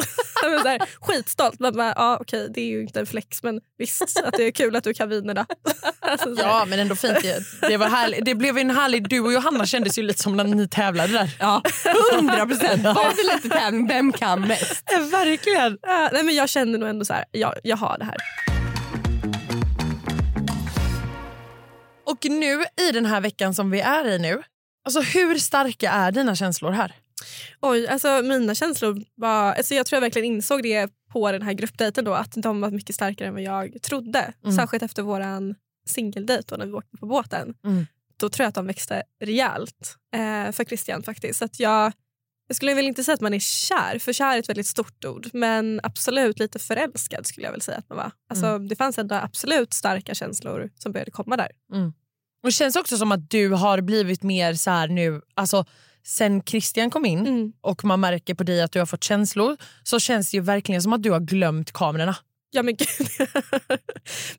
Jag 0.42 0.64
här, 0.64 0.82
skitstolt. 1.00 1.58
Man 1.60 1.72
bara, 1.72 1.92
ja, 1.96 2.18
okej, 2.20 2.48
det 2.54 2.60
är 2.60 2.66
ju 2.66 2.82
inte 2.82 3.00
en 3.00 3.06
flex 3.06 3.42
men 3.42 3.60
visst 3.78 4.22
att 4.24 4.34
det 4.36 4.44
är 4.44 4.50
kul 4.50 4.76
att 4.76 4.84
du 4.84 4.94
kan 4.94 5.08
vinerna. 5.08 5.46
Alltså. 6.02 6.34
Ja, 6.38 6.64
men 6.68 6.78
ändå 6.78 6.96
fint. 6.96 7.18
Det, 7.60 7.76
var 7.76 7.88
härligt. 7.88 8.24
det 8.24 8.34
blev 8.34 8.58
en 8.58 8.70
härlig... 8.70 9.08
Du 9.08 9.20
och 9.20 9.32
Johanna 9.32 9.66
kändes 9.66 9.98
ju 9.98 10.02
lite 10.02 10.22
som 10.22 10.36
när 10.36 10.44
ni 10.44 10.68
tävlade 10.68 11.12
där. 11.12 11.36
Ja, 11.38 11.62
100 12.12 12.46
procent. 12.46 12.84
Var 12.84 13.16
det 13.16 13.34
lite 13.34 13.48
tävling, 13.48 13.88
vem 13.88 14.12
kan 14.12 14.40
mest? 14.48 14.84
Ja, 14.92 14.98
verkligen. 14.98 15.78
Ja, 15.82 16.08
nej, 16.12 16.22
men 16.22 16.34
jag 16.34 16.48
känner 16.48 16.78
nog 16.78 16.88
ändå 16.88 17.04
så 17.04 17.12
här, 17.12 17.24
jag, 17.30 17.54
jag 17.62 17.76
har 17.76 17.98
det 17.98 18.04
här. 18.04 18.16
Och 22.10 22.24
nu 22.30 22.64
i 22.88 22.92
den 22.92 23.06
här 23.06 23.20
veckan 23.20 23.54
som 23.54 23.70
vi 23.70 23.80
är 23.80 24.06
i 24.06 24.18
nu, 24.18 24.42
alltså 24.84 25.00
hur 25.00 25.38
starka 25.38 25.90
är 25.90 26.12
dina 26.12 26.34
känslor 26.36 26.70
här? 26.70 26.94
Oj, 27.60 27.86
alltså 27.86 28.22
mina 28.22 28.54
känslor 28.54 29.04
var... 29.14 29.52
Alltså 29.52 29.74
jag 29.74 29.86
tror 29.86 29.96
jag 29.96 30.00
verkligen 30.00 30.26
insåg 30.26 30.62
det 30.62 30.90
på 31.12 31.32
den 31.32 31.42
här 31.42 31.52
gruppdejten 31.52 32.04
då, 32.04 32.14
att 32.14 32.32
de 32.36 32.60
var 32.60 32.70
mycket 32.70 32.94
starkare 32.94 33.28
än 33.28 33.34
vad 33.34 33.42
jag 33.42 33.82
trodde. 33.82 34.32
Mm. 34.44 34.56
Särskilt 34.56 34.82
efter 34.82 35.02
våran 35.02 35.54
singeldejt 35.86 36.56
när 36.56 36.66
vi 36.66 36.72
åkte 36.72 36.96
på 36.96 37.06
båten. 37.06 37.54
Mm. 37.64 37.86
Då 38.16 38.28
tror 38.28 38.44
jag 38.44 38.48
att 38.48 38.54
de 38.54 38.66
växte 38.66 39.02
rejält 39.20 39.96
eh, 40.14 40.52
för 40.52 40.64
Christian 40.64 41.02
faktiskt. 41.02 41.38
Så 41.38 41.44
att 41.44 41.60
jag, 41.60 41.92
jag 42.50 42.56
skulle 42.56 42.74
väl 42.74 42.86
inte 42.88 43.04
säga 43.04 43.14
att 43.14 43.20
man 43.20 43.34
är 43.34 43.38
kär, 43.38 43.98
för 43.98 44.12
kär 44.12 44.34
är 44.34 44.38
ett 44.38 44.48
väldigt 44.48 44.66
stort 44.66 45.04
ord. 45.04 45.28
Men 45.32 45.80
absolut 45.82 46.38
lite 46.38 46.58
förälskad 46.58 47.26
skulle 47.26 47.46
jag 47.46 47.52
väl 47.52 47.60
säga 47.60 47.78
att 47.78 47.88
man 47.88 47.98
var. 47.98 48.10
Alltså, 48.30 48.46
Mm. 48.46 48.68
Det 48.68 48.76
fanns 48.76 48.98
ändå 48.98 49.14
absolut 49.14 49.72
starka 49.74 50.14
känslor 50.14 50.70
som 50.78 50.92
började 50.92 51.10
komma 51.10 51.36
där. 51.36 51.48
Och 52.42 52.48
Det 52.48 52.52
känns 52.52 52.76
också 52.76 52.96
som 52.96 53.12
att 53.12 53.30
du 53.30 53.48
har 53.48 53.80
blivit 53.80 54.22
mer 54.22 54.54
så 54.54 54.70
här 54.70 54.88
nu, 54.88 55.20
alltså 55.34 55.64
sen 56.06 56.42
Christian 56.42 56.90
kom 56.90 57.06
in 57.06 57.26
Mm. 57.26 57.52
och 57.60 57.84
man 57.84 58.00
märker 58.00 58.34
på 58.34 58.44
dig 58.44 58.62
att 58.62 58.72
du 58.72 58.78
har 58.78 58.86
fått 58.86 59.04
känslor 59.04 59.56
så 59.82 59.98
känns 60.00 60.30
det 60.30 60.36
ju 60.36 60.40
verkligen 60.42 60.82
som 60.82 60.92
att 60.92 61.02
du 61.02 61.10
har 61.10 61.20
glömt 61.20 61.72
kamerorna. 61.72 62.16
Ja, 62.52 62.62
men, 62.62 62.76
gud. 62.76 62.88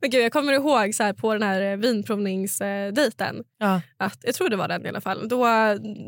men 0.00 0.10
gud, 0.10 0.22
jag 0.22 0.32
kommer 0.32 0.52
ihåg 0.52 0.94
så 0.94 1.02
här, 1.02 1.12
på 1.12 1.32
den 1.32 1.42
här 1.42 1.76
vinprovningsdejten. 1.76 3.44
Ja. 3.58 3.80
Att, 3.96 4.18
jag 4.22 4.34
tror 4.34 4.48
det 4.48 4.56
var 4.56 4.68
den 4.68 4.86
i 4.86 4.88
alla 4.88 5.00
fall. 5.00 5.28
Då, 5.28 5.44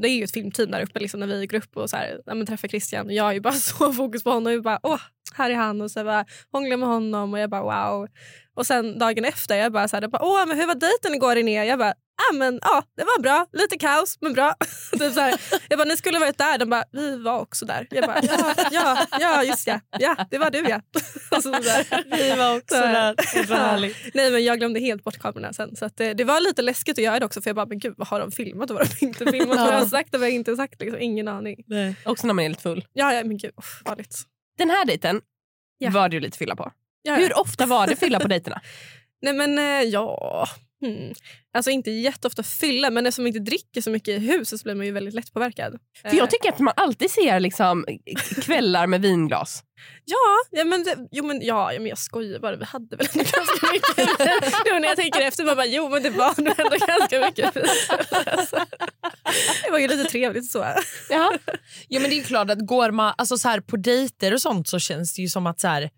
det 0.02 0.08
är 0.08 0.16
ju 0.16 0.24
ett 0.24 0.32
filmteam 0.32 0.70
där 0.70 0.82
uppe 0.82 1.00
liksom, 1.00 1.20
när 1.20 1.26
vi 1.26 1.38
är 1.38 1.42
i 1.42 1.46
grupp 1.46 1.76
och 1.76 1.90
så 1.90 1.96
här, 1.96 2.20
ja, 2.26 2.34
men 2.34 2.46
träffar 2.46 2.68
Christian. 2.68 3.14
Jag 3.14 3.36
är 3.36 3.40
bara 3.40 3.52
så 3.54 3.92
fokus 3.92 4.22
på 4.24 4.30
honom. 4.30 4.52
Jag 4.52 4.62
bara, 4.62 4.80
Åh, 4.82 5.00
här 5.34 5.50
är 5.50 5.54
han. 5.54 5.80
Och 5.80 5.90
så 5.90 6.04
bara, 6.04 6.24
hånglar 6.52 6.76
med 6.76 6.88
honom 6.88 7.32
och 7.32 7.38
jag 7.38 7.50
bara 7.50 7.62
wow. 7.88 8.08
Och 8.56 8.66
sen 8.66 8.98
dagen 8.98 9.24
efter, 9.24 9.56
jag 9.56 9.72
bara, 9.72 9.88
så 9.88 9.96
här, 9.96 10.02
jag 10.02 10.10
bara 10.10 10.22
Åh, 10.24 10.46
men 10.46 10.58
hur 10.58 10.66
var 10.66 10.74
dejten 10.74 11.14
igår 11.14 11.34
René? 11.34 11.64
Jag 11.64 11.78
bara, 11.78 11.90
ah, 12.30 12.34
men, 12.34 12.58
ja, 12.62 12.82
det 12.96 13.04
var 13.04 13.22
bra. 13.22 13.46
Lite 13.52 13.78
kaos, 13.78 14.18
men 14.20 14.32
bra. 14.32 14.54
typ 14.98 15.12
så 15.12 15.20
här. 15.20 15.34
Jag 15.68 15.78
bara, 15.78 15.84
ni 15.84 15.96
skulle 15.96 16.18
varit 16.18 16.38
där. 16.38 16.58
De 16.58 16.70
bara, 16.70 16.84
vi 16.92 17.16
var 17.22 17.40
också 17.40 17.64
där. 17.64 17.86
Jag 17.90 18.04
bara, 18.04 18.20
ja, 18.22 18.54
ja, 18.70 19.06
ja 19.20 19.44
just 19.44 19.66
ja. 19.66 19.80
Ja, 19.98 20.16
det 20.30 20.38
var 20.38 20.50
du 20.50 20.58
ja. 20.68 20.80
Och 21.36 21.42
så 21.42 21.50
där. 21.50 22.16
Vi 22.16 22.36
var 22.38 22.56
också 22.56 22.74
Så- 22.74 22.80
där. 22.80 23.14
Så. 23.46 23.94
Nej 24.14 24.30
men 24.30 24.44
jag 24.44 24.58
glömde 24.58 24.80
helt 24.80 25.04
bort 25.04 25.18
kamerorna 25.18 25.52
sen. 25.52 25.76
Så 25.76 25.90
det, 25.94 26.14
det 26.14 26.24
var 26.24 26.40
lite 26.40 26.62
läskigt 26.62 26.98
att 26.98 27.04
göra 27.04 27.18
det 27.18 27.26
också 27.26 27.42
för 27.42 27.48
jag 27.50 27.56
bara, 27.56 27.66
men 27.66 27.78
gud 27.78 27.94
vad 27.96 28.08
har 28.08 28.20
de 28.20 28.30
filmat 28.30 28.70
och 28.70 28.76
vad 28.76 28.86
har 28.88 28.94
de 29.00 29.06
inte 29.06 29.26
filmat? 29.26 29.48
Ja. 29.58 29.64
Vad 29.64 29.72
har 29.72 29.80
jag 29.80 29.88
sagt 29.88 30.14
och 30.14 30.20
vad 30.20 30.20
har 30.20 30.26
jag 30.26 30.34
inte 30.34 30.56
sagt? 30.56 30.80
Liksom, 30.80 31.00
ingen 31.00 31.28
aning. 31.28 31.56
Också 32.04 32.26
när 32.26 32.34
man 32.34 32.44
är 32.44 32.48
lite 32.48 32.62
full. 32.62 32.84
Ja, 32.92 33.12
ja 33.14 33.24
men 33.24 33.36
gud, 33.38 33.52
uff, 33.58 33.82
farligt. 33.86 34.22
Den 34.58 34.70
här 34.70 34.84
dejten 34.84 35.20
Ja. 35.78 35.90
var 35.90 36.08
det 36.08 36.14
ju 36.16 36.20
lite 36.20 36.38
fylla 36.38 36.56
på. 36.56 36.72
Ja, 37.02 37.14
Hur 37.14 37.38
ofta 37.40 37.66
var 37.66 37.86
det 37.86 37.96
fylla 37.96 38.20
på 38.20 38.28
dejterna? 38.34 38.60
Nej 39.22 39.32
men 39.34 39.58
eh, 39.58 39.88
ja, 39.88 40.48
hmm. 40.84 41.12
alltså 41.54 41.70
inte 41.70 41.90
jätteofta 41.90 42.42
fylla 42.42 42.90
men 42.90 43.06
eftersom 43.06 43.22
man 43.22 43.26
inte 43.28 43.38
dricker 43.50 43.80
så 43.80 43.90
mycket 43.90 44.08
i 44.08 44.18
huset 44.18 44.60
så 44.60 44.64
blir 44.64 44.74
man 44.74 44.86
ju 44.86 44.92
väldigt 44.92 45.14
lättpåverkad. 45.14 45.78
För 46.02 46.16
jag 46.16 46.30
tycker 46.30 46.48
att 46.48 46.58
man 46.58 46.74
alltid 46.76 47.10
ser 47.10 47.40
liksom 47.40 47.84
kvällar 48.42 48.86
med 48.86 49.00
vinglas. 49.02 49.62
Ja, 50.04 50.58
ja, 50.58 50.64
men 50.64 50.84
det, 50.84 50.96
jo, 51.10 51.24
men, 51.26 51.40
ja, 51.42 51.70
men 51.72 51.86
jag 51.86 51.98
skojar 51.98 52.38
bara. 52.38 52.56
Vi 52.56 52.64
hade 52.64 52.96
väl 52.96 53.06
ändå 53.12 53.24
ganska 53.36 53.72
mycket. 53.72 54.54
jo, 54.66 54.78
när 54.78 54.88
jag 54.88 54.96
tänker 54.96 55.20
efter 55.20 55.44
man 55.44 55.56
bara, 55.56 55.66
jo 55.66 55.88
men 55.88 56.02
det 56.02 56.10
var 56.10 56.42
nog 56.42 56.54
ändå 56.60 56.76
ganska 56.86 57.20
mycket 57.20 57.54
var 59.74 59.80
ju 59.80 59.88
lite 59.88 60.04
trevligt 60.10 60.50
så. 60.50 60.58
Ja. 61.10 61.32
Ja, 61.88 62.00
men 62.00 62.10
det 62.10 62.18
är 62.20 62.22
klart 62.24 62.50
att 62.50 62.66
går 62.66 62.90
man 62.90 63.14
alltså, 63.18 63.38
så 63.38 63.48
här, 63.48 63.60
på 63.60 63.76
dejter 63.76 64.32
och 64.34 64.40
sånt 64.40 64.68
så 64.68 64.78
känns 64.78 65.14
det 65.14 65.22
ju 65.22 65.28
som 65.28 65.46
att 65.46 65.60
så 65.60 65.68
här, 65.68 65.90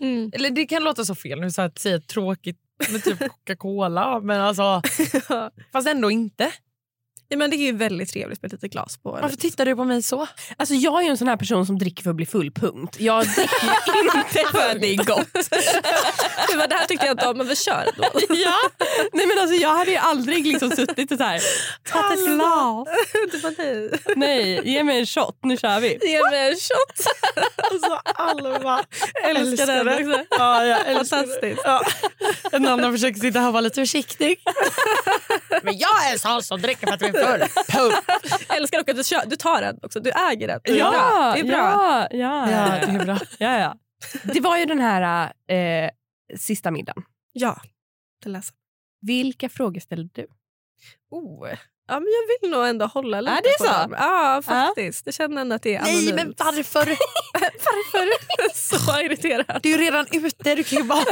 Mm. 0.00 0.30
eller 0.34 0.50
det 0.50 0.66
kan 0.66 0.84
låta 0.84 1.04
så 1.04 1.14
fel 1.14 1.40
nu 1.40 1.50
så 1.50 1.62
att 1.62 1.78
säga 1.78 2.00
tråkigt 2.00 2.56
med 2.90 3.04
typ 3.04 3.18
Coca-Cola 3.28 4.20
men 4.20 4.40
alltså 4.40 4.82
fast 5.72 5.88
ändå 5.88 6.10
inte. 6.10 6.52
Ja, 7.28 7.36
men 7.36 7.50
det 7.50 7.56
är 7.56 7.66
ju 7.66 7.72
väldigt 7.72 8.12
trevligt 8.12 8.42
med 8.42 8.48
ett 8.48 8.52
litet 8.52 8.72
glas 8.72 8.96
på. 8.96 9.10
Varför 9.10 9.36
tittar 9.36 9.66
du 9.66 9.76
på 9.76 9.84
mig 9.84 10.02
så? 10.02 10.26
Alltså 10.56 10.74
jag 10.74 11.00
är 11.00 11.04
ju 11.04 11.10
en 11.10 11.18
sån 11.18 11.28
här 11.28 11.36
person 11.36 11.66
som 11.66 11.78
dricker 11.78 12.02
för 12.02 12.10
att 12.10 12.16
bli 12.16 12.26
full, 12.26 12.50
punkt. 12.50 12.96
Jag 12.98 13.26
dricker 13.26 14.16
inte 14.16 14.50
för 14.52 14.70
att 14.70 14.80
det 14.80 14.94
är 14.94 15.04
gott. 15.04 15.32
Det, 16.48 16.56
var, 16.56 16.68
det 16.68 16.74
här 16.74 16.86
tyckte 16.86 17.06
jag 17.06 17.12
inte 17.12 17.28
om, 17.28 17.36
men 17.38 17.46
vi 17.46 17.56
kör 17.56 17.88
då. 17.96 18.02
ja. 18.34 18.54
Nej, 19.12 19.26
men 19.26 19.38
alltså, 19.38 19.56
jag 19.56 19.74
hade 19.74 19.90
ju 19.90 19.96
aldrig 19.96 20.46
liksom 20.46 20.70
suttit 20.70 21.12
och 21.12 21.18
så 21.18 21.24
här, 21.24 21.40
tagit 21.92 22.18
ett 22.20 22.26
glas. 22.26 22.88
Du 23.32 23.40
bara, 23.40 23.52
nej. 23.58 23.90
Nej, 24.16 24.60
ge 24.64 24.82
mig 24.84 24.98
en 24.98 25.06
shot, 25.06 25.38
nu 25.42 25.56
kör 25.56 25.80
vi. 25.80 25.98
Ge 26.02 26.22
mig 26.30 26.48
en 26.48 26.54
shot. 26.54 27.06
Alltså 27.56 28.00
Alma. 28.14 28.84
Älskar 29.24 29.66
den 29.66 29.88
också. 29.88 30.24
Ja, 30.30 30.64
jag 30.64 30.86
älskar 30.86 31.16
Fantastiskt. 31.16 31.62
Ja. 31.64 31.82
En 32.52 32.66
annan 32.66 32.92
försöker 32.92 33.20
sitta 33.20 33.40
här 33.40 33.46
och 33.46 33.52
vara 33.52 33.60
lite 33.60 33.80
försiktig. 33.80 34.38
Men 35.62 35.78
jag 35.78 36.06
är 36.06 36.12
en 36.12 36.18
sån 36.18 36.42
som 36.42 36.62
dricker 36.62 36.86
för 36.86 36.94
att 36.94 37.02
vi 37.02 37.12
full. 37.16 37.40
Punkt. 37.78 38.46
Älskar 38.56 38.80
också 38.80 38.90
att 38.90 38.96
du, 38.96 39.04
kör, 39.04 39.22
du 39.26 39.36
tar 39.36 39.60
den 39.60 39.78
också. 39.82 40.00
Du 40.00 40.10
äger 40.30 40.48
den. 40.48 40.60
Ja. 40.64 41.32
Det 41.34 41.40
är 41.40 41.44
bra. 41.44 41.56
Ja, 41.56 42.08
ja, 42.10 42.50
Ja, 42.50 42.78
ja. 42.80 42.86
det 42.86 42.92
är 43.00 43.04
bra. 43.04 43.18
ja, 43.38 43.58
ja. 43.58 43.74
Det 44.24 44.40
var 44.40 44.56
ju 44.56 44.64
den 44.66 44.80
här 44.80 45.32
eh, 45.50 45.90
sista 46.38 46.70
middagen. 46.70 47.02
Ja, 47.32 47.60
det 48.22 48.28
läser. 48.28 48.54
Vilka 49.00 49.48
frågor 49.48 49.80
ställde 49.80 50.08
du? 50.12 50.26
Oh. 51.10 51.48
Ja, 51.88 51.94
men 52.00 52.06
jag 52.12 52.40
vill 52.48 52.50
nog 52.50 52.66
ändå 52.66 52.86
hålla 52.86 53.20
lite 53.20 53.32
Är 53.32 53.42
det 53.42 53.58
på 53.58 53.64
så? 53.64 53.72
dem. 53.72 53.94
Ja, 53.98 54.42
faktiskt. 54.44 55.06
Jag 55.06 55.14
känner 55.14 55.40
ändå 55.40 55.56
att 55.56 55.62
det 55.62 55.76
är 55.76 55.82
Nej, 55.82 56.08
anonymt. 56.08 56.38
men 56.38 56.46
varför? 56.46 56.86
varför? 57.34 58.08
Så 58.54 59.00
irriterad. 59.00 59.60
Du 59.62 59.74
är 59.74 59.78
ju 59.78 59.84
redan 59.84 60.06
ute. 60.12 60.54
Du 60.54 60.64
kan 60.64 60.78
ju 60.78 60.84
bara... 60.84 61.04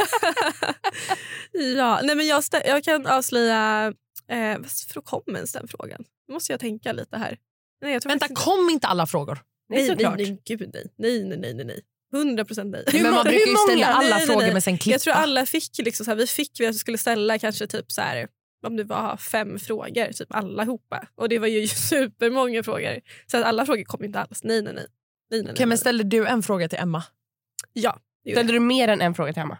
Ja, 1.76 2.00
nej, 2.02 2.16
men 2.16 2.26
jag, 2.26 2.42
jag 2.64 2.84
kan 2.84 3.06
avslöja... 3.06 3.92
Eh, 4.28 4.58
vad 4.94 5.04
kom 5.04 5.37
ens 5.37 5.52
den 5.52 5.68
frågan? 5.68 6.04
Nu 6.28 6.34
måste 6.34 6.52
jag 6.52 6.60
tänka 6.60 6.92
lite 6.92 7.16
här. 7.16 7.38
Nej, 7.82 7.92
jag 7.92 8.02
tror 8.02 8.10
Vänta, 8.10 8.24
faktiskt 8.24 8.44
kom 8.44 8.70
inte 8.70 8.87
alla 8.87 9.06
frågor? 9.06 9.38
Nej, 9.68 9.78
nej, 9.78 9.88
såklart. 9.88 10.18
nej, 10.18 10.42
gud 10.44 10.70
nej. 10.74 10.92
Nej, 10.96 11.24
nej, 11.24 11.38
nej, 11.38 11.54
nej, 11.54 11.64
nej. 11.64 11.80
100 12.14 12.44
procent 12.44 12.70
nej. 12.72 13.02
Men 13.02 13.14
man 13.14 13.24
brukar 13.24 13.50
ju 13.50 13.56
ställa 13.56 13.87
alla 13.87 14.08
Nej, 14.08 14.18
nej, 14.18 14.26
frågor 14.26 14.42
nej. 14.42 14.52
men 14.52 14.62
sen 14.62 14.78
klippa. 14.78 14.94
Jag 14.94 15.00
tror 15.00 15.14
alla 15.14 15.46
fick 15.46 15.78
liksom 15.78 16.04
så 16.04 16.10
här, 16.10 16.16
vi 16.16 16.26
fick 16.26 16.60
vi 16.60 16.74
skulle 16.74 16.98
ställa 16.98 17.38
kanske 17.38 17.66
typ 17.66 17.92
så 17.92 18.00
här 18.00 18.28
om 18.66 18.76
det 18.76 18.84
var 18.84 19.16
fem 19.16 19.58
frågor, 19.58 20.12
typ 20.12 20.34
allihopa. 20.34 21.06
Och 21.14 21.28
det 21.28 21.38
var 21.38 21.46
ju 21.46 21.66
supermånga 21.90 22.62
frågor. 22.62 23.00
Så 23.26 23.37
att 23.37 23.44
alla 23.44 23.66
frågor 23.66 23.84
kom 23.84 24.04
inte 24.04 24.20
alls. 24.20 24.44
Nej, 24.44 24.62
nej, 24.62 24.72
nej. 24.74 24.87
nej, 25.30 25.42
nej, 25.42 25.42
Okej, 25.42 25.54
nej, 25.58 25.66
men 25.66 25.78
ställde 25.78 26.04
du 26.04 26.26
en 26.26 26.42
fråga 26.42 26.68
till 26.68 26.78
Emma? 26.78 27.02
Ja, 27.72 28.00
Ställde 28.32 28.52
du 28.52 28.60
mer 28.60 28.88
än 28.88 29.00
en 29.00 29.14
fråga 29.14 29.32
till 29.32 29.42
Emma? 29.42 29.58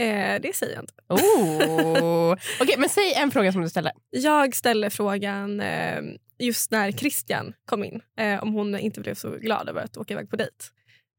Eh, 0.00 0.40
det 0.40 0.56
säger 0.56 0.74
jag 0.74 0.82
inte. 0.82 0.94
Oh. 1.08 2.32
Okej, 2.60 2.74
men 2.78 2.88
säg 2.88 3.14
en 3.14 3.30
fråga 3.30 3.52
som 3.52 3.62
du 3.62 3.68
ställde. 3.68 3.92
Jag 4.10 4.54
ställde 4.54 4.90
frågan 4.90 5.60
eh, 5.60 6.02
just 6.38 6.70
när 6.70 6.92
Christian 6.92 7.54
kom 7.64 7.84
in 7.84 8.00
eh, 8.20 8.42
om 8.42 8.52
hon 8.54 8.78
inte 8.78 9.00
blev 9.00 9.14
så 9.14 9.30
glad 9.30 9.68
över 9.68 9.84
att 9.84 9.96
åka 9.96 10.14
iväg 10.14 10.30
på 10.30 10.36
dejt. 10.36 10.54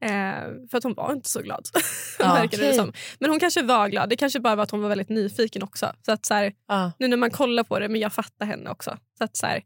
Eh, 0.04 0.70
för 0.72 0.78
att 0.78 0.84
hon 0.84 0.94
var 0.94 1.14
inte 1.14 1.30
så 1.30 1.42
glad. 1.42 1.68
Okej. 2.44 2.74
som. 2.74 2.94
Men 3.20 3.30
hon 3.30 3.40
kanske 3.40 3.62
var 3.62 3.90
glad. 3.90 4.10
Det 4.10 4.16
kanske 4.16 4.40
bara 4.40 4.56
var 4.56 4.64
att 4.64 4.72
hon 4.72 4.82
var 4.82 4.90
väldigt 4.90 5.10
nyfiken 5.10 5.64
också. 5.64 5.94
Så 6.06 6.12
att 6.12 6.26
så 6.26 6.34
här, 6.34 6.54
Ja. 6.68 6.92
nu 7.00 7.08
när 7.08 7.18
man 7.18 7.32
kollar 7.32 7.64
på 7.64 7.80
det, 7.80 7.90
men 7.90 8.02
jag 8.02 8.14
fattar 8.14 8.46
henne 8.46 8.70
också. 8.70 8.98
Så 9.18 9.24
att 9.24 9.38
så 9.38 9.46
här, 9.46 9.64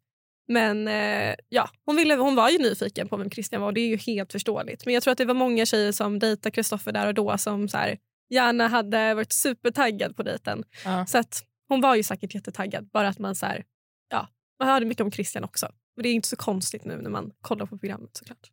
men 0.47 0.87
eh, 0.87 1.35
ja, 1.49 1.69
hon, 1.85 1.95
ville, 1.95 2.15
hon 2.15 2.35
var 2.35 2.49
ju 2.49 2.57
nyfiken 2.57 3.07
på 3.07 3.17
vem 3.17 3.29
Christian 3.29 3.61
var 3.61 3.67
och 3.67 3.73
det 3.73 3.81
är 3.81 3.87
ju 3.87 3.97
helt 3.97 4.31
förståeligt. 4.31 4.85
Men 4.85 4.93
jag 4.93 5.03
tror 5.03 5.11
att 5.11 5.17
det 5.17 5.25
var 5.25 5.33
många 5.33 5.65
tjejer 5.65 5.91
som 5.91 6.19
dejtade 6.19 6.51
Kristoffer 6.51 6.91
där 6.91 7.07
och 7.07 7.13
då 7.13 7.37
som 7.37 7.69
så 7.69 7.77
här, 7.77 7.97
gärna 8.29 8.67
hade 8.67 9.13
varit 9.13 9.31
supertaggad 9.31 10.15
på 10.15 10.23
dejten. 10.23 10.63
Ja. 10.85 11.05
Så 11.05 11.17
att 11.17 11.43
hon 11.67 11.81
var 11.81 11.95
ju 11.95 12.03
säkert 12.03 12.35
jättetaggad. 12.35 12.89
Bara 12.93 13.07
att 13.07 13.19
man 13.19 13.35
så 13.35 13.45
här, 13.45 13.63
ja, 14.09 14.27
man 14.59 14.67
hörde 14.69 14.85
mycket 14.85 15.03
om 15.03 15.11
Christian 15.11 15.43
också. 15.43 15.65
Och 15.97 16.03
det 16.03 16.09
är 16.09 16.13
inte 16.13 16.27
så 16.27 16.35
konstigt 16.35 16.85
nu 16.85 17.01
när 17.01 17.09
man 17.09 17.31
kollar 17.41 17.65
på 17.65 17.77
programmet 17.77 18.09
såklart. 18.17 18.51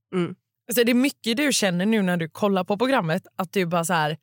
Alltså, 0.69 0.85
det 0.85 0.93
är 0.93 0.95
mycket 0.95 1.37
du 1.37 1.53
känner 1.53 1.87
nu 1.87 2.03
när 2.03 2.17
du 2.17 2.29
kollar 2.29 2.65
på 2.65 2.79
programmet. 2.79 3.27
Att 3.37 3.53
du 3.53 3.67
bara 3.67 3.85
så 3.85 3.93
här... 3.93 4.19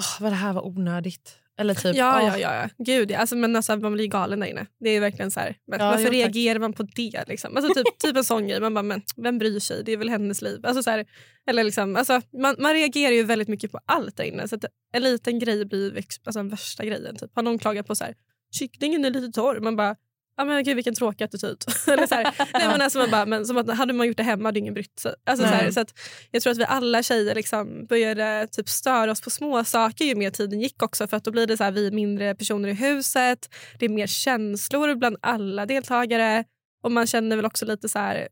"Åh, 0.00 0.22
vad 0.22 0.32
det 0.32 0.36
här 0.36 0.52
var 0.52 0.66
onödigt. 0.66 1.38
Eller 1.60 1.74
typ... 1.74 1.96
ja, 1.96 2.20
"Åh, 2.22 2.26
ja, 2.26 2.38
ja, 2.38 2.54
ja. 2.54 2.84
Gud, 2.84 3.10
ja. 3.10 3.18
Alltså, 3.18 3.36
men 3.36 3.56
alltså, 3.56 3.76
man 3.76 3.92
blir 3.92 4.06
galen 4.06 4.40
där 4.40 4.46
inne. 4.46 4.66
Det 4.80 4.90
är 4.90 5.00
verkligen 5.00 5.30
så 5.30 5.40
här, 5.40 5.56
men 5.66 5.80
Ja, 5.80 5.86
varför 5.90 6.04
jo, 6.04 6.10
reagerar 6.10 6.58
man 6.58 6.72
på 6.72 6.82
det? 6.82 7.24
Liksom? 7.28 7.56
Alltså, 7.56 7.74
typ, 7.74 7.98
typ 7.98 8.16
en 8.16 8.24
sån 8.24 8.48
grej. 8.48 8.60
Man 8.60 8.74
bara, 8.74 8.82
men 8.82 9.02
vem 9.16 9.38
bryr 9.38 9.60
sig? 9.60 9.84
Det 9.84 9.92
är 9.92 9.96
väl 9.96 10.08
hennes 10.08 10.42
liv. 10.42 10.66
Alltså, 10.66 10.82
så 10.82 10.90
här, 10.90 11.06
eller 11.50 11.64
liksom, 11.64 11.96
alltså, 11.96 12.20
man, 12.40 12.56
man 12.58 12.72
reagerar 12.72 13.12
ju 13.12 13.22
väldigt 13.22 13.48
mycket 13.48 13.72
på 13.72 13.80
allt 13.86 14.16
där 14.16 14.24
inne. 14.24 14.48
Så 14.48 14.58
en 14.92 15.02
liten 15.02 15.38
grej 15.38 15.64
blir 15.64 15.96
alltså, 15.96 16.38
den 16.38 16.48
värsta 16.48 16.84
grejen. 16.84 17.16
Typ. 17.16 17.30
Har 17.34 17.42
någon 17.42 17.58
klagat 17.58 17.86
på 17.86 17.94
så 17.94 18.04
här, 18.04 18.14
kycklingen 18.58 19.04
är 19.04 19.10
lite 19.10 19.32
torr. 19.40 19.60
Man 19.60 19.76
bara, 19.76 19.96
ja 20.40 20.44
men 20.44 20.64
gud 20.64 20.76
vilken 20.76 20.94
tråkig 20.94 21.24
attityd. 21.24 21.64
Eller 21.86 22.06
så 22.06 22.14
här, 22.14 22.34
nej, 22.38 22.68
men 22.68 22.80
alltså 22.80 22.98
man 22.98 23.10
bara, 23.10 23.26
men 23.26 23.46
som 23.46 23.56
att 23.56 23.76
hade 23.76 23.92
man 23.92 24.06
gjort 24.06 24.16
det 24.16 24.22
hemma 24.22 24.48
hade 24.48 24.58
ingen 24.58 24.74
brytt 24.74 24.98
sig. 24.98 25.14
Alltså, 25.26 25.46
så 25.46 25.52
här, 25.52 25.70
så 25.70 25.80
att 25.80 25.94
jag 26.30 26.42
tror 26.42 26.50
att 26.50 26.58
vi 26.58 26.64
alla 26.64 27.02
tjejer 27.02 27.34
liksom 27.34 27.86
började 27.86 28.48
typ 28.52 28.68
störa 28.68 29.10
oss 29.10 29.20
på 29.20 29.30
små 29.30 29.64
saker 29.64 30.04
ju 30.04 30.14
mer 30.14 30.30
tiden 30.30 30.60
gick 30.60 30.82
också. 30.82 31.06
För 31.06 31.16
att 31.16 31.24
då 31.24 31.30
blir 31.30 31.46
det 31.46 31.56
så 31.56 31.64
här, 31.64 31.70
vi 31.70 31.90
mindre 31.90 32.34
personer 32.34 32.68
i 32.68 32.72
huset. 32.72 33.48
Det 33.78 33.84
är 33.84 33.88
mer 33.88 34.06
känslor 34.06 34.94
bland 34.94 35.16
alla 35.20 35.66
deltagare. 35.66 36.44
Och 36.82 36.92
man 36.92 37.06
känner 37.06 37.36
väl 37.36 37.46
också 37.46 37.66
lite 37.66 37.88
så 37.88 37.98
här, 37.98 38.28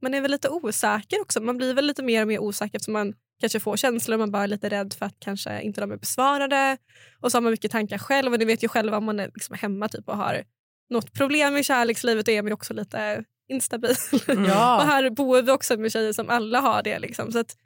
man 0.00 0.14
är 0.14 0.20
väl 0.20 0.30
lite 0.30 0.48
osäker 0.48 1.20
också. 1.20 1.40
Man 1.40 1.56
blir 1.56 1.74
väl 1.74 1.86
lite 1.86 2.02
mer 2.02 2.22
och 2.22 2.28
mer 2.28 2.38
osäker 2.38 2.76
eftersom 2.76 2.92
man 2.92 3.14
kanske 3.40 3.60
får 3.60 3.76
känslor 3.76 4.18
man 4.18 4.30
bara 4.30 4.42
är 4.42 4.48
lite 4.48 4.68
rädd 4.68 4.94
för 4.98 5.06
att 5.06 5.16
kanske 5.18 5.62
inte 5.62 5.80
de 5.80 5.92
är 5.92 5.96
besvarade. 5.96 6.76
Och 7.20 7.30
så 7.30 7.36
har 7.36 7.42
man 7.42 7.50
mycket 7.50 7.70
tankar 7.70 7.98
själv 7.98 8.32
och 8.32 8.38
ni 8.38 8.44
vet 8.44 8.64
ju 8.64 8.68
själva 8.68 8.96
om 8.96 9.04
man 9.04 9.20
är 9.20 9.30
liksom 9.34 9.56
hemma 9.60 9.88
typ 9.88 10.08
och 10.08 10.16
har 10.16 10.42
något 10.90 11.12
problem 11.12 11.56
i 11.56 11.64
kärlekslivet 11.64 12.28
är 12.28 12.42
man 12.42 12.48
ju 12.48 12.54
också 12.54 12.74
lite 12.74 13.24
instabil. 13.48 13.94
Ja. 14.26 14.76
och 14.76 14.82
här 14.82 15.10
bor 15.10 15.42
vi 15.42 15.52
också 15.52 15.76
med 15.76 15.92
tjejer 15.92 16.12
som 16.12 16.28
alla 16.30 16.60
har 16.60 16.82
det. 16.82 16.98
Liksom. 16.98 17.32
Så 17.32 17.38
att 17.38 17.56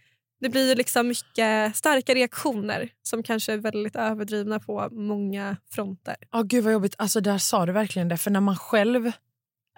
det 0.41 0.49
blir 0.49 0.69
ju 0.69 0.75
liksom 0.75 1.09
mycket 1.09 1.77
starka 1.77 2.15
reaktioner 2.15 2.89
som 3.03 3.23
kanske 3.23 3.53
är 3.53 3.57
väldigt 3.57 3.97
överdrivna 3.97 4.61
på 4.61 4.89
många 4.91 5.57
fronter. 5.71 6.17
Ja, 6.33 6.43
gud 6.43 6.65
vad 6.65 6.73
jobbigt. 6.73 6.95
Alltså, 6.99 7.21
där 7.21 7.39
sa 7.39 7.67
du 7.67 7.73
verkligen 7.73 8.09
det. 8.09 8.17
För 8.17 8.31
när 8.31 8.41
man 8.41 8.57
själv 8.57 9.13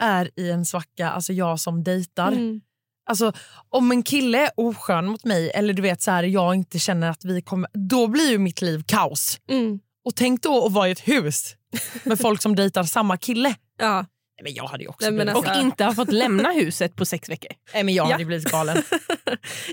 är 0.01 0.31
i 0.37 0.51
en 0.51 0.65
svacka, 0.65 1.11
alltså 1.11 1.33
jag 1.33 1.61
som 1.61 1.85
dejtar. 1.85 2.33
Mm. 2.33 2.61
Alltså, 3.09 3.33
om 3.69 3.91
en 3.91 4.03
kille 4.03 4.39
är 4.39 4.51
oskön 4.57 5.07
mot 5.07 5.25
mig 5.25 5.51
eller 5.51 5.73
du 5.73 5.83
vet 5.83 6.03
så 6.03 6.11
här, 6.11 6.23
jag 6.23 6.55
inte 6.55 6.79
känner 6.79 7.11
att 7.11 7.25
vi 7.25 7.43
kommer... 7.43 7.71
Då 7.73 8.07
blir 8.07 8.31
ju 8.31 8.39
mitt 8.39 8.63
liv 8.63 8.83
kaos. 8.87 9.41
Mm. 9.49 9.81
Och 10.05 10.15
tänk 10.15 10.43
då 10.43 10.67
att 10.67 10.73
vara 10.73 10.89
i 10.89 10.93
ett 10.93 11.09
hus 11.09 11.57
med 12.05 12.19
folk 12.21 12.43
som 12.43 12.57
dejtar 12.57 12.83
samma 12.83 13.17
kille. 13.17 13.55
Ja. 13.79 13.97
Nej, 13.97 14.45
Men 14.45 14.55
jag 14.55 14.65
hade 14.67 14.83
ju 14.85 14.89
också 14.89 15.11
Nej, 15.11 15.29
alltså- 15.29 15.51
Och 15.53 15.57
inte 15.63 15.85
har 15.85 15.93
fått 15.93 16.13
lämna 16.13 16.53
huset 16.53 16.97
på 16.97 17.05
sex 17.05 17.29
veckor. 17.31 17.51
Nej, 17.75 17.85
men 17.85 17.95
jag 17.95 18.07
Ja. 18.07 18.11
hade 18.11 18.23
ju 18.23 18.27
blivit 18.27 18.51
galen. 18.51 18.77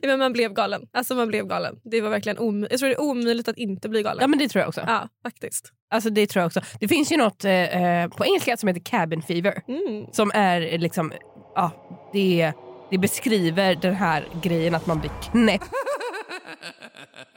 ja, 0.01 0.07
men 0.07 0.19
man 0.19 0.33
blev 0.33 0.53
galen. 0.53 0.81
Alltså 0.93 1.15
man 1.15 1.27
blev 1.27 1.47
galen. 1.47 1.75
Det 1.83 2.01
var 2.01 2.09
verkligen 2.09 2.37
om... 2.37 2.67
Jag 2.69 2.79
tror 2.79 2.89
det 2.89 2.95
är 2.95 3.01
omöjligt 3.01 3.47
att 3.47 3.57
inte 3.57 3.89
bli 3.89 4.03
galen. 4.03 4.21
Ja, 4.21 4.27
men 4.27 4.39
det 4.39 4.47
tror 4.49 4.59
jag 4.59 4.67
också. 4.69 4.81
Ja, 4.87 5.09
faktiskt. 5.23 5.71
Alltså, 5.93 6.09
det, 6.09 6.27
tror 6.27 6.41
jag 6.41 6.47
också. 6.47 6.61
det 6.79 6.87
finns 6.87 7.11
ju 7.11 7.17
något 7.17 7.45
eh, 7.45 7.51
eh, 7.53 8.09
på 8.09 8.25
engelska 8.25 8.57
som 8.57 8.67
heter 8.67 8.81
cabin 8.81 9.21
fever. 9.21 9.61
Mm. 9.67 10.05
Som 10.11 10.31
är 10.33 10.61
eh, 10.73 10.79
liksom, 10.79 11.13
ja, 11.55 11.71
det, 12.13 12.53
det 12.91 12.97
beskriver 12.97 13.75
den 13.75 13.95
här 13.95 14.27
grejen 14.41 14.75
att 14.75 14.87
man 14.87 14.99
blir 14.99 15.11
knäpp 15.31 15.61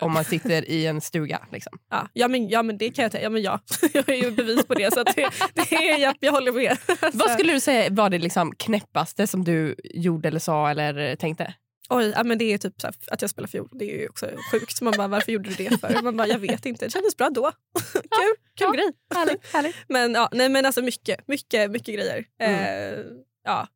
om 0.01 0.13
man 0.13 0.25
sitter 0.25 0.71
i 0.71 0.87
en 0.87 1.01
stuga. 1.01 1.47
Liksom. 1.53 1.79
Ja, 1.91 2.09
ja, 2.13 2.29
men, 2.29 2.49
ja, 2.49 2.63
men 2.63 2.79
det 2.79 2.91
kan 2.91 3.03
jag 3.03 3.13
säga. 3.13 3.25
Ja, 3.25 3.31
men 3.31 3.43
ja. 3.43 3.61
Jag 3.93 4.09
är 4.09 4.15
ju 4.15 4.31
bevis 4.31 4.67
på 4.67 4.75
det. 4.75 4.95
Så 4.95 5.03
det, 5.03 5.31
det 5.55 5.77
är, 5.77 5.99
jag, 5.99 6.15
jag 6.21 6.33
håller 6.33 6.53
med. 6.53 6.79
Vad 7.13 7.31
skulle 7.31 7.53
du 7.53 7.61
säga 7.61 7.91
var 7.91 8.11
det 8.11 8.19
liksom 8.19 8.55
knäppaste 8.55 9.27
som 9.27 9.45
du 9.45 9.75
gjorde 9.85 10.29
eller 10.29 10.41
sa 10.41 10.71
eller 10.71 11.17
tänkte? 11.17 11.55
Oj, 11.89 12.13
ja, 12.17 12.25
men 12.25 12.39
det 12.39 12.53
är 12.53 12.59
typ 12.59 12.81
så 12.81 12.87
här, 12.87 12.95
att 13.11 13.23
jag 13.23 13.31
spelar 13.31 13.49
fiol. 13.49 13.69
Det 13.73 13.85
är 13.95 14.01
ju 14.01 14.09
också 14.09 14.31
sjukt. 14.53 14.81
Man 14.81 14.95
bara, 14.97 15.09
varför 15.09 15.33
gjorde 15.33 15.51
du 15.51 15.55
det 15.55 15.81
för? 15.81 16.03
Man 16.03 16.17
bara, 16.17 16.29
jag 16.29 16.39
vet 16.39 16.67
inte. 16.67 16.85
Det 16.85 16.91
kändes 16.91 17.17
bra 17.17 17.31
då. 17.31 17.53
kul 17.93 18.35
kul 18.59 18.77
grej. 18.77 18.93
Härligt, 19.15 19.53
härligt. 19.53 19.77
Men, 19.89 20.15
ja, 20.15 20.29
nej, 20.33 20.49
men 20.49 20.67
alltså 20.67 20.83
mycket, 20.83 21.29
mycket, 21.29 21.71
mycket 21.71 21.95
grejer. 21.95 22.25
Mm. 22.41 22.61
Eh, 22.61 23.05
ja. 23.45 23.69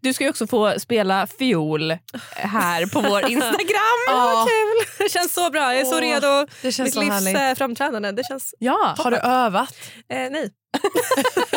Du 0.00 0.12
ska 0.12 0.24
ju 0.24 0.30
också 0.30 0.46
få 0.46 0.74
spela 0.80 1.26
fiol 1.26 1.96
här 2.34 2.86
på 2.86 3.00
vår 3.00 3.20
Instagram. 3.30 3.98
Ja. 4.08 4.46
Kul! 4.48 4.86
Det 5.06 5.12
känns 5.12 5.34
så 5.34 5.50
bra. 5.50 5.74
Jag 5.74 5.80
är 5.80 5.84
så 5.84 6.00
redo. 6.00 6.46
Det 6.62 6.72
känns 6.72 6.86
Mitt 6.86 6.94
så 6.94 7.00
livs 7.00 7.12
härligt. 7.12 7.36
eh, 7.36 7.54
framträdande. 7.58 8.12
Det 8.12 8.24
känns... 8.24 8.54
Ja, 8.58 8.94
Har 8.98 9.10
du 9.10 9.16
övat? 9.16 9.74
Eh, 10.12 10.30
nej. 10.30 10.50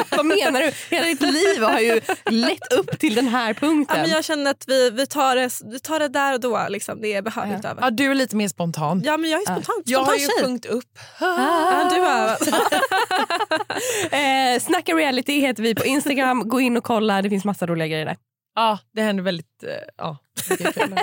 Vad 0.10 0.26
menar 0.26 0.62
du? 0.62 0.72
Hela 0.96 1.06
ditt 1.06 1.22
liv 1.22 1.64
har 1.64 1.80
ju 1.80 2.02
lett 2.26 2.74
upp 2.74 3.00
till 3.00 3.16
den 3.16 3.28
här 3.28 3.48
Ja, 3.48 3.54
punkten. 3.54 4.02
men 4.02 4.10
jag 4.10 4.24
känner 4.26 4.52
att 4.52 4.64
vi, 4.68 4.90
vi, 4.90 5.08
tar 5.08 5.36
det, 5.36 5.52
vi 5.72 5.80
tar 5.80 6.00
det 6.00 6.08
där 6.08 6.34
och 6.34 6.40
då. 6.40 6.66
Liksom. 6.70 7.02
Det 7.02 7.14
är 7.14 7.22
behövligt 7.22 7.60
Ja. 7.64 7.70
övat. 7.70 7.84
Ja, 7.84 7.90
du 7.90 8.12
är 8.12 8.16
lite 8.16 8.36
mer 8.36 8.48
spontan. 8.48 9.02
Ja, 9.06 9.18
men 9.18 9.30
jag 9.30 9.42
är 9.42 9.46
spontant. 9.46 9.84
Jag 9.86 10.00
har 10.00 10.06
spontan 10.06 10.20
ju 10.20 10.28
tjej. 10.28 10.44
sjungit 10.46 10.66
upp. 10.66 11.00
Ja, 11.20 11.90
du 11.96 12.00
har 12.02 12.12
övat. 12.12 12.42
eh, 14.12 14.62
Snacka 14.62 14.94
reality 14.96 15.40
heter 15.40 15.64
vi 15.64 15.76
på 15.76 15.86
Instagram. 15.86 16.50
Gå 16.50 16.62
in 16.62 16.78
och 16.78 16.84
kolla, 16.84 17.22
det 17.22 17.30
finns 17.30 17.46
massa 17.46 17.66
roliga 17.68 17.88
grejer 17.88 18.06
där. 18.06 18.18
Ja, 18.56 18.80
det 18.94 19.02
händer 19.02 19.24
väldigt... 19.24 19.64
eh, 19.64 19.70
Ja, 19.98 20.18
kul. 20.48 20.96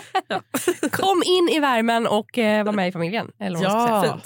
Kom 0.91 1.23
in 1.27 1.49
i 1.53 1.61
värmen 1.61 2.07
och 2.07 2.39
eh, 2.39 2.65
var 2.65 2.73
med 2.73 2.89
i 2.89 2.93
familjen. 2.93 3.31
Eller 3.41 3.59
vad 3.59 4.05
ja. 4.07 4.21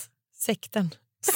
sekten. 0.46 0.90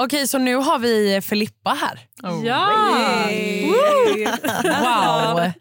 Okej, 0.00 0.28
så 0.28 0.38
nu 0.38 0.54
har 0.56 0.78
vi 0.78 1.20
Filippa 1.22 1.70
här. 1.70 2.00
Ja! 2.44 2.68
Wow! 4.64 5.52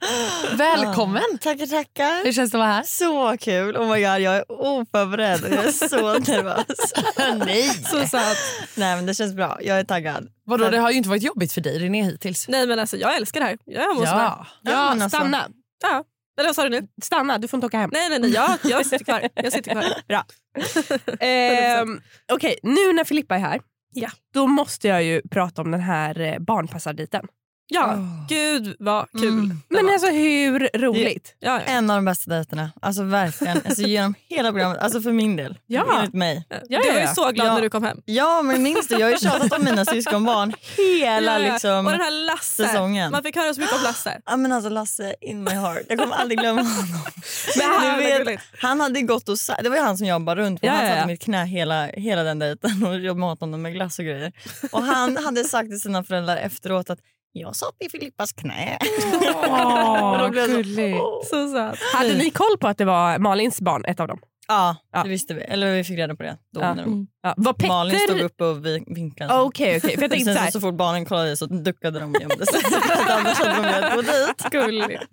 Välkommen! 0.58 1.38
Tackar, 1.42 1.66
tackar. 1.68 2.24
Hur 2.26 2.32
känns 2.32 2.52
det 2.52 2.58
att 2.58 2.60
vara 2.60 2.72
här? 2.74 2.84
Så 2.84 3.38
kul. 3.38 3.78
Oh 3.78 3.82
my 3.94 4.00
god, 4.02 4.20
jag 4.20 4.36
är 4.38 4.52
oförberedd 4.52 5.42
jag 5.44 5.66
är 5.66 5.72
så 5.72 6.14
nervös. 6.32 6.94
Nej. 7.46 7.70
Så 7.70 8.08
söt. 8.08 8.38
Nej 8.76 8.96
men 8.96 9.06
det 9.06 9.14
känns 9.14 9.34
bra. 9.34 9.58
Jag 9.62 9.80
är 9.80 9.84
taggad. 9.84 10.28
Vadå, 10.46 10.70
det 10.70 10.78
har 10.78 10.92
ju 10.92 10.98
inte 10.98 11.10
varit 11.10 11.24
jobbigt 11.24 11.54
för 11.54 11.62
dig 11.62 11.80
René 11.80 12.04
hittills. 12.04 12.48
Nej 12.48 12.68
men 12.68 12.80
alltså 12.80 12.98
jag 12.98 13.16
älskar 13.16 13.40
det 13.40 13.46
här. 13.46 13.58
Jag 13.66 13.84
är 13.84 14.04
Ja. 14.06 14.46
Ja, 14.62 14.72
men 14.90 15.02
alltså- 15.02 15.18
stanna. 15.18 15.48
Ja. 15.84 16.04
Vad 16.38 16.56
sa 16.56 16.64
du 16.64 16.70
nu? 16.70 16.88
Stanna, 17.04 17.38
du 17.38 17.48
får 17.48 17.58
inte 17.58 17.68
åka 17.68 17.78
hem. 17.80 17.90
Nej 17.94 18.10
nej 18.10 18.20
nej, 18.20 18.30
jag, 18.32 18.58
jag 18.64 18.86
sitter 18.86 19.06
kvar. 19.06 19.30
Jag 19.34 19.54
sitter 19.54 19.72
kvar. 19.72 19.86
Bra. 20.08 20.26
Ehm, 21.20 22.02
Okej, 22.34 22.56
nu 22.64 22.94
när 22.94 23.04
Filippa 23.04 23.36
är 23.36 23.40
här, 23.40 23.62
Ja. 23.94 24.10
då 24.34 24.48
måste 24.48 24.88
jag 24.88 25.04
ju 25.04 25.22
prata 25.32 25.62
om 25.62 25.72
den 25.72 25.82
här 25.82 26.20
eh, 26.20 26.40
Ja, 27.70 27.98
gud 28.30 28.76
vad 28.80 29.12
kul. 29.12 29.28
Mm. 29.28 29.62
Men 29.70 29.90
alltså 29.90 30.08
hur 30.12 30.70
roligt? 30.78 31.36
ja, 31.40 31.52
ja. 31.52 31.74
En 31.74 31.90
av 31.90 31.96
de 31.98 32.06
bästa 32.06 32.32
dejterna. 32.32 32.72
Alltså 32.82 33.04
verkligen. 33.04 33.58
Alltså, 33.66 33.82
genom 33.82 34.16
hela 34.30 34.52
programmet. 34.52 34.78
Alltså 34.78 35.02
för 35.02 35.12
min 35.12 35.36
del. 35.36 35.58
Ja. 35.68 35.86
Enligt 35.98 36.14
mig. 36.14 36.46
Ja, 36.50 36.80
du 36.84 36.90
var 36.92 36.98
ju 37.00 37.02
ja, 37.06 37.14
så 37.16 37.32
glad 37.32 37.48
Ja. 37.48 37.54
när 37.54 37.62
du 37.62 37.70
kom 37.70 37.84
hem. 37.84 38.02
Ja 38.06 38.42
men 38.42 38.64
minns 38.64 38.88
du, 38.88 38.96
jag 38.96 39.06
har 39.08 39.12
ju 39.12 39.18
tjatat 39.18 39.54
om 39.54 39.66
mina 39.66 39.86
syskonbarn 39.86 40.54
hela 40.78 41.40
Ja, 41.40 41.46
ja. 41.46 41.52
liksom, 41.54 41.86
Och 41.86 41.92
den 41.92 42.02
här 42.02 42.26
Lasse. 42.26 42.66
säsongen. 42.68 43.12
Man 43.12 43.24
fick 43.24 43.36
höra 43.36 43.54
så 43.54 43.60
mycket 43.62 43.76
om 43.76 43.84
Lasse. 43.84 44.22
Ja 44.26 44.38
men 44.38 44.52
alltså 44.52 44.70
Lasse 44.70 45.16
in 45.22 45.44
my 45.44 45.52
heart. 45.52 45.84
Jag 45.90 46.00
kommer 46.00 46.16
aldrig 46.16 46.40
glömma 46.40 46.62
honom. 46.62 47.02
Men 47.58 48.26
vet, 48.26 48.40
han 48.62 48.82
hade 48.82 49.02
gått 49.02 49.30
och 49.30 49.38
Det 49.64 49.70
var 49.70 49.78
han 49.78 49.98
som 49.98 50.08
jobbade 50.08 50.42
runt 50.42 50.62
på. 50.62 50.68
Ja, 50.68 50.72
Han 50.72 50.84
ja, 50.86 50.90
satt 50.90 50.98
ja. 50.98 51.04
i 51.04 51.08
mitt 51.08 51.22
knä 51.24 51.46
hela, 51.46 51.86
hela 51.88 52.24
den 52.24 52.40
dejten 52.40 52.86
och 52.86 53.00
jag 53.00 53.18
matade 53.18 53.40
honom 53.46 53.62
med 53.62 53.74
glass 53.74 54.00
och 54.00 54.06
grejer. 54.06 54.32
Och 54.72 54.84
han 54.84 55.18
hade 55.18 55.44
sagt 55.44 55.70
till 55.70 55.82
sina 55.82 56.04
föräldrar 56.04 56.38
efteråt 56.38 56.90
att 56.90 57.00
jag 57.40 57.56
satt 57.56 57.76
i 57.86 57.90
Filippas 57.90 58.34
knä. 58.34 58.78
Så, 60.22 60.30
gulligt. 60.32 61.02
"Åh." 61.02 61.24
Så 61.24 61.52
söt. 61.52 61.80
Hade 61.94 62.14
ni 62.18 62.30
koll 62.30 62.58
på 62.60 62.68
att 62.68 62.78
det 62.78 62.86
var 62.86 63.20
Malins 63.20 63.62
barn, 63.62 63.86
ett 63.86 64.00
av 64.00 64.08
dem? 64.08 64.20
Ja, 64.48 64.76
Ja. 64.94 65.04
det 65.04 65.10
visste 65.10 65.34
vi. 65.34 65.42
Eller 65.42 65.72
vi 65.76 65.84
fick 65.84 65.98
reda 65.98 66.16
på 66.16 66.24
det. 66.24 66.38
Då 66.54 66.62
Ja. 66.62 66.74
när 66.74 66.84
de, 66.84 67.08
Ja. 67.24 67.34
Var 67.38 67.54
Petter... 67.54 67.68
Malin 67.68 68.00
stod 68.00 68.20
uppe 68.22 68.44
och 68.46 68.66
vi- 68.66 68.84
vinkade. 68.88 69.34
Okej, 69.40 69.78
okej. 69.78 69.96
För 69.96 70.02
jag 70.02 70.12
tänkte 70.12 70.34
så 70.34 70.40
här, 70.40 70.52
så 70.52 70.62
fort 70.62 70.74
barnen 70.76 71.06
kollade 71.06 71.32
i 71.32 71.38
så 71.38 71.46
duckade 71.46 72.00
de 72.00 72.16
och 72.16 72.22
gömde 72.22 72.46
sig. 72.46 72.62
Annars 73.10 73.38
hade 73.38 73.54
de 73.56 73.62
velat 73.62 73.96
gå 73.96 74.02
dit. 74.02 74.52
Gulligt. 74.52 75.04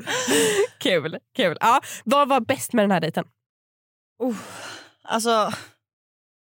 kul. 0.79 1.18
kul. 1.37 1.57
Ja, 1.61 1.81
vad 2.05 2.29
var 2.29 2.41
bäst 2.41 2.72
med 2.72 2.83
den 2.83 2.91
här 2.91 3.01
dejten? 3.01 3.25
Oh, 4.18 4.37
alltså, 5.03 5.53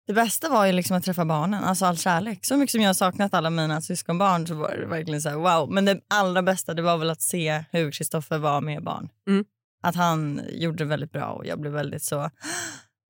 det 0.07 0.13
bästa 0.13 0.49
var 0.49 0.65
ju 0.65 0.71
liksom 0.71 0.97
att 0.97 1.03
träffa 1.03 1.25
barnen, 1.25 1.63
alltså 1.63 1.85
all 1.85 1.97
kärlek. 1.97 2.45
Så 2.45 2.57
mycket 2.57 2.71
som 2.71 2.81
jag 2.81 2.89
har 2.89 2.93
saknat 2.93 3.33
alla 3.33 3.49
mina 3.49 3.81
syskonbarn 3.81 4.47
så 4.47 4.55
var 4.55 4.77
det 4.77 4.85
verkligen 4.85 5.21
så 5.21 5.29
här, 5.29 5.35
wow. 5.35 5.71
Men 5.71 5.85
det 5.85 5.99
allra 6.07 6.41
bästa 6.41 6.73
det 6.73 6.81
var 6.81 6.97
väl 6.97 7.09
att 7.09 7.21
se 7.21 7.63
hur 7.71 7.91
Kristoffer 7.91 8.37
var 8.37 8.61
med 8.61 8.83
barn. 8.83 9.09
Mm. 9.27 9.45
Att 9.83 9.95
han 9.95 10.41
gjorde 10.51 10.77
det 10.77 10.85
väldigt 10.85 11.11
bra 11.11 11.25
och 11.25 11.45
jag 11.45 11.61
blev 11.61 11.73
väldigt 11.73 12.03
så, 12.03 12.29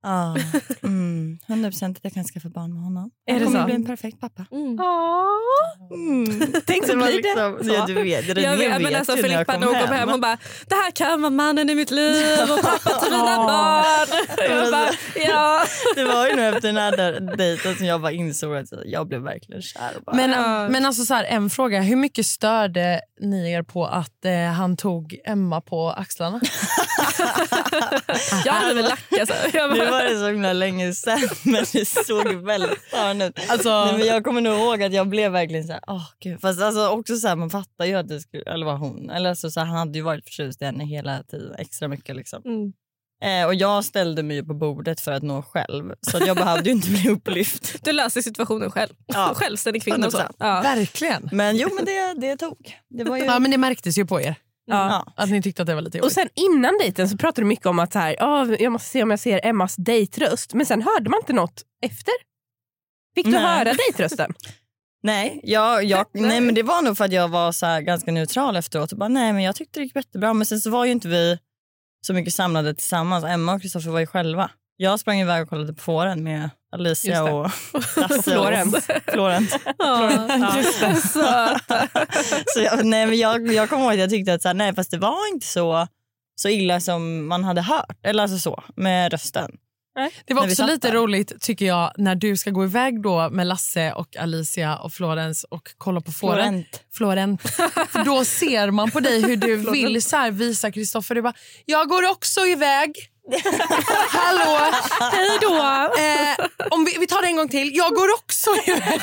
ah, 0.03 0.35
mm, 0.83 1.37
100% 1.47 1.91
att 1.91 1.99
jag 2.01 2.13
kan 2.13 2.23
skaffa 2.23 2.49
barn 2.49 2.73
med 2.73 2.83
honom. 2.83 3.11
Är 3.27 3.33
Han 3.33 3.39
det 3.39 3.45
kommer 3.45 3.59
så? 3.59 3.65
bli 3.65 3.75
en 3.75 3.85
perfekt 3.85 4.19
pappa. 4.19 4.45
Mm. 4.51 4.79
Mm. 5.93 6.53
Tänk 6.65 6.85
så 6.87 6.95
blir 6.97 7.05
det 7.05 7.11
liksom, 7.13 7.59
så. 7.63 7.73
Ja, 7.73 7.85
du 7.87 7.93
vet, 7.93 8.27
René 8.29 8.41
Jag 8.41 8.57
vet, 8.57 8.69
men 8.71 8.83
vet 8.83 8.95
alltså 8.99 9.15
ju 9.17 9.21
när 9.21 9.29
jag 9.29 9.37
Filippa 9.47 9.57
när 9.57 9.67
hon 9.67 9.75
kom 9.87 9.95
hem 9.95 10.09
hon 10.09 10.21
bara 10.21 10.37
det 10.67 10.75
här 10.75 10.91
kan 10.91 11.21
vara 11.21 11.29
mannen 11.29 11.69
i 11.69 11.75
mitt 11.75 11.91
liv 11.91 12.25
och 12.41 12.61
pappa 12.61 12.99
till 12.99 13.11
mina 13.11 13.37
barn. 13.47 14.07
Jag 14.49 14.71
bara, 14.71 14.89
ja. 15.15 15.63
Det 15.95 16.03
var 16.03 16.27
ju 16.27 16.35
nu 16.35 16.45
efter 16.47 16.67
den 16.67 16.77
här 16.77 17.19
dejten 17.37 17.75
som 17.75 17.85
jag 17.85 18.01
bara 18.01 18.11
insåg 18.11 18.55
att 18.55 18.67
jag 18.85 19.07
blev 19.07 19.21
verkligen 19.21 19.61
kär. 19.61 19.91
Bara, 20.05 20.15
Men, 20.15 20.29
Ja. 20.31 20.69
men 20.69 20.85
alltså 20.85 21.05
så 21.05 21.13
här, 21.13 21.23
en 21.23 21.49
fråga. 21.49 21.81
Hur 21.81 21.95
mycket 21.95 22.25
störde 22.25 23.01
ni 23.21 23.51
er 23.51 23.63
på 23.63 23.85
att 23.85 24.25
eh, 24.25 24.33
han 24.57 24.77
tog 24.77 25.17
Emma 25.25 25.61
på 25.61 25.89
axlarna? 25.91 26.41
Jag 28.45 28.53
hade 28.53 28.73
väl 28.73 28.83
lack 28.85 29.03
var 29.91 30.03
det 30.03 30.19
så 30.19 30.27
himla 30.27 30.53
länge 30.53 30.93
sen 30.93 31.19
men 31.43 31.65
det 31.73 31.85
såg 31.85 32.33
väldigt 32.33 32.81
störande 32.87 33.25
ut. 33.27 33.39
Alltså, 33.49 33.69
Nej, 33.85 33.97
men 33.97 34.07
jag 34.07 34.23
kommer 34.23 34.41
nog 34.41 34.59
ihåg 34.59 34.83
att 34.83 34.93
jag 34.93 35.07
blev 35.07 35.31
verkligen 35.31 35.63
så 35.67 35.73
här, 35.73 35.81
åh 35.87 36.05
gud. 36.19 36.41
Fast 36.41 36.61
alltså 36.61 36.87
också 36.87 37.15
så 37.17 37.27
här, 37.27 37.35
man 37.35 37.49
fattar 37.49 37.85
ju 37.85 37.95
att 37.95 38.07
det 38.07 38.19
skulle, 38.19 38.43
eller 38.43 38.65
var 38.65 38.77
hon, 38.77 39.09
eller 39.09 39.29
alltså, 39.29 39.51
så 39.51 39.59
här, 39.59 39.67
han 39.67 39.77
hade 39.77 39.97
ju 39.97 40.03
varit 40.03 40.23
förtjust 40.23 40.61
i 40.61 40.65
henne 40.65 40.85
hela 40.85 41.23
tiden, 41.23 41.55
extra 41.57 41.87
mycket 41.87 42.15
liksom. 42.15 42.41
Mm. 42.45 42.73
Eh, 43.23 43.45
och 43.47 43.55
jag 43.55 43.85
ställde 43.85 44.23
mig 44.23 44.45
på 44.45 44.53
bordet 44.53 45.01
för 45.01 45.11
att 45.11 45.23
nå 45.23 45.41
själv 45.41 45.93
så 46.01 46.17
att 46.17 46.27
jag 46.27 46.37
behövde 46.37 46.69
inte 46.69 46.89
bli 46.89 47.09
upplyft. 47.09 47.75
Du 47.83 47.91
löser 47.91 48.21
situationen 48.21 48.71
själv. 48.71 48.93
Ja. 49.05 49.31
Självständig 49.35 49.83
kvinna. 49.83 50.05
och 50.05 50.11
Så. 50.11 50.17
100%. 50.17 50.31
Ja. 50.37 50.61
verkligen. 50.61 51.29
Men 51.31 51.57
jo 51.57 51.69
men 51.75 51.85
det, 51.85 52.13
det 52.27 52.37
tog. 52.37 52.77
Det 52.89 53.03
var 53.03 53.17
ju... 53.17 53.23
Ja, 53.23 53.39
men 53.39 53.51
det 53.51 53.57
märktes 53.57 53.97
ju 53.97 54.05
på 54.05 54.21
er. 54.21 54.35
Ja. 54.71 55.13
Att 55.15 55.29
ni 55.29 55.41
tyckte 55.41 55.61
att 55.61 55.65
det 55.67 55.75
var 55.75 55.81
lite 55.81 55.97
Och 55.99 56.03
jobbigt. 56.03 56.13
sen 56.13 56.29
innan 56.35 56.77
dejten 56.79 57.09
så 57.09 57.17
pratade 57.17 57.41
du 57.41 57.45
mycket 57.47 57.65
om 57.65 57.79
att 57.79 57.93
så 57.93 57.99
här, 57.99 58.15
"Ah, 58.19 58.45
jag 58.59 58.71
måste 58.71 58.89
se 58.89 59.03
om 59.03 59.09
jag 59.09 59.19
ser 59.19 59.45
Emmas 59.45 59.75
dejtröst. 59.75 60.53
Men 60.53 60.65
sen 60.65 60.81
hörde 60.81 61.09
man 61.09 61.19
inte 61.19 61.33
något 61.33 61.61
efter. 61.85 62.13
Fick 63.15 63.25
du 63.25 63.31
Nej. 63.31 63.41
höra 63.41 63.73
dejtrösten? 63.73 64.33
Nej, 65.03 65.39
jag, 65.43 65.83
jag, 65.83 66.05
nej 66.13 66.41
men 66.41 66.55
det 66.55 66.63
var 66.63 66.81
nog 66.81 66.97
för 66.97 67.05
att 67.05 67.11
jag 67.11 67.27
var 67.27 67.51
så 67.51 67.79
ganska 67.81 68.11
neutral 68.11 68.55
efteråt. 68.55 68.91
Och 68.91 68.97
bara, 68.97 69.09
nej 69.09 69.33
men 69.33 69.43
jag 69.43 69.55
tyckte 69.55 69.79
det 69.79 69.83
gick 69.83 69.95
jättebra. 69.95 70.33
Men 70.33 70.45
sen 70.45 70.59
så 70.61 70.69
var 70.69 70.85
ju 70.85 70.91
inte 70.91 71.07
vi 71.07 71.37
så 72.07 72.13
mycket 72.13 72.33
samlade 72.33 72.73
tillsammans. 72.73 73.25
Emma 73.25 73.53
och 73.53 73.61
Kristoffer 73.61 73.89
var 73.91 73.99
ju 73.99 74.07
själva. 74.07 74.51
Jag 74.77 74.99
sprang 74.99 75.19
iväg 75.19 75.43
och 75.43 75.49
kollade 75.49 75.73
på 75.73 75.81
fåren 75.81 76.23
med 76.23 76.49
Alicia 76.71 77.23
och 77.23 77.51
Lasse 77.97 78.23
Florent. 78.23 78.75
och 78.75 79.13
Florent. 79.13 79.51
Ja. 79.77 80.63
Så, 80.95 81.57
så 82.53 82.61
jag, 82.61 82.85
nej, 82.85 83.05
men 83.05 83.17
jag, 83.17 83.53
jag 83.53 83.69
kommer 83.69 83.83
ihåg 83.83 83.93
att 83.93 83.99
jag 83.99 84.09
tyckte 84.09 84.33
att 84.33 84.41
så 84.41 84.47
här, 84.49 84.53
nej, 84.55 84.75
fast 84.75 84.91
det 84.91 84.97
var 84.97 85.33
inte 85.33 85.47
så, 85.47 85.87
så 86.35 86.49
illa 86.49 86.79
som 86.79 87.27
man 87.27 87.43
hade 87.43 87.61
hört. 87.61 87.97
Eller 88.03 88.23
alltså 88.23 88.39
så, 88.39 88.63
med 88.75 89.11
rösten. 89.11 89.51
Det 90.25 90.33
var 90.33 90.43
också 90.43 90.65
lite 90.65 90.87
där. 90.87 90.95
roligt 90.95 91.41
tycker 91.41 91.65
jag 91.65 91.91
när 91.97 92.15
du 92.15 92.37
ska 92.37 92.51
gå 92.51 92.63
iväg 92.63 93.01
då 93.01 93.29
med 93.29 93.47
Lasse 93.47 93.93
och 93.93 94.17
Alicia 94.17 94.77
och 94.77 94.93
Florens 94.93 95.43
och 95.43 95.69
kolla 95.77 96.01
på. 96.01 96.11
Florent. 96.11 96.83
Florent. 96.93 97.41
För 97.89 98.05
då 98.05 98.25
ser 98.25 98.71
man 98.71 98.91
på 98.91 98.99
dig 98.99 99.21
hur 99.21 99.37
du 99.37 99.71
vill 99.71 100.03
så 100.03 100.17
här 100.17 100.31
visa 100.31 100.71
Kristoffer. 100.71 101.15
Du 101.15 101.21
bara, 101.21 101.33
jag 101.65 101.89
går 101.89 102.09
också 102.11 102.45
iväg. 102.45 103.10
Hallå, 104.09 104.57
hej 105.11 105.37
då. 105.41 105.55
Eh, 106.01 106.47
om 106.71 106.85
vi, 106.85 106.97
vi 106.99 107.07
tar 107.07 107.21
det 107.21 107.27
en 107.27 107.35
gång 107.35 107.49
till. 107.49 107.71
Jag 107.73 107.93
går 107.95 108.13
också 108.13 108.49
iväg. 108.65 109.01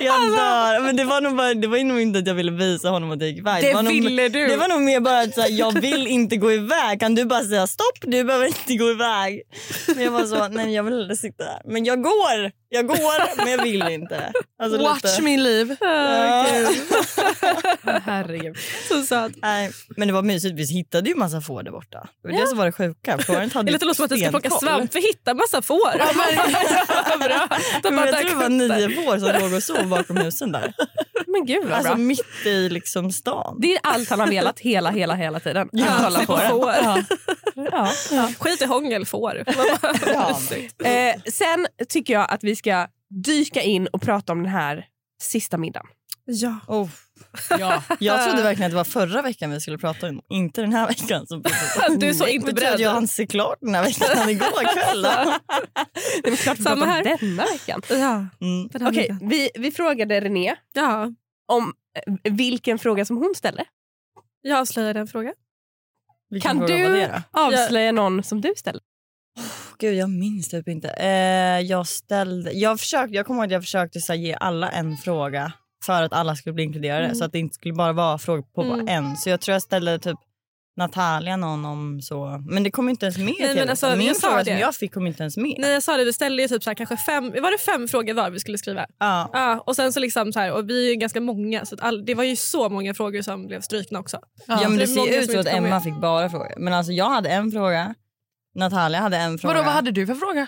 Jag 0.00 0.20
dör. 0.30 0.80
Men 0.80 0.96
det 0.96 1.04
var, 1.04 1.20
nog 1.20 1.36
bara, 1.36 1.54
det 1.54 1.66
var 1.66 1.84
nog 1.84 2.00
inte 2.00 2.18
att 2.18 2.26
jag 2.26 2.34
ville 2.34 2.52
visa 2.52 2.88
honom 2.88 3.10
att 3.10 3.20
jag 3.20 3.28
gick 3.30 3.38
iväg. 3.38 3.62
Det 3.64 3.74
var 3.74 3.82
nog, 3.82 3.92
ville 3.92 4.28
du. 4.28 4.46
Det 4.46 4.56
var 4.56 4.68
nog 4.68 4.80
mer 4.82 5.00
bara 5.00 5.20
att 5.20 5.34
så 5.34 5.40
här, 5.40 5.50
jag 5.50 5.80
vill 5.80 6.06
inte 6.06 6.36
gå 6.36 6.52
iväg. 6.52 7.00
Kan 7.00 7.14
du 7.14 7.24
bara 7.24 7.44
säga 7.44 7.66
stopp? 7.66 7.98
Du 8.02 8.24
behöver 8.24 8.46
inte 8.46 8.76
gå 8.76 8.90
iväg. 8.90 9.42
Men 9.94 10.04
jag 10.04 10.10
var 10.10 10.24
så, 10.24 10.48
nej 10.48 10.74
jag 10.74 10.82
vill 10.82 11.02
inte 11.02 11.16
sitta 11.16 11.44
här. 11.44 11.60
Men 11.64 11.84
jag 11.84 12.02
går. 12.02 12.52
Jag 12.68 12.86
går 12.86 13.36
men 13.44 13.50
jag 13.52 13.62
vill 13.62 13.82
inte. 13.82 14.32
Alltså, 14.62 14.82
Watch 14.82 15.04
lite- 15.04 15.22
min 15.22 15.42
liv. 15.42 15.76
Ja. 15.80 16.46
Herregud. 18.06 18.56
Så 18.88 19.02
söt. 19.02 19.32
Nej, 19.42 19.70
men 19.96 20.08
det 20.08 20.14
var 20.14 20.22
mysigt. 20.34 20.54
Vi 20.54 20.64
hittade 20.74 21.08
ju 21.10 21.14
massa 21.16 21.40
får 21.40 21.62
där 21.62 21.70
borta. 21.72 22.08
Det 22.22 22.28
var 22.28 22.40
det 22.40 22.46
som 22.46 22.58
var 22.58 22.66
det 22.66 22.72
sjuka. 22.72 23.18
Florent 23.18 23.52
hade 23.52 23.72
Det 23.78 23.84
låter 23.84 23.94
som 23.94 24.04
att 24.04 24.10
du 24.10 24.18
ska 24.18 24.30
plocka 24.30 24.50
svamp. 24.50 24.94
Vi 24.94 25.00
hittar 25.00 25.34
massa 25.34 25.62
får. 25.62 25.98
Bra. 27.18 27.48
De 27.82 27.94
Men 27.94 27.96
bara 27.96 28.06
jag 28.06 28.14
dök 28.14 28.20
tror 28.20 28.40
det 28.40 28.68
var 28.68 28.78
nio 28.78 28.96
får 28.96 29.18
som 29.18 29.40
låg 29.42 29.52
och 29.52 29.62
sov 29.62 29.88
bakom 29.88 30.16
husen 30.16 30.52
där. 30.52 30.74
Men 31.26 31.46
gud 31.46 31.64
vad 31.64 31.72
Alltså 31.72 31.94
bra. 31.94 31.98
mitt 32.04 32.46
i 32.46 32.68
liksom 32.68 33.12
stan. 33.12 33.58
Det 33.60 33.72
är 33.74 33.80
allt 33.82 34.10
han 34.10 34.20
har 34.20 34.26
velat 34.26 34.60
hela, 34.60 34.90
hela, 34.90 35.14
hela 35.14 35.40
tiden. 35.40 35.68
Ja, 35.72 35.86
Att 35.86 36.26
kolla 36.26 36.26
på 36.26 36.48
får. 36.48 36.72
Ja. 37.54 37.92
Ja. 38.10 38.30
Skit 38.38 38.62
i 38.62 38.64
hångel, 38.64 39.06
får. 39.06 39.44
Ja. 40.06 40.40
Eh, 40.84 41.20
sen 41.32 41.66
tycker 41.88 42.14
jag 42.14 42.30
att 42.30 42.44
vi 42.44 42.56
ska 42.56 42.86
dyka 43.24 43.62
in 43.62 43.86
och 43.86 44.02
prata 44.02 44.32
om 44.32 44.42
den 44.42 44.52
här 44.52 44.86
sista 45.22 45.58
middagen. 45.58 45.86
Ja. 46.24 46.58
Oh. 46.68 46.88
Ja. 47.50 47.82
Jag 48.00 48.24
trodde 48.24 48.42
verkligen 48.42 48.66
att 48.66 48.72
det 48.72 48.76
var 48.76 48.84
förra 48.84 49.22
veckan 49.22 49.50
vi 49.50 49.60
skulle 49.60 49.78
prata 49.78 50.08
om, 50.08 50.20
inte 50.28 50.60
den 50.60 50.72
här 50.72 50.88
veckan. 50.88 51.26
Som 51.26 51.42
Du 51.98 52.08
är 52.08 52.12
så 52.12 52.26
inte 52.26 52.46
betyder 52.46 52.66
att 52.66 52.76
beredd. 52.76 52.80
jag 52.80 52.90
hann 52.90 53.08
se 53.08 53.26
klart 53.26 53.58
den 53.60 53.74
här 53.74 53.84
veckan 53.84 54.28
igår 54.28 54.74
kväll. 54.74 55.02
Det 56.24 56.30
är 56.30 56.36
klart 56.36 56.58
vi 56.58 56.62
Samma 56.62 56.86
här. 56.86 57.04
denna 57.04 57.44
veckan. 57.44 57.82
Ja. 57.88 58.26
Mm. 58.40 58.68
Den 58.72 58.86
Okej, 58.86 59.08
middagen. 59.10 59.28
vi, 59.28 59.50
vi 59.54 59.70
frågade 59.70 60.20
René 60.20 60.54
ja. 60.72 61.12
om 61.52 61.72
eh, 62.06 62.32
vilken 62.32 62.78
fråga 62.78 63.04
som 63.04 63.16
hon 63.16 63.34
ställde. 63.36 63.64
Jag 64.42 64.58
avslöjar 64.58 64.94
den 64.94 65.06
frågan. 65.06 65.32
Vilken 66.30 66.50
Kan 66.50 66.68
fråga 66.68 66.88
var 66.90 66.96
du 66.96 67.10
avslöja 67.30 67.92
någon 67.92 68.22
som 68.22 68.40
du 68.40 68.52
ställde? 68.56 68.80
Gud, 69.78 69.94
jag 69.94 70.10
minns 70.10 70.48
typ 70.48 70.68
inte. 70.68 70.88
Eh, 70.88 71.60
jag 71.60 71.86
ställde... 71.86 72.52
Jag, 72.52 72.80
försökte, 72.80 73.16
jag 73.16 73.26
kommer 73.26 73.40
ihåg 73.40 73.46
att 73.46 73.52
jag 73.52 73.62
försökte 73.62 74.00
så 74.00 74.12
här, 74.12 74.20
ge 74.20 74.36
alla 74.40 74.70
en 74.70 74.96
fråga 74.96 75.52
för 75.84 76.02
att 76.02 76.12
alla 76.12 76.36
skulle 76.36 76.52
bli 76.52 76.64
inkluderade. 76.64 77.04
Mm. 77.04 77.14
Så 77.14 77.24
att 77.24 77.32
det 77.32 77.38
inte 77.38 77.54
skulle 77.54 77.74
bara 77.74 77.92
vara 77.92 78.18
frågor 78.18 78.42
på 78.42 78.62
Mm. 78.62 78.86
bara 78.86 78.92
en. 78.92 79.16
Så 79.16 79.30
jag 79.30 79.40
tror 79.40 79.52
jag 79.52 79.62
ställde 79.62 79.98
typ 79.98 80.18
Natalia 80.76 81.36
någon 81.36 81.64
om 81.64 82.00
så. 82.02 82.44
Men 82.48 82.62
det 82.62 82.70
kom 82.70 82.88
inte 82.88 83.06
ens 83.06 83.18
med. 83.18 83.26
Nej, 83.38 83.54
men 83.54 83.56
det. 83.66 83.70
alltså, 83.70 83.96
Min 83.96 84.14
fråga 84.14 84.36
det. 84.38 84.44
som 84.44 84.58
jag 84.58 84.74
fick 84.74 84.94
kom 84.94 85.06
inte 85.06 85.22
ens 85.22 85.36
med. 85.36 85.54
Nej 85.58 85.72
jag 85.72 85.82
sa 85.82 85.96
det, 85.96 86.04
vi 86.04 86.12
ställde 86.12 86.42
ju 86.42 86.48
typ 86.48 86.62
så 86.62 86.70
här, 86.70 86.74
kanske 86.74 86.96
fem, 86.96 87.24
var 87.42 87.50
det 87.52 87.58
fem 87.58 87.88
frågor 87.88 88.14
var 88.14 88.30
vi 88.30 88.40
skulle 88.40 88.58
skriva? 88.58 88.86
Ja. 88.98 89.30
Ja, 89.32 89.62
och 89.66 89.76
sen 89.76 89.92
så 89.92 90.00
liksom 90.00 90.32
så 90.32 90.40
här, 90.40 90.52
och 90.52 90.70
vi 90.70 90.86
är 90.86 90.90
ju 90.90 90.94
ganska 90.96 91.20
många 91.20 91.64
så 91.64 91.74
att 91.74 91.80
all, 91.80 92.04
det 92.04 92.14
var 92.14 92.24
ju 92.24 92.36
så 92.36 92.68
många 92.68 92.94
frågor 92.94 93.22
som 93.22 93.46
blev 93.46 93.60
strykna 93.60 93.98
också. 94.00 94.18
Ja, 94.46 94.58
Så 94.58 94.68
men 94.68 94.78
det 94.78 94.84
är 94.84 94.96
många 94.96 95.10
ser 95.10 95.20
ut 95.22 95.30
som 95.30 95.40
att 95.40 95.46
Emma 95.46 95.68
med. 95.68 95.82
fick 95.82 95.94
bara 96.00 96.30
frågor. 96.30 96.54
Men 96.58 96.72
alltså 96.72 96.92
jag 96.92 97.10
hade 97.10 97.28
en 97.30 97.52
fråga. 97.52 97.94
Natalia 98.54 99.00
hade 99.00 99.16
en 99.16 99.38
fråga. 99.38 99.54
Vadå, 99.54 99.64
vad 99.64 99.74
hade 99.74 99.90
du 99.90 100.06
för 100.06 100.14
fråga? 100.14 100.46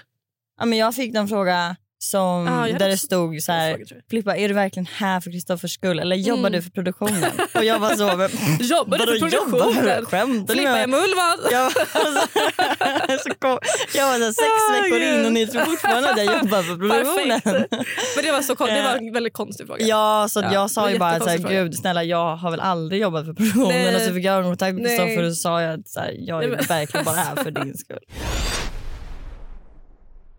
Ja, 0.58 0.64
men 0.66 0.78
jag 0.78 0.94
fick 0.94 1.14
en 1.14 1.28
fråga 1.28 1.76
som, 1.98 2.46
hade 2.46 2.72
där 2.72 2.88
det 2.88 2.96
stod 2.98 3.42
så 3.42 3.52
här. 3.52 3.78
Filippa 4.10 4.36
är 4.36 4.48
du 4.48 4.54
verkligen 4.54 4.86
här 4.86 5.20
för 5.20 5.30
Kristoffers 5.30 5.74
skull 5.74 5.98
eller 5.98 6.16
jobbar 6.16 6.38
Mm. 6.40 6.52
du 6.52 6.62
för 6.62 6.70
produktionen? 6.70 7.30
Och 7.54 7.64
jag 7.64 7.78
var 7.78 7.94
så, 7.96 8.16
men, 8.16 8.30
Jobbar 8.66 8.98
du 8.98 9.18
för 9.18 9.28
jobbar? 9.36 9.72
produktionen? 9.74 10.40
Ni 10.40 10.46
Filippa 10.48 10.78
är 10.78 10.86
mullvad. 10.86 11.38
Jag, 11.52 11.72
så 13.20 13.30
kom, 13.38 13.58
jag 13.94 14.06
var 14.06 14.14
så 14.18 14.24
här, 14.24 14.32
sex 14.32 14.48
Ah, 14.70 14.82
veckor 14.82 14.98
gud. 14.98 15.18
in 15.20 15.26
och 15.26 15.32
ni 15.32 15.46
tror 15.46 15.62
fortfarande 15.62 16.10
att 16.10 16.16
jag 16.24 16.26
jobbar 16.38 16.62
för 16.62 16.76
produktionen. 16.78 17.40
Perfekt. 17.40 17.72
Men 18.16 18.24
det 18.24 18.32
var, 18.32 18.42
så, 18.42 18.54
det 18.54 18.82
var 18.82 18.96
en 18.96 19.12
väldigt 19.12 19.32
konstig 19.32 19.66
fråga. 19.66 19.84
Ja, 19.86 20.26
så 20.30 20.40
Ja, 20.40 20.52
jag 20.52 20.70
sa 20.70 20.90
ju 20.90 20.98
bara 20.98 21.20
så 21.20 21.28
här, 21.28 21.38
fråga. 21.38 21.62
gud 21.62 21.74
snälla 21.76 22.04
jag 22.04 22.36
har 22.36 22.50
väl 22.50 22.60
aldrig 22.60 23.00
jobbat 23.02 23.24
för 23.26 23.32
produktionen 23.32 23.68
Nej. 23.68 23.96
och 23.96 24.02
så 24.02 24.12
fick 24.14 24.24
jag 24.24 24.44
kontakt 24.44 24.74
med. 24.74 24.86
Kristoffer 24.86 25.22
och 25.22 25.32
så 25.32 25.36
sa 25.40 25.62
jag 25.62 25.80
att 25.80 25.88
så 25.88 26.00
här, 26.00 26.14
jag 26.18 26.44
är 26.44 26.48
Nej, 26.48 26.66
verkligen 26.68 27.04
bara 27.04 27.16
här 27.16 27.36
för 27.36 27.50
din 27.50 27.76
skull. 27.76 27.98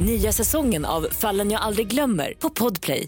Nya 0.00 0.32
säsongen 0.32 0.84
av 0.84 1.06
Fallen 1.10 1.50
jag 1.50 1.62
aldrig 1.62 1.86
glömmer 1.86 2.34
på 2.38 2.50
Podplay. 2.50 3.06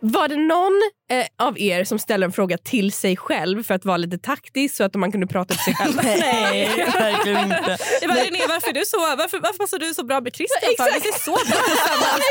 Var 0.00 0.28
det 0.28 0.36
någon 0.36 0.82
eh, 1.10 1.26
av 1.46 1.58
er 1.60 1.84
som 1.84 1.98
ställde 1.98 2.24
en 2.26 2.32
fråga 2.32 2.58
till 2.58 2.92
sig 2.92 3.16
själv 3.16 3.62
för 3.62 3.74
att 3.74 3.84
vara 3.84 3.96
lite 3.96 4.18
taktisk 4.18 4.76
så 4.76 4.84
att 4.84 4.94
man 4.94 5.12
kunde 5.12 5.26
prata 5.26 5.54
till 5.54 5.64
sig 5.64 5.74
själv? 5.74 5.96
Nej, 6.04 6.84
verkligen 6.98 7.44
inte. 7.44 7.78
Jag 8.00 8.10
bara, 8.10 8.20
René, 8.20 8.40
varför, 8.48 8.68
är 8.68 8.72
du 8.72 8.84
så, 8.84 8.98
varför, 8.98 9.38
varför 9.38 9.58
passar 9.58 9.78
du 9.78 9.94
så 9.94 10.04
bra 10.04 10.20
med 10.20 10.34
Christian? 10.36 10.60
för? 10.62 10.72
Exakt. 10.72 11.06
Vi 11.06 11.12
ser 11.12 11.18
så 11.24 11.32
bra 11.32 11.58
tillsammans. 11.68 12.22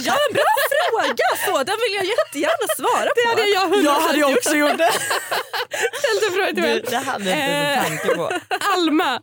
Ja, 0.08 0.16
en 0.28 0.34
bra 0.34 0.44
fråga! 0.90 1.26
Så, 1.46 1.64
den 1.64 1.76
vill 1.84 1.94
jag 1.98 2.04
jättegärna 2.04 2.66
svara 2.76 3.08
på. 3.08 3.20
Det 3.20 3.28
hade 3.28 3.48
jag 3.48 3.84
Jag 3.84 4.00
hade 4.00 4.18
ju 4.18 4.24
också 4.24 4.54
gjort 4.56 4.78
det. 4.78 4.92
Ställde 5.98 6.26
en 6.26 6.32
fråga 6.32 6.46
till 6.46 6.62
mig. 6.62 6.74
Du, 6.74 6.90
det 6.90 6.96
hade 6.96 7.30
jag 7.30 7.38
inte 7.38 7.48
Eh, 7.48 7.78
en 7.78 7.84
tanke 7.84 8.14
på. 8.14 8.24
Alma, 8.76 9.20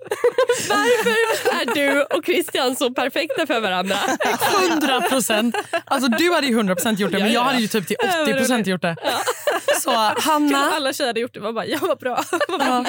varför 0.69 1.61
är 1.61 1.75
du 1.75 2.01
och 2.03 2.25
Christian 2.25 2.75
så 2.75 2.93
perfekta 2.93 3.47
för 3.47 3.59
varandra? 3.59 3.95
100 4.69 5.01
procent. 5.01 5.55
Alltså, 5.85 6.09
du 6.09 6.33
hade 6.33 6.47
ju 6.47 6.53
100 6.53 6.75
procent 6.75 6.99
gjort 6.99 7.11
det, 7.11 7.19
men 7.19 7.31
jag 7.31 7.41
hade 7.41 7.59
ju 7.59 7.67
typ 7.67 7.87
till 7.87 7.97
80 8.23 8.33
procent 8.33 8.67
gjort 8.67 8.81
det. 8.81 8.94
Så 9.81 9.89
Kul 9.89 10.23
Hanna, 10.23 10.57
alla 10.57 10.93
tjejer 10.93 11.07
hade 11.07 11.19
gjort 11.19 11.33
det. 11.33 11.39
Man 11.39 11.55
bara, 11.55 11.65
ja 11.65 11.77
vad 11.81 11.99
bra. 11.99 12.23
ja. 12.47 12.85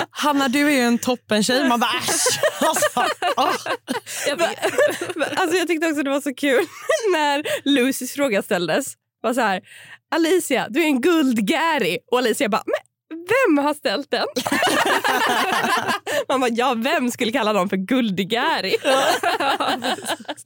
Hanna, 0.10 0.48
du 0.48 0.66
är 0.66 0.70
ju 0.70 0.80
en 0.80 0.98
toppen 0.98 1.42
tjej. 1.42 1.68
Man 1.68 1.80
bara 1.80 1.90
äsch. 1.98 2.40
Alltså, 2.60 2.86
åh. 3.36 3.56
Jag 4.28 4.36
vet. 4.36 4.58
Alltså 5.36 5.56
jag 5.56 5.68
tyckte 5.68 5.86
också 5.86 6.02
det 6.02 6.10
var 6.10 6.20
så 6.20 6.34
kul 6.34 6.66
när 7.12 7.44
Lucys 7.64 8.12
fråga 8.12 8.42
ställdes. 8.42 8.94
Var 9.20 9.34
så 9.34 9.40
här, 9.40 9.62
Alicia, 10.14 10.66
du 10.70 10.80
är 10.82 10.86
en 10.86 11.00
guldgäri. 11.00 11.98
Och 12.10 12.18
Alicia 12.18 12.48
bara, 12.48 12.62
men 12.66 12.74
vem 13.28 13.64
har 13.64 13.74
ställt 13.74 14.10
den? 14.10 14.26
Man 16.28 16.40
bara, 16.40 16.50
ja 16.50 16.74
vem 16.76 17.10
skulle 17.10 17.32
kalla 17.32 17.52
någon 17.52 17.68
för 17.68 17.76
guldigäri? 17.76 18.76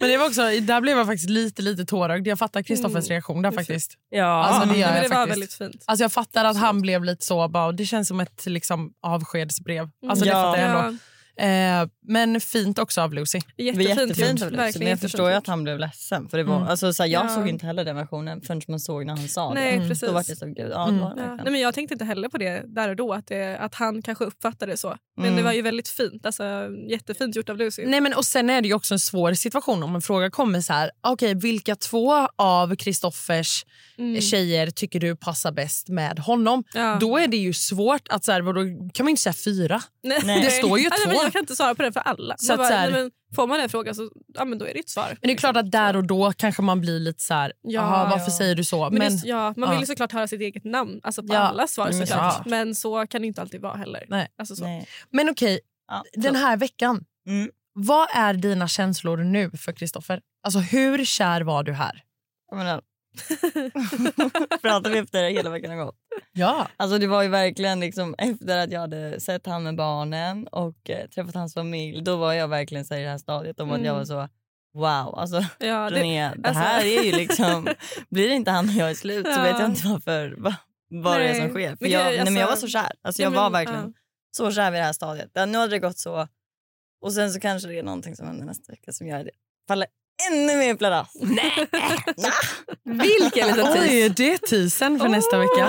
Men 0.00 0.10
det 0.10 0.16
var 0.16 0.26
också, 0.26 0.42
där 0.60 0.80
blev 0.80 0.98
jag 0.98 1.06
faktiskt 1.06 1.30
lite 1.30 1.62
lite 1.62 1.84
tårögd. 1.84 2.26
Jag 2.26 2.38
fattar 2.38 2.62
Kristoffers 2.62 3.08
reaktion 3.08 3.42
där 3.42 3.50
faktiskt. 3.50 3.94
Ja. 4.10 4.44
Alltså, 4.44 4.68
det 4.72 4.78
gör 4.78 4.94
jag 4.94 5.04
det 5.10 5.14
var 5.16 5.26
väldigt 5.26 5.54
fint. 5.54 5.82
Alltså 5.84 6.04
jag 6.04 6.12
fattar 6.12 6.44
att 6.44 6.56
han 6.56 6.82
blev 6.82 7.04
lite 7.04 7.24
så, 7.26 7.48
bara, 7.48 7.72
det 7.72 7.84
känns 7.86 8.08
som 8.08 8.20
ett 8.20 8.46
liksom, 8.46 8.92
avskedsbrev. 9.02 9.88
Alltså 10.08 10.24
det 10.24 10.30
Ja. 10.30 10.42
fattar 10.42 10.62
jag 10.62 10.84
ändå. 10.86 10.96
Eh, 11.40 11.88
men 12.08 12.40
fint 12.40 12.78
också 12.78 13.00
av 13.00 13.14
Lucy. 13.14 13.40
Jättefint 13.56 13.88
jättefint 13.88 14.42
av 14.42 14.50
det. 14.50 14.56
Verkligen 14.56 14.84
Men 14.84 14.90
jag 14.90 15.00
förstår 15.00 15.30
ju 15.30 15.36
att 15.36 15.46
han 15.46 15.62
blev 15.64 15.78
ledsen. 15.78 16.28
För 16.28 16.38
det 16.38 16.44
var, 16.44 16.56
Mm. 16.56 16.68
alltså, 16.68 16.92
så 16.92 17.02
här, 17.02 17.10
jag 17.10 17.24
Ja. 17.24 17.28
såg 17.28 17.48
inte 17.48 17.66
heller 17.66 17.84
den 17.84 17.96
versionen 17.96 18.40
förrän 18.40 18.62
man 18.68 18.80
såg 18.80 19.06
när 19.06 19.16
han 19.16 19.28
sa 19.28 19.54
Nej, 19.54 19.78
det. 19.78 19.88
precis. 19.88 20.08
Då 20.08 20.12
var 20.12 20.24
det 20.28 20.36
så, 20.36 20.46
gud, 20.46 20.70
ja, 20.72 20.82
Mm. 20.88 20.94
det 20.96 21.04
var 21.04 21.14
det 21.14 21.22
Ja. 21.22 21.34
Nej, 21.34 21.52
men 21.52 21.60
jag 21.60 21.74
tänkte 21.74 21.94
inte 21.94 22.04
heller 22.04 22.28
på 22.28 22.38
det 22.38 22.62
där 22.66 22.88
och 22.88 22.96
då, 22.96 23.12
att, 23.12 23.26
det, 23.26 23.58
att 23.58 23.74
han 23.74 24.02
kanske 24.02 24.24
uppfattade 24.24 24.72
det 24.72 24.76
så. 24.76 24.96
Men 25.16 25.24
Mm. 25.26 25.36
det 25.36 25.42
var 25.42 25.52
ju 25.52 25.62
väldigt 25.62 25.88
fint. 25.88 26.26
Alltså, 26.26 26.44
jättefint 26.90 27.36
gjort 27.36 27.48
av 27.48 27.56
Lucy. 27.56 27.86
Nej, 27.86 28.00
men, 28.00 28.14
och 28.14 28.24
Sen 28.24 28.50
är 28.50 28.60
det 28.62 28.68
ju 28.68 28.74
också 28.74 28.94
en 28.94 28.98
svår 29.00 29.34
situation 29.34 29.82
om 29.82 29.94
en 29.94 30.02
fråga 30.02 30.30
kommer 30.30 30.60
så 30.60 30.72
här. 30.72 30.90
Okej, 31.00 31.34
vilka 31.34 31.76
två 31.76 32.28
av 32.36 32.76
Kristoffers 32.76 33.64
Mm. 33.98 34.20
tjejer 34.20 34.70
tycker 34.70 35.00
du 35.00 35.16
passar 35.16 35.52
bäst 35.52 35.88
med 35.88 36.18
honom? 36.18 36.64
Ja. 36.74 36.96
Då 37.00 37.18
är 37.18 37.28
det 37.28 37.36
ju 37.36 37.52
svårt 37.52 38.08
att 38.08 38.24
så 38.24 38.32
här, 38.32 38.40
vadå, 38.40 38.60
kan 38.94 39.04
man 39.04 39.08
inte 39.10 39.22
säga 39.22 39.32
fyra. 39.44 39.82
Nej. 40.02 40.40
Det 40.44 40.50
står 40.50 40.78
ju 40.78 40.84
två. 41.06 41.29
Jag 41.30 41.32
kan 41.32 41.40
inte 41.40 41.56
svara 41.56 41.74
på 41.74 41.82
den 41.82 41.92
för 41.92 42.00
alla. 42.00 42.34
Så 42.38 42.56
bara, 42.56 42.66
så 42.68 42.74
här- 42.74 42.90
nej, 42.90 43.02
men 43.02 43.10
får 43.36 43.46
man 43.46 43.60
en 43.60 43.68
fråga 43.68 43.94
så 43.94 44.10
ja, 44.34 44.44
men 44.44 44.58
då 44.58 44.66
är 44.66 44.74
det 44.74 44.80
ett 44.80 44.88
svar. 44.88 45.08
Men 45.08 45.28
det 45.28 45.32
är 45.32 45.36
klart 45.36 45.56
att 45.56 45.70
där 45.70 45.96
och 45.96 46.04
då 46.06 46.32
kanske 46.36 46.62
man 46.62 46.80
blir 46.80 47.00
lite 47.00 47.22
så 47.22 47.34
här, 47.34 47.52
Ja. 47.62 47.70
"Jaha, 47.82 48.04
varför 48.10 48.30
Ja. 48.30 48.36
säger 48.38 48.54
du 48.54 48.64
så? 48.64 48.90
Men 48.90 48.98
Men, 48.98 49.16
det, 49.16 49.28
ja, 49.28 49.54
man 49.56 49.66
ja. 49.68 49.70
vill 49.70 49.80
ju 49.80 49.86
såklart 49.86 50.12
höra 50.12 50.28
sitt 50.28 50.40
eget 50.40 50.64
namn 50.64 51.00
alltså 51.02 51.22
på 51.22 51.34
Ja. 51.34 51.38
alla 51.38 51.66
svar 51.66 51.88
Mm, 51.88 52.06
såklart. 52.06 52.46
Men 52.46 52.74
så 52.74 53.06
kan 53.06 53.20
det 53.20 53.26
inte 53.26 53.40
alltid 53.40 53.60
vara 53.60 53.76
heller. 53.76 54.04
Nej. 54.08 54.28
Alltså, 54.38 54.56
så. 54.56 54.64
Nej. 54.64 54.86
men 55.10 55.30
okej, 55.30 55.60
Ja, 55.88 56.04
den 56.12 56.36
här 56.36 56.56
veckan. 56.56 57.04
Mm. 57.26 57.50
Vad 57.74 58.08
är 58.14 58.34
dina 58.34 58.68
känslor 58.68 59.16
nu 59.16 59.50
för 59.50 59.72
Kristoffer? 59.72 60.20
Alltså 60.44 60.58
hur 60.58 61.04
kär 61.04 61.40
var 61.40 61.62
du 61.62 61.72
här? 61.72 62.02
Jag 62.50 62.58
menar, 62.58 62.80
pratar 64.62 64.90
vi 64.90 64.98
efter 64.98 65.22
det 65.22 65.30
hela 65.30 65.50
veckan 65.50 65.70
har 65.70 65.84
gått? 65.84 65.94
Ja. 66.32 66.68
Alltså 66.76 66.98
det 66.98 67.06
var 67.06 67.22
ju 67.22 67.28
verkligen 67.28 67.80
liksom 67.80 68.14
efter 68.18 68.58
att 68.58 68.72
jag 68.72 68.80
hade 68.80 69.20
sett 69.20 69.46
han 69.46 69.62
med 69.62 69.76
barnen 69.76 70.46
och 70.48 70.90
eh, 70.90 71.08
träffat 71.08 71.34
hans 71.34 71.54
familj. 71.54 72.02
Då 72.02 72.16
var 72.16 72.32
jag 72.32 72.48
verkligen 72.48 72.84
så 72.84 72.94
i 72.94 73.02
det 73.02 73.08
här 73.08 73.18
stadiet 73.18 73.60
om 73.60 73.70
att 73.70 73.78
jag 73.84 73.86
Mm. 73.86 73.98
var 73.98 74.04
så 74.04 74.28
wow. 74.74 75.14
Alltså 75.18 75.36
Ja, 75.58 75.90
det, 75.90 75.96
René, 76.00 76.32
det 76.36 76.48
alltså- 76.48 76.62
här 76.62 76.84
är 76.84 77.02
ju 77.04 77.12
liksom, 77.12 77.68
blir 78.10 78.28
det 78.28 78.34
inte 78.34 78.50
han 78.50 78.68
och 78.68 78.74
jag 78.74 78.90
är 78.90 78.94
slut 78.94 79.26
så 79.26 79.32
Ja. 79.32 79.42
vet 79.42 79.58
jag 79.60 79.68
inte 79.70 79.88
varför, 79.88 80.34
va, 80.38 80.56
vad 80.90 81.20
det 81.20 81.28
är 81.28 81.34
som 81.34 81.42
Nej. 81.42 81.50
sker. 81.66 81.76
För 81.76 81.86
jag, 81.86 82.06
gud, 82.12 82.16
nej, 82.16 82.24
men 82.24 82.34
jag 82.36 82.42
var 82.44 82.50
alltså- 82.50 82.66
så 82.66 82.70
kär. 82.70 82.92
Alltså 83.02 83.22
Ja, 83.22 83.26
jag 83.26 83.32
men, 83.32 83.42
var 83.42 83.50
verkligen 83.50 83.82
ja. 83.84 83.92
så 84.30 84.52
kär 84.52 84.70
vid 84.70 84.80
det 84.80 84.84
här 84.84 84.92
stadiet. 84.92 85.30
Ja, 85.34 85.46
Nu 85.46 85.58
hade 85.58 85.70
det 85.70 85.78
gått 85.78 85.98
så 85.98 86.28
och 87.02 87.12
sen 87.12 87.30
så 87.32 87.40
kanske 87.40 87.68
det 87.68 87.78
är 87.78 87.82
någonting 87.82 88.16
som 88.16 88.26
händer 88.26 88.46
nästa 88.46 88.72
vecka 88.72 88.92
som 88.92 89.06
gör 89.06 89.24
det 89.24 89.30
faller 89.68 89.86
ännu 90.30 90.56
mer 90.58 90.74
pladask. 90.74 91.10
Nej! 91.20 91.52
Vilken 92.84 93.48
liten 93.48 93.66
Oj, 93.66 93.72
tease. 93.74 94.08
det 94.16 94.32
är 94.32 94.38
teasern 94.38 94.98
för 95.00 95.08
nästa 95.08 95.38
vecka. 95.38 95.68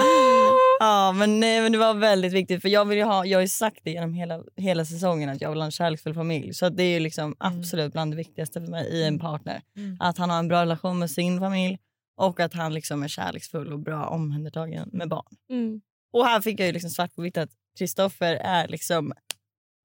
Ja, 0.79 1.11
men, 1.11 1.39
nej, 1.39 1.61
men 1.61 1.71
det 1.71 1.77
var 1.77 1.93
väldigt 1.93 2.33
viktigt. 2.33 2.61
För 2.61 2.69
Jag, 2.69 2.85
vill 2.85 2.97
ju 2.97 3.03
ha, 3.03 3.25
jag 3.25 3.37
har 3.37 3.41
ju 3.41 3.47
sagt 3.47 3.79
det 3.83 3.91
genom 3.91 4.13
hela, 4.13 4.43
hela 4.57 4.85
säsongen 4.85 5.29
att 5.29 5.41
jag 5.41 5.49
vill 5.49 5.59
ha 5.59 5.65
en 5.65 5.71
kärleksfull 5.71 6.13
familj. 6.13 6.53
Så 6.53 6.65
att 6.65 6.77
det 6.77 6.83
är 6.83 6.89
ju 6.93 6.99
liksom 6.99 7.35
absolut 7.39 7.91
bland 7.93 8.11
det 8.13 8.17
viktigaste 8.17 8.61
för 8.61 8.67
mig 8.67 8.85
i 8.87 9.03
en 9.03 9.19
partner. 9.19 9.61
Mm. 9.77 9.97
Att 9.99 10.17
han 10.17 10.29
har 10.29 10.39
en 10.39 10.47
bra 10.47 10.61
relation 10.61 10.99
med 10.99 11.11
sin 11.11 11.39
familj 11.39 11.77
och 12.17 12.39
att 12.39 12.53
han 12.53 12.73
liksom 12.73 13.03
är 13.03 13.07
kärleksfull 13.07 13.73
och 13.73 13.79
bra 13.79 14.05
omhändertagen 14.05 14.89
med 14.93 15.09
barn. 15.09 15.35
Mm. 15.49 15.81
Och 16.13 16.25
här 16.25 16.41
fick 16.41 16.59
jag 16.59 16.67
ju 16.67 16.73
liksom 16.73 16.89
svart 16.89 17.15
på 17.15 17.21
vitt 17.21 17.37
att 17.37 17.49
Kristoffer 17.79 18.33
är 18.35 18.67
liksom 18.67 19.13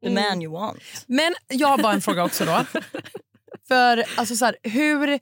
the 0.05 0.09
Mm. 0.11 0.23
man 0.29 0.43
you 0.43 0.53
want. 0.53 0.79
Men 1.07 1.35
jag 1.49 1.69
har 1.69 1.79
bara 1.79 1.93
en 1.93 2.01
fråga 2.03 2.25
också 2.25 2.45
då. 2.45 2.64
För 3.68 4.05
alltså 4.16 4.36
så 4.36 4.44
här, 4.44 4.57
hur, 4.62 5.18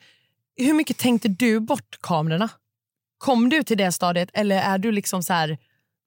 hur 0.56 0.74
mycket 0.74 0.98
tänkte 0.98 1.28
du 1.28 1.60
bort 1.60 1.96
kamerorna? 2.00 2.48
Kom 3.18 3.48
du 3.48 3.62
till 3.62 3.78
det 3.78 3.92
stadiet 3.92 4.30
eller 4.32 4.56
är 4.56 4.78
du 4.78 4.92
liksom 4.92 5.22
så 5.22 5.32
här, 5.32 5.58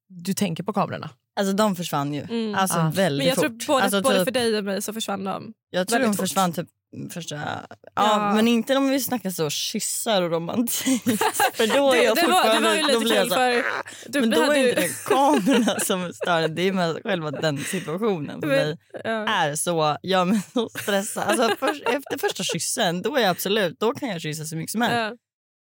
du 0.08 0.34
tänker 0.34 0.64
på 0.64 0.74
kamerorna? 0.74 1.10
Alltså 1.40 1.54
de 1.54 1.76
försvann 1.76 2.14
ju. 2.14 2.22
Mm. 2.22 2.56
Alltså 2.56 2.78
Ah. 2.78 2.92
väldigt 2.96 3.18
Men 3.18 3.28
jag 3.28 3.38
tror 3.38 3.50
fort. 3.50 3.68
både, 3.68 3.84
alltså, 3.84 4.02
både 4.02 4.16
typ- 4.16 4.26
för 4.26 4.32
dig 4.32 4.58
och 4.58 4.64
mig 4.64 4.82
så 4.82 4.94
försvann 4.94 5.24
de. 5.24 5.54
Jag 5.70 5.88
tror 5.88 6.00
de 6.00 6.06
fort. 6.08 6.16
försvann 6.20 6.54
typ 6.54 6.68
första... 7.12 7.36
Ja, 7.36 7.62
Ja. 7.96 8.34
Men 8.36 8.48
inte 8.48 8.76
om 8.78 8.90
vi 8.90 9.00
snackar 9.00 9.30
så 9.30 9.50
kyssar 9.50 10.22
och 10.22 10.32
romantik. 10.32 11.04
för 11.54 11.78
då 11.78 11.92
är 11.94 11.98
Det, 11.98 12.04
jag 12.04 12.16
det, 12.16 12.28
var, 12.28 12.56
det 12.56 12.60
var 12.62 12.76
ju 12.76 12.82
lite 12.82 13.14
jag 13.16 13.24
kul 13.24 13.30
för 13.30 13.64
du 14.12 14.20
Men 14.22 14.30
då 14.30 14.42
hade 14.42 14.56
är 14.56 14.64
ju- 14.64 14.70
inte 14.70 14.82
det 14.82 15.04
kamerorna 15.06 15.80
som 15.80 16.14
stör. 16.14 16.48
Det 16.48 16.62
är 16.62 16.72
med 16.72 17.00
själva 17.04 17.32
den 17.32 17.58
situationen 17.58 18.42
för 18.42 18.48
mig 18.48 18.78
Ja. 19.04 19.10
är 19.28 19.56
så, 19.56 19.98
gör 20.04 20.26
mig 20.26 20.42
så 20.54 20.70
stressad. 20.70 21.24
Alltså, 21.24 21.56
för, 21.60 21.70
efter 21.96 22.18
första 22.20 22.44
kyssen, 22.44 23.02
då 23.02 23.16
är 23.16 23.22
jag 23.22 23.30
absolut, 23.30 23.80
då 23.80 23.94
kan 23.94 24.10
jag 24.10 24.22
kyssa 24.22 24.46
så 24.46 24.56
mycket 24.56 24.72
som 24.72 24.82
helst. 24.82 24.96
Ja. 24.96 25.27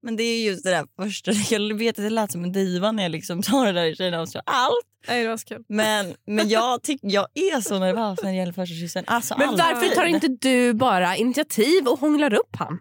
Men 0.05 0.17
det 0.17 0.23
är 0.23 0.45
just 0.45 0.65
det 0.65 0.71
där 0.71 0.87
första. 1.03 1.33
Jag 1.51 1.75
vet 1.79 1.99
att 1.99 2.05
det 2.05 2.11
lät 2.11 2.33
som 2.33 2.45
en 2.45 2.53
diva 2.53 2.93
när 2.93 3.03
jag 3.03 3.13
liksom 3.13 3.43
tar 3.43 3.67
det 3.67 3.73
där 3.73 3.85
i 3.85 3.97
Tjejerna 3.97 4.21
avslöjar 4.21 4.45
allt. 4.47 4.87
Nej, 5.09 5.23
det 5.23 5.29
var 5.29 5.37
så 5.37 5.45
kul. 5.47 5.65
Men, 5.69 6.15
men 6.27 6.49
jag, 6.49 6.83
tyck, 6.83 7.01
jag 7.03 7.27
är 7.35 7.61
så 7.61 7.79
nervös 7.79 8.19
när 8.23 8.31
det 8.31 8.37
gäller 8.37 8.53
första 8.53 8.75
kyssen. 8.75 9.05
Alltså, 9.07 9.35
Men 9.39 9.49
alltid. 9.49 9.65
varför 9.65 9.95
tar 9.95 10.05
inte 10.05 10.29
du 10.29 10.73
bara 10.75 11.17
initiativ 11.17 11.87
och 11.89 12.01
hånglar 12.01 12.35
upp 12.35 12.57
han? 12.59 12.81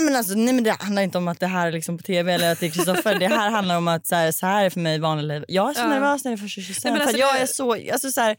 Men 0.00 0.16
alltså, 0.16 0.34
nej, 0.34 0.54
men 0.54 0.64
det 0.64 0.70
handlar 0.82 1.02
inte 1.02 1.18
om 1.18 1.28
att 1.28 1.40
det 1.40 1.46
här 1.46 1.66
är 1.68 1.72
liksom 1.72 1.96
på 1.96 2.02
tv 2.02 2.34
eller 2.34 2.52
att 2.52 2.60
det 2.60 2.66
är 2.66 2.70
Kristoffer. 2.70 3.18
det 3.18 3.28
här 3.28 3.50
handlar 3.50 3.76
om 3.78 3.88
att 3.88 4.06
så 4.06 4.14
här, 4.14 4.32
så 4.32 4.46
här 4.46 4.64
är 4.64 4.70
för 4.70 4.80
mig 4.80 4.94
i 4.96 4.98
vanliga 4.98 5.26
liv. 5.38 5.44
Jag 5.48 5.70
är 5.70 5.74
så 5.74 5.80
Ja. 5.80 5.88
nervös 5.88 6.24
när 6.24 6.30
det 6.32 6.34
är 6.34 6.38
första 6.38 6.60
kyssen. 6.60 6.92
Nej, 6.92 7.02
alltså, 7.02 7.16
jag 7.18 7.40
är 7.40 7.46
så, 7.46 7.72
alltså, 7.92 8.10
så 8.10 8.20
här, 8.20 8.36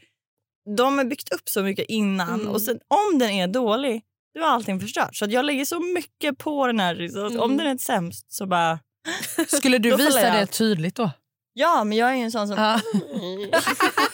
de 0.78 0.98
har 0.98 1.06
byggt 1.06 1.34
upp 1.34 1.50
så 1.50 1.64
mycket 1.64 1.86
innan 1.88 2.30
Mm. 2.42 2.48
och 2.48 2.62
sen, 2.62 2.80
om 2.88 3.20
den 3.20 3.30
är 3.30 3.48
dålig 3.48 4.02
då 4.40 4.46
är 4.46 4.50
allting 4.50 4.80
förstört. 4.80 5.16
Så 5.16 5.26
att 5.26 5.32
jag 5.32 5.46
lägger 5.46 5.66
så 5.66 5.80
mycket 5.80 6.38
på 6.38 6.68
den 6.68 6.80
här. 6.80 7.08
Så 7.08 7.26
att 7.26 7.32
Mm. 7.32 7.44
Om 7.44 7.58
den 7.58 7.68
är 7.68 7.78
sämst 7.78 8.34
så 8.34 8.46
bara... 8.46 8.80
Skulle 9.48 9.78
du 9.78 9.96
visa 9.96 10.32
det 10.32 10.46
tydligt 10.46 10.96
då? 10.96 11.12
Ja, 11.54 11.84
men 11.84 11.98
jag 11.98 12.10
är 12.10 12.16
ju 12.16 12.24
en 12.24 12.32
sån 12.32 12.48
som... 12.48 12.58
Ja. 12.58 12.80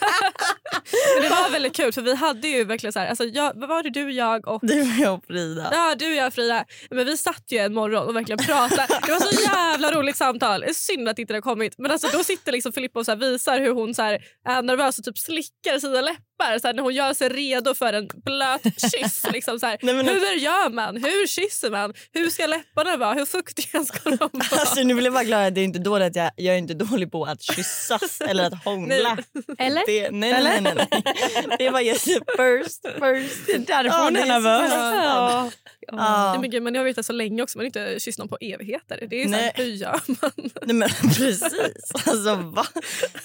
Men 1.14 1.22
det 1.22 1.28
var 1.28 1.50
väldigt 1.50 1.76
kul 1.76 1.92
för 1.92 2.02
vi 2.02 2.14
hade 2.14 2.48
ju 2.48 2.64
verkligen 2.64 2.92
så 2.92 2.98
här, 2.98 3.06
alltså 3.08 3.24
jag, 3.24 3.52
vad 3.54 3.68
var 3.68 3.82
det 3.82 3.90
du, 3.90 4.12
jag 4.12 4.48
och 4.48 4.60
Du 4.62 4.80
och 4.80 4.86
jag 4.98 5.14
och 5.14 5.24
Frida. 5.26 5.68
Ja, 5.72 5.94
du 5.98 6.06
och 6.06 6.12
jag 6.16 6.34
Frida. 6.34 6.64
Men 6.90 7.06
vi 7.06 7.16
satt 7.16 7.44
ju 7.48 7.58
en 7.58 7.74
morgon 7.74 8.08
och 8.08 8.16
verkligen 8.16 8.38
pratade. 8.38 8.86
Det 9.06 9.12
var 9.12 9.20
så 9.20 9.42
jävla 9.42 9.92
roligt 9.92 10.16
samtal. 10.16 10.60
Det 10.60 10.66
är 10.68 10.72
synd 10.74 11.08
att 11.08 11.18
inte 11.18 11.32
det 11.32 11.36
har 11.36 11.42
kommit. 11.42 11.74
Men 11.78 11.90
alltså, 11.90 12.08
då 12.12 12.24
sitter 12.24 12.52
liksom 12.52 12.72
Filippa 12.72 12.98
och 12.98 13.04
så 13.04 13.12
här 13.12 13.18
visar 13.18 13.60
hur 13.60 13.72
hon 13.72 13.94
så 13.94 14.02
här 14.02 14.18
är 14.48 14.62
nervös 14.62 14.98
och 14.98 15.04
typ 15.04 15.18
slickar 15.18 15.78
sina 15.78 16.00
läppar. 16.00 16.58
Så 16.58 16.66
här, 16.66 16.74
när 16.74 16.82
hon 16.82 16.94
gör 16.94 17.14
sig 17.14 17.28
redo 17.28 17.74
för 17.74 17.92
en 17.92 18.08
blöt 18.24 18.62
kyss. 18.92 19.26
Liksom, 19.32 19.60
så 19.60 19.66
här, 19.66 19.78
Nej, 19.82 19.94
men- 19.94 20.06
hur 20.08 20.32
gör 20.36 20.70
man? 20.70 20.96
Hur 20.96 21.26
kysser 21.26 21.70
man? 21.70 21.94
Hur 22.12 22.30
ska 22.30 22.46
läpparna 22.46 22.96
vara? 22.96 23.12
Hur 23.14 23.26
fuktiga 23.26 23.84
ska 23.84 24.10
de 24.10 24.16
vara? 24.16 24.60
Alltså, 24.60 24.82
nu 24.82 24.94
vill 24.94 25.04
jag 25.04 25.14
bara 25.14 25.24
glada 25.24 25.46
att 25.46 25.54
det 25.54 25.60
är 25.60 25.64
inte 25.64 25.78
dåligt 25.78 26.06
att 26.06 26.16
jag, 26.16 26.30
jag 26.36 26.54
är 26.54 26.58
inte 26.58 26.74
dålig 26.74 27.12
på 27.12 27.24
att 27.24 27.42
kyssas 27.42 28.20
eller 28.20 28.44
att 28.44 28.54
hångla. 28.64 29.16
Eller? 29.58 29.82
Det, 29.86 30.10
nej, 30.10 30.32
nej, 30.32 30.42
nej, 30.42 30.60
nej, 30.60 30.86
nej. 30.90 30.95
Det 31.58 31.70
var 31.70 31.80
just 31.80 32.04
first, 32.04 32.82
first. 32.82 33.46
Det 33.46 33.52
är 33.52 33.82
därför 33.82 34.04
hon 34.04 34.16
är 34.16 34.26
nervös. 34.26 34.72
Ja. 34.72 35.50
Ja. 35.92 36.30
Nej, 36.32 36.40
men 36.40 36.50
gud, 36.50 36.62
man 36.62 36.74
har 36.74 36.84
vetat 36.84 37.06
så 37.06 37.12
länge 37.12 37.42
också. 37.42 37.58
Man 37.58 37.62
har 37.62 37.66
inte 37.66 38.00
kysst 38.00 38.18
någon 38.18 38.28
på 38.28 38.36
evigheter. 38.40 39.06
Det 39.10 39.22
är 39.22 39.28
så 39.28 39.34
här, 39.34 39.40
Nej. 39.42 39.52
hur 39.54 39.64
gör 39.64 40.00
man? 40.06 40.30
Nej, 40.62 40.74
men 40.76 40.88
precis. 41.16 41.42
Alltså, 42.06 42.34
va? 42.34 42.66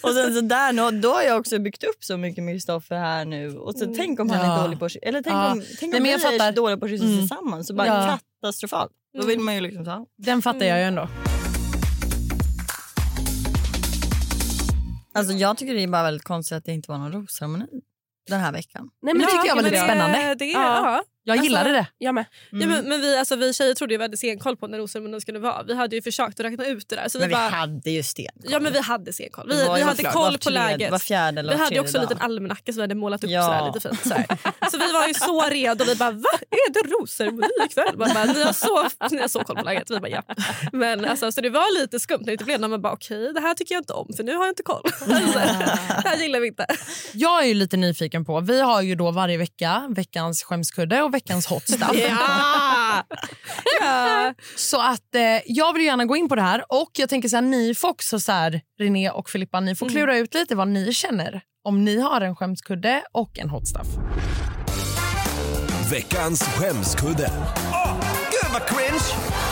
Och 0.01 0.09
sen 0.11 0.33
så 0.35 0.41
där, 0.41 0.73
nå- 0.73 0.91
då 0.91 1.09
har 1.13 1.21
jag 1.21 1.39
också 1.39 1.59
byggt 1.59 1.83
upp 1.83 2.03
så 2.03 2.17
mycket 2.17 2.43
med 2.43 2.53
Kristoffer 2.55 2.95
här 2.95 3.25
nu. 3.25 3.57
Och 3.57 3.75
så 3.75 3.93
tänk 3.97 4.19
om 4.19 4.29
han 4.29 4.45
Ja. 4.45 4.57
är 4.57 4.63
dålig 4.63 4.79
på 4.79 4.85
att. 4.85 4.95
Eller 5.01 5.21
tänk 5.21 5.33
Ja. 5.35 5.51
om, 5.51 5.59
tänk 5.79 5.81
Nej, 5.81 5.87
om 5.87 5.91
men 5.91 6.19
vi 6.19 6.37
jag 6.37 6.47
är 6.47 6.51
dåliga 6.51 6.77
på 6.77 6.85
att 6.85 6.91
kyssa 6.91 7.05
Mm. 7.05 7.19
tillsammans. 7.19 7.67
Så 7.67 7.73
bara 7.73 7.87
Ja. 7.87 8.19
katastrofalt. 8.41 8.91
Då 9.19 9.25
vill 9.25 9.39
man 9.39 9.55
ju 9.55 9.61
liksom 9.61 9.85
så. 9.85 10.05
Den 10.17 10.41
fattar 10.41 10.65
jag 10.65 10.77
ju 10.77 10.83
ändå. 10.83 11.07
Alltså 15.13 15.33
jag 15.33 15.57
tycker 15.57 15.73
det 15.73 15.83
är 15.83 15.87
bara 15.87 16.03
väldigt 16.03 16.23
konstigt 16.23 16.57
att 16.57 16.65
det 16.65 16.71
inte 16.71 16.91
var 16.91 16.97
någon 16.97 17.11
rosceremoni 17.11 17.67
den 18.27 18.39
här 18.39 18.51
veckan. 18.51 18.89
Nej, 19.01 19.13
Det 19.13 19.19
tycker 19.19 19.47
jag 19.47 19.55
var 19.55 19.61
men 19.63 19.71
lite 19.71 19.83
spännande. 19.83 20.35
Det, 20.35 20.45
Ja. 20.45 21.03
Ja. 21.23 21.33
Jag 21.33 21.33
Alltså- 21.33 21.43
gillade 21.43 21.71
det. 21.71 21.87
Jag 21.97 22.15
med. 22.15 22.25
Ja, 22.51 22.67
men, 22.67 22.89
men 22.89 23.01
vi, 23.01 23.17
alltså, 23.17 23.35
vi 23.35 23.53
tjejer 23.53 23.73
trodde 23.73 23.93
ju 23.93 23.97
vi 23.97 24.03
hade 24.03 24.17
stenkoll 24.17 24.57
på 24.57 24.67
när 24.67 24.77
rosceremonin 24.77 25.21
skulle 25.21 25.39
vara. 25.39 25.63
Vi 25.63 25.75
hade 25.75 25.95
ju 25.95 26.01
försökt 26.01 26.39
att 26.39 26.45
räkna 26.45 26.65
ut 26.65 26.89
det 26.89 26.95
där. 26.95 27.09
Så 27.09 27.19
Men 27.19 27.27
vi 27.27 27.33
bara, 27.33 27.49
hade 27.49 27.91
ju 27.91 28.03
sten. 28.03 28.25
Ja 28.43 28.59
men 28.59 28.73
vi 28.73 28.79
hade 28.79 29.13
stenkoll. 29.13 29.47
Vi, 29.49 29.55
vi 29.75 29.81
hade 29.81 29.97
klart, 29.97 30.13
koll 30.13 30.33
på 30.33 30.37
tredje- 30.39 30.61
läget. 30.67 30.91
var 30.91 30.99
fjärde 30.99 31.39
eller 31.39 31.53
vi 31.53 31.59
hade 31.63 31.79
också 31.79 31.97
en 31.97 32.01
liten 32.03 32.17
almanacka 32.17 32.73
som 32.73 32.75
vi 32.75 32.81
hade 32.81 32.95
målat 32.95 33.23
upp 33.23 33.29
Ja. 33.29 33.43
sådär, 33.43 33.65
lite 33.73 33.89
fint. 33.89 34.01
Sådär. 34.03 34.25
Så 34.71 34.77
vi 34.77 34.91
var 34.93 35.07
ju 35.07 35.13
så 35.13 35.41
redo. 35.49 35.83
Vi 35.85 35.95
bara, 35.95 36.11
va? 36.11 36.29
Är 36.51 36.73
det 36.73 36.79
rosceremoni 36.89 37.47
ikväll? 37.65 37.97
Man 37.97 38.09
bara, 38.13 38.25
ni, 38.25 38.43
har 38.43 38.53
så, 38.53 38.89
ni 39.11 39.21
har 39.21 39.27
så 39.27 39.43
koll 39.43 39.55
på 39.55 39.63
läget. 39.63 39.89
Vi 39.91 39.99
bara, 39.99 40.09
ja. 40.09 40.23
Men 40.71 41.05
alltså, 41.05 41.31
så 41.31 41.41
det 41.41 41.49
var 41.49 41.81
lite 41.81 41.99
skumt 41.99 42.21
när 42.25 42.37
det 42.37 42.45
blev 42.45 42.59
när 42.59 42.67
man 42.67 42.81
bara, 42.81 42.93
okej 42.93 43.33
det 43.33 43.39
här 43.41 43.53
tycker 43.53 43.75
jag 43.75 43.81
inte 43.81 43.93
om 43.93 44.13
för 44.17 44.23
nu 44.23 44.35
har 44.35 44.43
jag 44.45 44.51
inte 44.51 44.63
koll. 44.63 44.81
Så, 44.99 45.05
det 45.05 46.09
här 46.09 46.17
gillar 46.17 46.39
vi 46.39 46.47
inte. 46.47 46.65
Jag 47.13 47.43
är 47.43 47.47
ju 47.47 47.53
lite 47.53 47.77
nyfiken 47.77 48.25
på, 48.25 48.39
vi 48.39 48.61
har 48.61 48.81
ju 48.81 48.95
då 48.95 49.11
varje 49.11 49.37
vecka 49.37 49.87
veckans 49.89 50.43
skämskudde 50.43 51.01
veckans 51.11 51.45
hot 51.45 51.67
stuff. 51.67 51.91
Ja! 51.93 53.03
ja. 53.81 54.33
Så 54.55 54.81
att 54.81 55.15
eh, 55.15 55.21
jag 55.45 55.73
vill 55.73 55.85
gärna 55.85 56.05
gå 56.05 56.15
in 56.15 56.29
på 56.29 56.35
det 56.35 56.41
här 56.41 56.63
och 56.69 56.91
jag 56.93 57.09
tänker 57.09 57.29
så 57.29 57.35
här, 57.35 57.41
ni 57.43 57.75
får 57.75 57.89
också 57.89 58.19
så 58.19 58.31
här, 58.31 58.61
René 58.79 59.09
och 59.09 59.29
Filippa, 59.29 59.59
ni 59.59 59.75
får 59.75 59.89
klura 59.89 60.17
ut 60.17 60.33
lite 60.33 60.55
vad 60.55 60.67
ni 60.67 60.93
känner. 60.93 61.41
Om 61.63 61.85
ni 61.85 62.01
har 62.01 62.21
en 62.21 62.35
skämskudde 62.35 63.03
och 63.11 63.39
en 63.39 63.49
hot 63.49 63.67
stuff. 63.67 63.87
Veckans 65.91 66.43
skämskudde. 66.43 67.31
Åh, 67.71 67.95
gud 68.31 68.51
vad 68.53 68.67
cringe! 68.67 69.50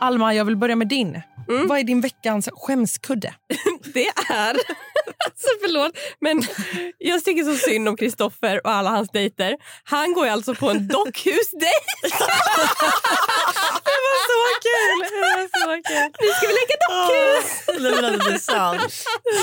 Alma, 0.00 0.34
jag 0.34 0.44
vill 0.44 0.56
börja 0.56 0.76
med 0.76 0.88
din. 0.88 1.22
Vad 1.68 1.78
är 1.78 1.84
din 1.84 2.00
veckans 2.00 2.48
skämskudde? 2.52 3.34
Det 3.94 4.06
är... 4.28 4.56
Alltså 5.24 5.48
förlåt, 5.62 5.92
men 6.20 6.42
jag 6.98 7.24
tycker 7.24 7.44
så 7.44 7.56
synd 7.56 7.88
om 7.88 7.96
Kristoffer 7.96 8.66
och 8.66 8.72
alla 8.72 8.90
hans 8.90 9.08
dejter. 9.08 9.56
Han 9.84 10.12
går 10.12 10.26
ju 10.26 10.32
alltså 10.32 10.54
på 10.54 10.70
en 10.70 10.88
dockhusdejt. 10.88 11.70
det 14.00 14.10
var 14.14 14.22
så 14.32 14.40
kul! 14.68 14.98
Det 15.12 15.20
var 15.20 15.48
så 15.60 15.82
kul. 15.88 16.08
Nu 16.22 16.28
ska 16.36 16.46
vi 16.50 16.54
leka 16.60 16.76
dockhus! 16.86 17.48
Alltså 17.68 18.28
det 18.28 18.34
är 18.34 18.38
sant. 18.38 18.92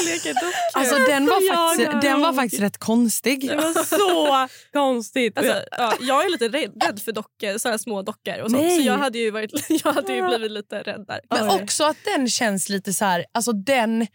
Leka 0.05 0.33
dockhus. 0.33 0.73
Alltså, 0.73 0.95
den, 0.95 1.25
var 1.25 1.55
faktiskt, 1.55 2.01
den 2.01 2.21
var 2.21 2.33
faktiskt 2.33 2.61
rätt 2.61 2.77
konstig. 2.77 3.49
Det 3.49 3.55
var 3.55 3.83
så 3.83 4.47
konstigt. 4.73 5.37
Alltså, 5.37 5.63
ja, 5.71 5.93
jag 6.01 6.25
är 6.25 6.29
lite 6.29 6.47
rädd, 6.47 6.83
rädd 6.83 7.01
för 7.01 7.11
dockor, 7.11 7.57
så 7.57 7.69
här 7.69 7.77
små 7.77 8.01
dockor. 8.01 8.39
Och 8.41 8.51
sånt, 8.51 8.63
Nej. 8.63 8.77
så 8.77 8.87
jag 8.87 8.97
hade, 8.97 9.17
ju 9.17 9.31
varit, 9.31 9.51
jag 9.83 9.93
hade 9.93 10.13
ju 10.13 10.27
blivit 10.27 10.51
lite 10.51 10.81
rädd 10.81 11.05
där. 11.07 11.19
Men 11.29 11.49
också 11.49 11.83
att 11.83 11.97
den 12.05 12.29
känns 12.29 12.69
lite 12.69 12.93
så 12.93 13.05
här... 13.05 13.25
Alltså 13.31 13.51
den, 13.51 14.07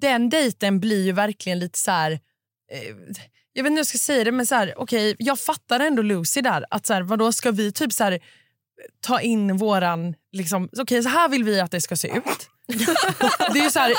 den 0.00 0.28
dejten 0.28 0.80
blir 0.80 1.04
ju 1.04 1.12
verkligen 1.12 1.58
lite 1.58 1.78
så 1.78 1.90
här... 1.90 2.10
Eh, 2.72 2.96
jag 3.52 3.62
vet 3.62 3.70
inte 3.70 3.76
hur 3.76 3.78
jag 3.78 3.86
ska 3.86 3.98
säga 3.98 4.24
det, 4.24 4.32
men 4.32 4.46
så 4.46 4.54
här, 4.54 4.74
okej, 4.76 5.16
jag 5.18 5.40
fattar 5.40 5.80
ändå 5.80 6.02
Lucy 6.02 6.40
där. 6.40 6.64
Att 6.70 6.86
så 6.86 6.94
här, 6.94 7.02
vadå, 7.02 7.32
ska 7.32 7.50
vi 7.50 7.72
typ 7.72 7.92
så 7.92 8.04
här, 8.04 8.20
ta 9.00 9.20
in 9.20 9.56
våran... 9.56 10.14
Liksom, 10.32 10.68
okej, 10.78 11.02
så 11.02 11.08
här 11.08 11.28
vill 11.28 11.44
vi 11.44 11.60
att 11.60 11.70
det 11.70 11.80
ska 11.80 11.96
se 11.96 12.08
ut. 12.08 12.48
det 13.52 13.58
är 13.58 13.62
ju 13.64 13.70
så 13.70 13.78
här, 13.78 13.94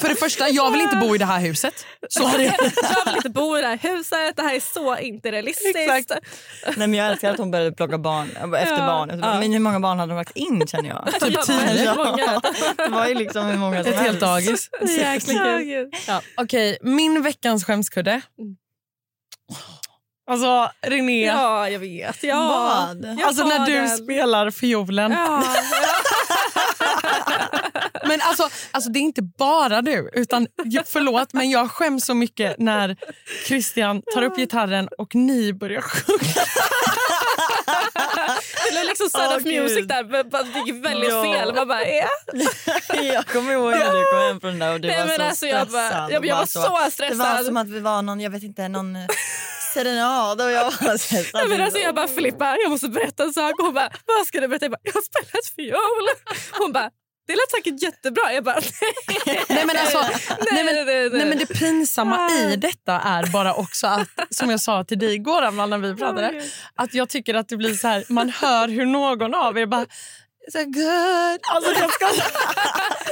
för 0.00 0.08
det 0.08 0.14
första, 0.14 0.48
jag 0.48 0.70
vill 0.70 0.80
inte 0.80 0.96
bo 0.96 1.14
i 1.14 1.18
det 1.18 1.24
här 1.24 1.40
huset. 1.40 1.74
Så 2.08 2.28
är 2.28 2.38
det. 2.38 2.44
Jag 2.94 3.04
vill 3.04 3.16
inte 3.16 3.30
bo 3.30 3.58
i 3.58 3.60
det 3.60 3.66
här 3.66 3.78
huset, 3.78 4.36
det 4.36 4.42
här 4.42 4.54
är 4.54 4.60
så 4.60 4.98
inte 4.98 5.32
realistiskt. 5.32 5.76
Exakt. 5.76 6.10
Nej, 6.66 6.88
men 6.88 6.94
jag 6.94 7.08
älskar 7.10 7.30
att 7.30 7.38
hon 7.38 7.50
började 7.50 7.72
plocka 7.72 7.98
barn 7.98 8.28
efter 8.30 8.78
Ja. 8.78 8.86
barnen. 8.86 9.18
Ja. 9.18 9.40
Men 9.40 9.52
hur 9.52 9.58
många 9.60 9.80
barn 9.80 9.98
hade 9.98 10.12
de 10.12 10.16
lagt 10.16 10.36
in 10.36 10.66
känner 10.66 10.88
jag? 10.88 11.20
Typ 11.20 11.42
tio. 11.42 11.84
Ja. 11.84 12.40
Det 12.76 12.88
var 12.88 13.06
ju 13.06 13.14
liksom 13.14 13.46
hur 13.46 13.58
många 13.58 13.84
som 13.84 13.92
Ett 13.92 13.98
helt 14.00 14.20
dagis. 14.20 14.70
Kul. 15.26 15.90
Ja. 16.06 16.20
Okej, 16.36 16.78
min 16.82 17.22
veckans 17.22 17.64
skämskudde. 17.64 18.20
Alltså, 20.30 20.70
René. 20.86 21.26
ja, 21.26 21.68
jag 21.68 21.78
vet. 21.78 22.22
Ja. 22.22 22.36
Vad? 22.46 23.04
Jag 23.18 23.22
Alltså 23.28 23.44
när 23.44 23.66
du 23.66 23.72
den. 23.74 23.88
spelar 23.88 24.50
fiolen. 24.50 25.12
Ja. 25.12 25.42
Men 28.06 28.20
alltså, 28.20 28.48
alltså 28.70 28.90
det 28.90 28.98
är 28.98 29.00
inte 29.00 29.22
bara 29.22 29.82
du. 29.82 30.10
Utan, 30.12 30.46
förlåt, 30.86 31.32
men 31.32 31.50
jag 31.50 31.70
skäms 31.70 32.04
så 32.04 32.14
mycket 32.14 32.54
när 32.58 32.96
Christian 33.46 34.02
tar 34.14 34.22
upp 34.22 34.36
gitarren 34.36 34.88
och 34.98 35.14
ni 35.14 35.52
börjar 35.52 35.80
sjunga. 35.80 36.44
Det 38.66 38.70
blev 38.72 38.84
liksom 38.84 39.08
Sound 39.10 39.36
of 39.36 39.44
Music 39.44 39.76
Gud. 39.78 39.88
där. 39.88 40.04
men 40.04 40.30
Det 40.30 40.58
gick 40.72 40.84
väldigt 40.84 41.10
Ja. 41.10 41.22
fel. 41.22 41.54
Man 41.54 41.68
bara, 41.68 41.86
ja. 41.88 42.08
Jag 43.02 43.26
kommer 43.26 43.52
ihåg 43.52 43.70
när 43.70 43.92
du 43.92 44.10
kom 44.12 44.20
hem 44.28 44.40
från 44.40 44.50
den 44.50 44.58
där 44.58 44.72
och 44.74 44.80
du 44.80 44.88
Nej, 44.88 45.06
var 45.06 45.16
så 45.16 45.22
alltså, 45.22 45.46
jag 45.46 45.68
bara- 45.68 45.88
stressad. 45.88 46.10
jag- 46.12 46.18
och 46.18 46.26
jag 46.26 46.36
bara 46.36 46.70
var 46.72 46.84
så 46.84 46.90
stressad. 46.90 47.18
Det 47.18 47.24
var 47.24 47.44
som 47.44 47.56
att 47.56 47.68
vi 47.68 47.80
var 47.80 48.02
någon, 48.02 48.20
jag 48.20 48.30
vet 48.30 48.42
inte, 48.42 48.68
någon 48.68 48.96
eh, 48.96 49.02
serenad 49.74 50.40
och 50.40 50.50
jag. 50.50 50.72
Ja, 51.32 51.46
men 51.48 51.60
alltså, 51.60 51.78
jag 51.78 51.94
bara, 51.94 52.08
Filippa, 52.08 52.56
jag 52.62 52.70
måste 52.70 52.88
berätta 52.88 53.22
en 53.22 53.32
sak. 53.32 53.52
Hon 53.58 53.74
bara, 53.74 53.90
vad 54.06 54.26
ska 54.26 54.40
du 54.40 54.48
berätta? 54.48 54.64
Jag 54.64 54.72
bara, 54.72 54.80
jag 54.82 54.92
har 54.92 55.02
spelat 55.02 55.46
fiol. 55.56 56.06
Hon 56.58 56.72
bara, 56.72 56.90
det 57.26 57.32
lät 57.32 57.50
säkert 57.50 57.82
jättebra. 57.82 58.32
Jag 58.32 58.44
bara, 58.44 58.54
nej. 59.26 59.44
Nej 59.48 59.66
men, 59.66 59.76
alltså, 59.76 59.98
nej, 60.52 60.64
men, 60.64 60.74
nej, 60.74 60.84
nej. 60.84 61.10
nej, 61.10 61.26
men 61.26 61.38
det 61.38 61.46
pinsamma 61.46 62.30
i 62.30 62.56
detta 62.56 63.00
är 63.00 63.26
bara 63.26 63.54
också 63.54 63.86
att, 63.86 64.08
som 64.30 64.50
jag 64.50 64.60
sa 64.60 64.84
till 64.84 64.98
dig 64.98 65.14
igår 65.14 65.42
Amanda, 65.42 65.76
när 65.76 65.88
vi 65.88 65.96
pratade, 65.96 66.42
att 66.74 66.94
jag 66.94 67.08
tycker 67.08 67.34
att 67.34 67.48
det 67.48 67.56
blir 67.56 67.74
så 67.74 67.88
här, 67.88 68.04
man 68.08 68.30
hör 68.30 68.68
hur 68.68 68.86
någon 68.86 69.34
av 69.34 69.58
er 69.58 69.66
bara 69.66 69.86
så 70.52 70.58
good. 70.58 71.40
Alltså, 71.50 71.72
jag 71.80 71.92
ska... 71.92 72.06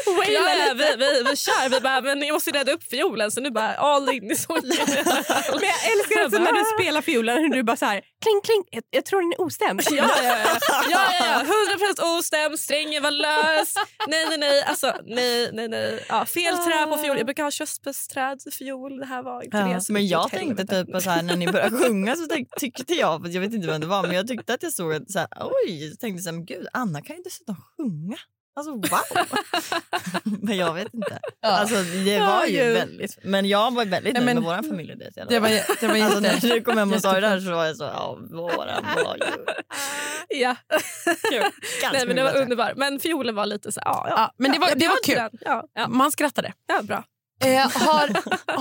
Ja, 0.07 0.55
ja, 0.67 0.75
vi, 0.75 0.97
vi, 0.99 1.23
vi 1.31 1.37
kör. 1.37 1.69
Vi 1.69 1.81
bara, 1.81 2.01
men 2.01 2.19
ni 2.19 2.33
måste 2.33 2.51
rädda 2.51 2.73
upp 2.73 2.85
fiolen. 2.91 3.31
Så 3.31 3.41
nu 3.41 3.51
bara 3.51 3.75
all 3.75 4.09
in 4.09 4.31
i 4.31 4.37
sången. 4.37 4.63
Men 4.67 5.69
jag 5.73 5.93
älskar 5.93 6.23
alltså 6.23 6.39
när 6.39 6.53
du 6.53 6.65
spelar 6.81 7.03
fiolen 7.03 7.39
hur 7.39 7.49
du 7.49 7.63
bara 7.63 7.77
så 7.77 7.87
här, 7.87 8.01
kling 8.23 8.41
kling. 8.45 8.63
Jag, 8.71 8.83
jag 8.91 9.05
tror 9.05 9.21
den 9.23 9.33
är 9.33 9.41
ostämd. 9.41 9.83
Ja, 9.91 9.95
ja, 9.97 10.23
ja. 10.23 10.59
ja, 10.91 11.03
ja, 11.21 11.27
ja. 11.27 11.43
100% 12.05 12.19
ostämd, 12.19 12.59
strängen 12.59 13.03
var 13.03 13.11
lös. 13.11 13.75
Nej, 14.09 14.27
nej, 14.29 14.39
nej. 14.39 14.63
Alltså, 14.63 14.93
nej, 15.05 15.51
nej, 15.53 15.69
nej. 15.69 16.05
Ja, 16.09 16.25
fel 16.25 16.57
trä 16.59 16.87
på 16.87 16.97
fiol. 16.97 17.17
Jag 17.17 17.27
brukar 17.27 17.43
ha 17.45 17.51
körsbärsträd 17.51 18.39
fiol. 18.59 18.99
Det 18.99 19.07
här 19.07 19.23
var 19.23 19.43
inte 19.43 19.57
Ja, 19.57 19.67
det. 19.67 19.93
men 19.93 20.07
jag 20.07 20.31
tänkte 20.31 20.67
typ 20.67 21.03
så 21.03 21.11
här, 21.11 21.23
när 21.23 21.37
ni 21.37 21.47
började 21.53 21.79
sjunga 21.79 22.17
så 22.17 22.27
tänk, 22.31 22.49
tyckte 22.61 22.95
jag, 22.95 23.27
jag 23.29 23.41
vet 23.41 23.53
inte 23.55 23.67
vem 23.67 23.81
det 23.81 23.87
var, 23.87 24.03
men 24.03 24.17
jag 24.17 24.29
tyckte 24.29 24.55
att 24.55 24.63
jag 24.63 24.73
såg 24.73 24.95
att 24.95 25.11
så 25.11 25.19
här, 25.19 25.29
oj, 25.67 25.91
så 25.91 25.97
tänkte 25.97 26.23
så 26.23 26.29
här, 26.31 26.37
men 26.37 26.45
gud, 26.45 26.67
Anna 26.73 27.03
kan 27.03 27.17
ju 27.17 27.23
dessutom 27.23 27.57
sjunga. 27.77 28.17
Alltså 28.55 28.73
wow! 28.73 29.27
men 30.43 30.57
jag 30.57 30.75
vet 30.75 30.95
inte. 30.95 31.19
Alltså, 31.43 31.75
det 32.05 32.19
var 32.21 32.45
ju 32.47 32.57
gud. 32.57 32.73
väldigt, 32.75 33.19
men 33.25 33.49
jag 33.49 33.75
var 33.75 33.85
väldigt 33.85 34.15
nöjd 34.15 34.27
men- 34.27 34.37
med 34.37 34.45
vår 34.45 34.69
familj. 34.69 34.95
Det, 35.29 35.39
var, 35.41 35.49
det 35.81 35.87
var 35.89 35.97
alltså, 36.05 36.21
när 36.21 36.41
du 36.55 36.63
kom 36.63 36.79
hem 36.79 36.93
och 36.93 37.01
sa 37.01 37.13
det 37.13 37.21
där 37.21 37.41
så 37.41 37.51
var 37.51 37.65
jag 37.67 37.77
så, 37.77 37.85
ja, 37.85 38.19
våran 38.31 38.85
var 39.05 39.17
ju 39.17 39.23
Ja. 40.41 40.57
ganska 41.83 41.91
Nej, 41.93 42.07
men 42.07 42.17
det 42.17 42.23
var 42.23 42.37
underbart. 42.37 42.73
Men 42.77 43.01
fiolen 43.01 43.35
var 43.35 43.47
lite 43.47 43.73
så 43.73 43.81
ja, 43.85 44.05
ja. 44.09 44.15
Ja, 44.17 44.35
men 44.39 44.53
det 44.53 44.59
var, 44.59 44.75
det 44.75 44.89
var 44.89 45.03
kul. 45.05 45.39
Ja, 45.41 45.65
Ja, 45.75 45.89
man 45.89 46.13
skrattade. 46.13 46.53
ja, 46.67 46.83
bra. 46.83 47.05
Eh, 47.45 47.71
har, 47.71 48.09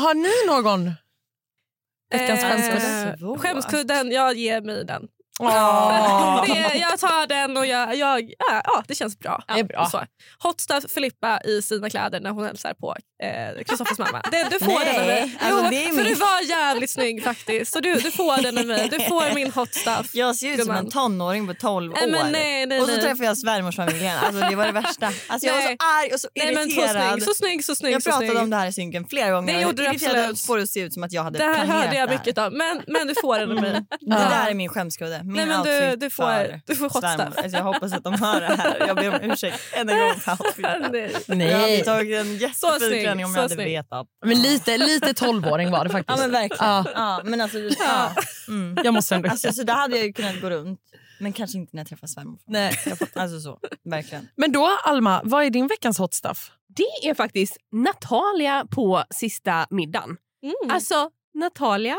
har 0.02 0.14
ni 0.14 0.32
någon 0.48 0.86
veckans 2.12 2.44
Eh, 2.44 2.50
skämskudde? 2.50 3.38
Skämskudden, 3.40 4.12
jag 4.12 4.36
ger 4.36 4.62
mig 4.62 4.86
den. 4.86 5.08
Det, 5.42 6.78
jag 6.78 7.00
tar 7.00 7.28
den 7.28 7.58
och 7.58 7.66
jag, 7.66 7.96
jag, 7.96 8.22
ja, 8.22 8.62
ja, 8.64 8.84
det 8.88 8.96
känns 8.96 9.20
bra. 9.20 9.44
Det 9.48 9.60
är 9.60 9.64
bra. 9.64 9.86
Så. 9.86 10.04
Hot 10.40 10.62
stuff 10.62 10.92
Filippa 10.92 11.42
i 11.42 11.62
sina 11.62 11.90
kläder 11.90 12.20
när 12.20 12.30
hon 12.30 12.46
hälsar 12.46 12.74
på 12.74 12.96
eh, 13.24 13.64
Kristoffers 13.64 13.98
mamma. 13.98 14.22
Det, 14.32 14.48
du 14.50 14.60
får 14.60 14.80
Nej, 14.80 14.86
den 14.86 15.02
av 15.02 15.08
mig. 15.08 15.38
Alltså, 15.40 15.98
för 15.98 16.04
du 16.04 16.14
var 16.14 16.50
jävligt 16.50 16.90
snygg 16.90 17.24
faktiskt. 17.24 17.74
Så 17.74 17.80
du, 17.80 17.94
du 17.94 18.12
får 18.12 18.42
den 18.42 18.58
av 18.58 18.66
mig. 18.66 18.90
Du 18.92 19.00
får 19.00 19.36
min 19.36 19.52
hot 19.52 19.74
stuff. 19.74 20.10
Jag 20.14 20.36
ser 20.36 20.54
ut 20.54 20.66
som 20.66 20.76
en 20.76 20.90
tonåring 20.90 21.48
på 21.48 21.54
12 21.54 21.94
Nej, 21.96 22.04
år. 22.04 22.12
men 22.12 22.32
nej, 22.32 22.66
nej, 22.66 22.82
och 22.82 22.88
så 22.88 22.94
nej. 22.94 23.02
träffade 23.02 23.26
jag 23.26 23.38
svärmorsfamiljen. 23.38 24.18
Alltså, 24.18 24.50
det 24.50 24.56
var 24.56 24.66
det 24.66 24.72
värsta. 24.72 25.12
Alltså, 25.28 25.48
jag 25.48 25.54
var 25.54 25.62
så 25.62 25.68
Nej. 25.68 25.78
arg 25.80 26.14
och 26.14 26.20
så 26.20 26.28
Nej, 26.36 26.56
men 26.56 26.70
så 26.70 26.82
irriterad. 26.82 27.12
snygg, 27.12 27.24
så 27.24 27.34
snygg, 27.34 27.66
så 27.66 27.76
snygg. 27.76 27.94
jag 27.94 28.04
pratade 28.04 28.28
snygg. 28.28 28.42
om 28.42 28.50
det 28.50 28.56
här 28.56 28.68
i 28.68 28.74
synken 28.74 29.08
flera 29.08 29.32
gånger. 29.32 29.54
Det 29.54 29.62
gjorde 29.62 29.84
du 29.84 29.90
irriterad 29.90 30.18
absolut. 30.18 30.34
att 30.34 30.42
få 30.42 30.56
det 30.56 30.68
se 30.68 30.80
ut 30.80 30.94
som 30.94 31.04
att 31.04 31.12
jag 31.12 31.24
hade 31.24 31.38
Det 31.40 31.44
här 31.44 31.54
planerat 31.54 31.84
hörde 31.84 31.98
jag 31.98 32.10
mycket 32.10 32.38
av. 32.38 32.54
Men, 32.54 32.82
men 32.88 33.08
du 33.08 33.14
får 33.22 33.40
den 33.40 33.52
av 33.52 33.62
mig. 33.62 33.72
Det 34.00 34.16
där 34.16 34.50
är 34.50 34.54
min 34.54 34.70
skämskudde. 34.70 35.22
Min 35.32 35.48
Nej, 35.48 35.58
men 35.58 35.64
du- 35.92 35.96
du 35.96 36.10
får- 36.10 36.62
du 36.68 36.76
får 36.76 36.84
hot 36.90 37.00
svärmor. 37.00 37.24
stuff. 37.26 37.38
Alltså, 37.44 37.58
jag 37.58 37.64
hoppas 37.64 37.94
att 37.94 38.04
de 38.04 38.14
hör 38.22 38.42
det 38.42 38.48
här. 38.48 38.88
Jag 38.88 38.96
ber 38.96 39.10
om 39.24 39.32
ursäkt 39.32 39.60
än 39.74 39.90
en 39.90 40.00
gång 40.00 40.16
för 40.16 40.32
outfiten. 40.32 40.82
Nej. 41.38 41.48
Jag 41.48 41.60
hade 41.60 41.84
tagit 41.84 42.20
en 42.20 42.38
jättefin 42.38 43.02
klänning 43.02 43.26
om 43.26 43.32
jag 43.34 43.42
hade 43.42 43.56
snygg. 43.56 43.68
vetat. 43.68 44.08
men 44.26 44.42
lite, 44.42 44.78
lite 44.78 45.14
tolvåring 45.14 45.72
var 45.72 45.84
det 45.84 45.90
faktiskt. 45.90 46.20
Ja 46.20 46.24
men 46.24 46.32
verkligen. 46.32 46.66
Ja. 46.74 46.86
Ja, 46.96 47.22
men 47.24 47.42
alltså, 47.42 47.58
ja. 47.60 48.16
Mm. 48.48 48.78
Jag 48.84 48.94
måste 48.94 49.16
ändå 49.16 49.30
Alltså, 49.30 49.54
så 49.54 49.64
där 49.64 49.74
hade 49.74 49.96
jag 49.98 50.06
ju 50.06 50.14
kunnat 50.14 50.42
gå 50.42 50.50
runt. 50.50 50.80
Men 51.20 51.34
kanske 51.34 51.58
inte 51.58 51.76
när 51.76 51.80
jag 51.82 51.88
träffar 51.90 52.08
svärmor. 52.08 52.40
Nej. 52.48 52.74
Alltså 53.16 53.40
så, 53.40 53.60
verkligen. 53.84 54.28
Men 54.36 54.52
då, 54.52 54.78
Alma, 54.84 55.22
vad 55.24 55.44
är 55.46 55.50
din 55.50 55.68
veckans 55.68 55.98
hot 55.98 56.14
stuff? 56.14 56.52
Det 56.76 57.10
är 57.10 57.14
faktiskt 57.14 57.58
Natalia 57.72 58.66
på 58.72 59.04
sista 59.10 59.68
middagen. 59.70 60.18
Mm. 60.44 60.76
Alltså, 60.76 61.10
Natalia 61.34 61.98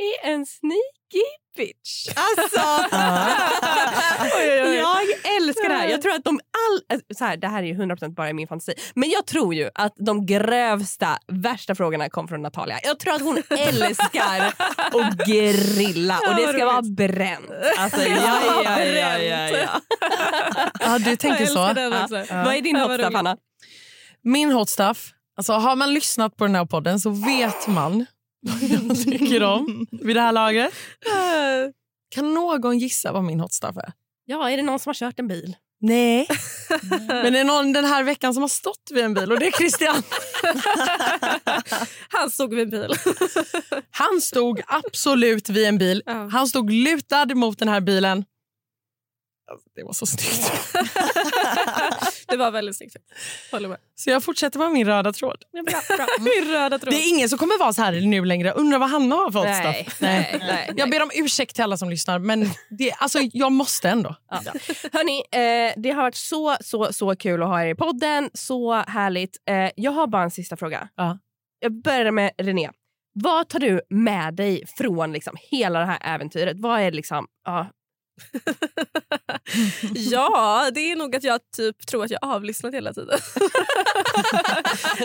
är 0.00 0.32
en 0.32 0.46
sneaky 0.46 1.24
bitch. 1.56 2.08
Alltså, 2.16 2.60
Oj, 4.22 4.62
oj, 4.62 4.62
oj. 4.62 4.76
jag 4.76 5.36
älskar 5.36 5.68
det 5.68 5.74
här. 5.74 5.88
Jag 5.88 6.02
tror 6.02 6.12
att 6.14 6.24
de 6.24 6.40
all... 6.40 6.96
eh, 6.98 7.00
Så 7.18 7.24
här, 7.24 7.36
det 7.36 7.48
här 7.48 7.62
är 7.62 7.66
ju 7.66 7.74
100% 7.74 8.14
bara 8.14 8.32
min 8.32 8.48
fantasi. 8.48 8.72
Men 8.94 9.10
jag 9.10 9.26
tror 9.26 9.54
ju 9.54 9.70
att 9.74 9.92
de 9.96 10.26
grövsta, 10.26 11.18
värsta 11.32 11.74
frågorna 11.74 12.08
kom 12.10 12.28
från 12.28 12.42
Natalia. 12.42 12.80
Jag 12.82 12.98
tror 12.98 13.14
att 13.14 13.22
hon 13.22 13.42
älskar 13.58 14.40
att 14.76 15.26
grilla 15.26 16.18
och 16.28 16.34
det 16.36 16.52
ska 16.52 16.64
vara 16.66 16.82
bränt. 16.82 17.50
Alltså, 17.78 18.00
ja, 18.02 18.40
ja, 18.64 18.84
ja, 18.84 19.18
ja, 19.18 19.48
ja. 19.48 19.80
Ja, 20.80 20.98
du 20.98 21.16
tänker 21.16 21.40
Jag 21.44 21.48
så. 21.48 21.70
också. 21.70 22.34
Vad 22.34 22.54
är 22.54 22.60
din 22.60 22.76
hot 22.76 22.84
stuff, 22.92 23.00
roligt. 23.06 23.16
Anna? 23.18 23.36
Min 24.22 24.50
hot 24.52 24.68
stuff, 24.70 25.10
alltså 25.36 25.52
har 25.52 25.76
man 25.76 25.94
lyssnat 25.94 26.36
på 26.36 26.44
den 26.44 26.54
här 26.54 26.64
podden 26.64 27.00
så 27.00 27.10
vet 27.10 27.66
man 27.66 28.06
jag 28.88 28.96
tycker 29.04 29.42
om 29.42 29.86
vid 29.90 30.16
det 30.16 30.20
här 30.20 30.32
laget. 30.32 30.72
Kan 32.14 32.34
någon 32.34 32.78
gissa 32.78 33.12
vad 33.12 33.24
min 33.24 33.40
hot 33.40 33.52
stuff 33.52 33.76
är? 33.76 33.92
Ja, 34.24 34.50
är 34.50 34.56
det 34.56 34.62
någon 34.62 34.78
som 34.78 34.90
har 34.90 34.94
kört 34.94 35.18
en 35.18 35.28
bil? 35.28 35.56
Nej. 35.80 36.26
Men 37.08 37.32
det 37.32 37.38
är 37.38 37.44
någon 37.44 37.72
den 37.72 37.84
här 37.84 38.02
veckan 38.02 38.34
som 38.34 38.42
har 38.42 38.48
stått 38.48 38.90
vid 38.90 39.04
en 39.04 39.14
bil 39.14 39.32
och 39.32 39.38
det 39.38 39.46
är 39.46 39.50
Christian. 39.50 40.02
Han 42.08 42.30
stod 42.30 42.54
vid 42.54 42.62
en 42.62 42.70
bil. 42.70 42.94
Han 43.90 44.20
stod 44.20 44.60
absolut 44.66 45.48
vid 45.48 45.66
en 45.66 45.78
bil. 45.78 46.02
Han 46.32 46.46
stod 46.46 46.70
lutad 46.70 47.34
mot 47.34 47.58
den 47.58 47.68
här 47.68 47.80
bilen. 47.80 48.24
Alltså, 49.50 49.68
Det 49.74 49.82
var 49.84 49.92
så 49.92 50.06
snyggt. 50.06 50.52
det 52.28 52.36
var 52.36 52.50
väldigt 52.50 52.76
snyggt. 52.76 52.96
Håller 53.52 53.68
med. 53.68 53.78
Så 53.94 54.10
jag 54.10 54.24
fortsätter 54.24 54.58
med 54.58 54.70
min 54.70 54.86
röda 54.86 55.12
tråd. 55.12 55.42
Ja, 55.50 55.62
bra, 55.62 55.96
bra. 55.96 56.06
Min 56.20 56.52
röda 56.52 56.78
tråd. 56.78 56.92
Det 56.94 56.96
är 56.96 57.08
ingen 57.08 57.28
som 57.28 57.38
kommer 57.38 57.58
vara 57.58 57.72
så 57.72 57.82
här 57.82 57.92
nu 57.92 58.24
längre. 58.24 58.50
Undrar 58.52 58.78
vad 58.78 58.90
Hanna 58.90 59.14
har 59.14 59.30
fått 59.30 59.44
Nej, 59.44 59.84
stuff. 59.84 60.00
nej, 60.00 60.36
nej, 60.40 60.72
Jag 60.76 60.90
ber 60.90 61.02
om 61.02 61.10
ursäkt 61.14 61.54
till 61.54 61.64
alla 61.64 61.76
som 61.76 61.90
lyssnar 61.90 62.18
men 62.18 62.50
det, 62.78 62.92
alltså, 62.92 63.18
jag 63.32 63.52
måste 63.52 63.88
ändå. 63.88 64.16
Ja. 64.30 64.40
Hörni, 64.92 65.18
eh, 65.32 65.80
det 65.82 65.90
har 65.90 66.02
varit 66.02 66.14
så, 66.14 66.56
så, 66.60 66.92
så 66.92 67.16
kul 67.16 67.42
att 67.42 67.48
ha 67.48 67.62
er 67.62 67.66
i 67.68 67.74
podden. 67.74 68.30
Så 68.34 68.74
härligt. 68.74 69.36
Eh, 69.48 69.70
jag 69.76 69.92
har 69.92 70.06
bara 70.06 70.22
en 70.22 70.30
sista 70.30 70.56
fråga. 70.56 70.88
Ja. 70.96 71.18
Jag 71.60 71.82
börjar 71.82 72.10
med 72.10 72.30
René. 72.38 72.70
Vad 73.12 73.48
tar 73.48 73.58
du 73.58 73.80
med 73.88 74.34
dig 74.34 74.64
från 74.78 75.12
liksom, 75.12 75.36
hela 75.50 75.78
det 75.80 75.86
här 75.86 75.98
äventyret? 76.14 76.56
Vad 76.60 76.80
är 76.80 76.92
liksom... 76.92 77.26
Ja, 77.44 77.66
Ja, 79.94 80.70
det 80.74 80.80
är 80.80 80.96
nog 80.96 81.16
att 81.16 81.24
jag 81.24 81.40
typ 81.56 81.86
tror 81.86 82.04
att 82.04 82.10
jag 82.10 82.24
avlyssnat 82.24 82.74
hela 82.74 82.92
tiden. 82.92 83.18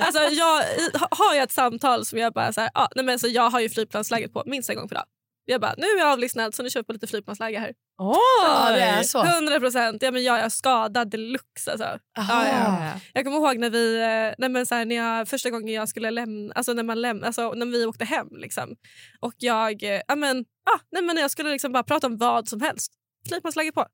alltså, 0.01 0.19
jag 0.19 0.63
har 1.11 1.35
jag 1.35 1.43
ett 1.43 1.51
samtal 1.51 2.05
som 2.05 2.19
jag 2.19 2.33
bara 2.33 2.53
så 2.53 2.61
här, 2.61 2.69
ah, 2.73 2.87
nej 2.95 3.05
men 3.05 3.19
så 3.19 3.27
jag 3.27 3.49
har 3.49 3.59
ju 3.59 3.69
flygplansläget 3.69 4.33
på 4.33 4.43
minst 4.45 4.69
en 4.69 4.75
gång 4.75 4.87
per 4.87 4.95
dag. 4.95 5.05
Jag 5.47 5.61
bara, 5.61 5.73
nu 5.77 5.83
är 5.83 5.99
jag 5.99 6.11
avlyssnad 6.11 6.53
så 6.53 6.63
nu 6.63 6.69
vi 6.75 6.83
på 6.83 6.93
lite 6.93 7.07
flygplansläge 7.07 7.59
här. 7.59 7.73
Ja, 7.97 8.71
det 8.71 8.81
är 8.81 9.03
så. 9.03 9.23
100 9.23 9.59
procent. 9.59 10.01
Ja, 10.01 10.11
men 10.11 10.23
jag 10.23 10.39
är 10.39 10.49
skadad 10.49 11.09
deluxe. 11.09 11.71
Alltså. 11.71 11.99
Ja, 12.15 12.47
ja. 12.47 12.91
Jag 13.13 13.23
kommer 13.23 13.37
ihåg 13.37 13.57
när 13.57 13.69
vi, 13.69 13.95
eh, 13.95 14.35
nej 14.37 14.49
men 14.49 14.65
så 14.65 14.75
här, 14.75 14.85
när 14.85 14.95
jag, 14.95 15.27
första 15.27 15.49
gången 15.49 15.73
jag 15.73 15.89
skulle 15.89 16.11
lämna, 16.11 16.53
alltså 16.53 16.73
när, 16.73 16.83
man 16.83 17.01
läm, 17.01 17.23
alltså 17.23 17.53
när 17.53 17.65
vi 17.65 17.85
åkte 17.85 18.05
hem. 18.05 18.27
Liksom. 18.31 18.75
Och 19.19 19.33
jag, 19.37 19.83
eh, 19.83 20.01
ja, 20.07 20.15
men, 20.15 20.39
ah, 20.69 20.79
nej 20.91 21.03
men 21.03 21.17
jag 21.17 21.31
skulle 21.31 21.51
liksom 21.51 21.71
bara 21.71 21.83
prata 21.83 22.07
om 22.07 22.17
vad 22.17 22.47
som 22.47 22.61
helst. 22.61 22.91
Flygplansläge 23.27 23.71
på. 23.71 23.85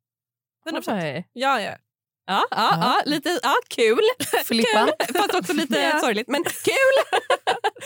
100 0.65 0.81
procent. 0.81 1.03
Oj. 1.03 1.29
Ja, 1.33 1.61
ja. 1.61 1.77
Ja, 2.25 2.47
ja, 2.51 2.77
ja, 2.81 3.01
lite 3.05 3.39
ja, 3.43 3.53
kul. 3.67 3.99
Filippa? 4.45 4.89
kul. 4.99 5.15
Fast 5.15 5.35
också 5.35 5.53
lite 5.53 5.79
Ja. 5.93 5.99
sorgligt. 5.99 6.27
Men 6.27 6.43
kul! 6.63 7.19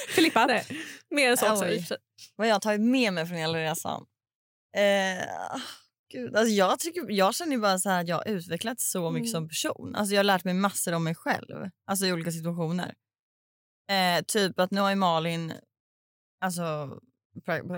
Filippa? 0.09 0.45
Nej, 0.45 0.65
mer 1.09 1.29
än 1.31 1.37
så 1.37 1.51
också. 1.51 1.95
Vad 2.35 2.47
jag 2.47 2.55
har 2.55 2.59
tagit 2.59 2.81
med 2.81 3.13
mig 3.13 3.25
från 3.25 3.37
hela 3.37 3.57
resan? 3.57 4.05
Eh, 4.77 5.25
gud, 6.13 6.35
alltså 6.35 6.53
jag, 6.53 6.79
tycker, 6.79 7.11
jag 7.11 7.35
känner 7.35 7.57
bara 7.57 7.79
så 7.79 7.89
här 7.89 8.01
att 8.01 8.07
jag 8.07 8.15
har 8.15 8.27
utvecklats 8.27 8.91
så 8.91 9.11
mycket 9.11 9.31
som 9.31 9.47
person. 9.47 9.95
Alltså 9.95 10.13
jag 10.13 10.19
har 10.19 10.23
lärt 10.23 10.43
mig 10.43 10.53
massor 10.53 10.93
om 10.93 11.03
mig 11.03 11.15
själv. 11.15 11.69
Alltså 11.87 12.05
i 12.05 12.13
olika 12.13 12.31
situationer. 12.31 12.93
Eh, 13.91 14.23
typ 14.23 14.59
att 14.59 14.71
nu 14.71 14.81
har 14.81 14.89
ju 14.89 14.95
Malin, 14.95 15.53
alltså 16.41 16.99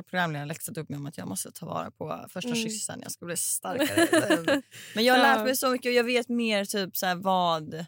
programledaren 0.10 0.48
läxat 0.48 0.78
upp 0.78 0.90
mig 0.90 0.98
om 0.98 1.06
att 1.06 1.18
jag 1.18 1.28
måste 1.28 1.52
ta 1.52 1.66
vara 1.66 1.92
på 1.92 2.26
första 2.30 2.50
Mm. 2.50 2.64
kyssen. 2.64 3.00
Jag 3.04 3.12
ska 3.12 3.26
bli 3.26 3.38
starkare. 3.38 4.62
Men 4.96 5.04
jag 5.04 5.14
har 5.14 5.22
lärt 5.22 5.46
mig 5.46 5.56
så 5.56 5.70
mycket 5.70 5.90
och 5.90 5.94
jag 5.94 6.04
vet 6.04 6.30
mer 6.30 6.66
typ 6.66 6.98
så 6.98 7.06
här 7.06 7.16
vad, 7.16 7.86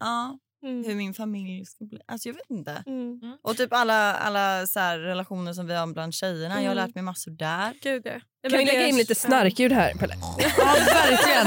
ja, 0.00 0.38
Mm. 0.62 0.84
hur 0.84 0.94
min 0.94 1.14
familj 1.14 1.64
ska 1.66 1.84
bli. 1.84 1.98
Alltså 2.06 2.28
jag 2.28 2.34
vet 2.34 2.50
inte. 2.50 2.82
Mm. 2.86 3.20
Och 3.42 3.56
typ 3.56 3.72
alla, 3.72 4.14
alla 4.14 4.66
så 4.66 4.80
här 4.80 4.98
relationer 4.98 5.52
som 5.52 5.66
vi 5.66 5.74
har 5.74 5.86
bland 5.86 6.14
tjejerna. 6.14 6.54
Jag 6.62 6.68
har 6.70 6.72
Mm. 6.72 6.86
lärt 6.86 6.94
mig 6.94 7.04
massor 7.04 7.30
där. 7.30 7.74
Gud, 7.82 8.02
ja. 8.06 8.10
Kan 8.12 8.20
vi 8.42 8.56
men 8.56 8.66
lägga 8.66 8.86
in 8.86 8.96
lite 8.96 9.14
snarkljud 9.14 9.72
här, 9.72 9.94
Pelle? 9.94 10.14
Ja, 10.58 10.76
verkligen. 10.94 11.46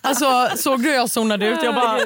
Alltså, 0.00 0.56
såg 0.56 0.82
du 0.82 0.88
hur 0.88 0.94
jag 0.94 1.10
zonade 1.10 1.46
ut? 1.48 1.62
Jag 1.62 1.74
bara... 1.74 1.98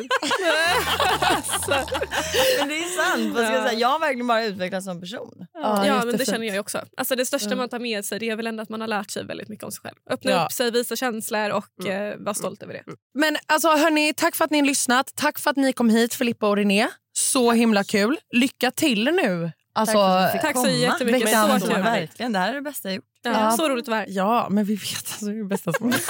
Men 2.59 2.69
det 2.69 2.75
är 2.75 3.11
sant. 3.11 3.35
Vad 3.35 3.45
ska 3.45 3.55
jag, 3.55 3.67
säga? 3.69 3.79
jag 3.81 3.89
har 3.89 3.99
verkligen 3.99 4.27
bara 4.27 4.45
utvecklats 4.45 4.85
som 4.87 5.01
person. 5.01 5.47
Ja, 5.55 6.03
men 6.07 6.17
det 6.17 6.27
känner 6.27 6.47
jag 6.47 6.61
också. 6.61 6.85
Alltså 6.97 7.17
det 7.17 7.27
största 7.27 7.47
Mm. 7.47 7.59
man 7.59 7.69
tar 7.69 7.79
med 7.79 8.05
sig 8.05 8.19
det 8.19 8.29
är 8.31 8.37
väl 8.37 8.47
ändå 8.47 8.63
att 8.63 8.69
man 8.69 8.81
har 8.81 8.89
lärt 8.89 9.11
sig 9.11 9.25
väldigt 9.25 9.49
mycket 9.49 9.65
om 9.65 9.73
sig 9.73 9.81
själv. 9.83 9.97
Öppna 10.11 10.31
Ja. 10.31 10.45
upp 10.45 10.53
sig, 10.53 10.71
visa 10.71 10.97
känslor 10.97 11.51
och 11.51 11.87
eh, 11.87 12.17
vara 12.19 12.35
stolt 12.35 12.63
över 12.63 12.73
det. 12.75 12.83
Men 13.15 13.37
alltså 13.47 13.69
hörni, 13.69 14.15
tack 14.17 14.37
för 14.37 14.45
att 14.45 14.51
ni 14.51 14.59
har 14.59 14.67
lyssnat. 14.67 15.13
Tack 15.15 15.39
för 15.39 15.51
att 15.51 15.57
ni 15.57 15.73
kom 15.73 15.91
hit, 15.91 16.15
Filippa 16.15 16.49
och 16.49 16.57
René. 16.57 16.89
Så 17.13 17.53
himla 17.53 17.85
kul. 17.85 18.19
Lycka 18.33 18.71
till 18.71 19.05
nu. 19.05 19.53
Alltså, 19.75 20.29
Tack 20.43 20.57
så 20.57 20.69
jättemycket. 20.69 21.29
Veckan 21.29 21.61
Så 21.61 21.67
så 21.67 21.73
kul. 21.73 21.83
Verkligen, 21.83 22.33
det 22.33 22.39
här 22.39 22.49
är 22.49 22.55
det 22.55 22.61
bästa 22.63 22.89
jag 22.89 22.97
gjort. 22.97 23.05
Ja, 23.23 23.31
Ja. 23.33 23.51
Så 23.51 23.69
roligt 23.69 23.85
att 23.85 23.89
vara. 23.89 24.07
Ja, 24.09 24.47
men 24.51 24.65
vi 24.65 24.75
vet. 24.75 24.97
Alltså, 24.97 25.25
det 25.25 25.33
är 25.33 25.37
det 25.39 25.45
bästa 25.45 25.73
som 25.73 25.93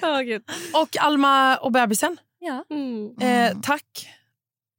Ja, 0.00 0.20
gud. 0.20 0.42
Och 0.74 0.96
Alma 1.00 1.56
och 1.56 1.72
bebisen, 1.72 2.16
Ja. 2.44 2.64
Mm. 2.70 3.10
eh, 3.20 3.60
tack 3.62 4.08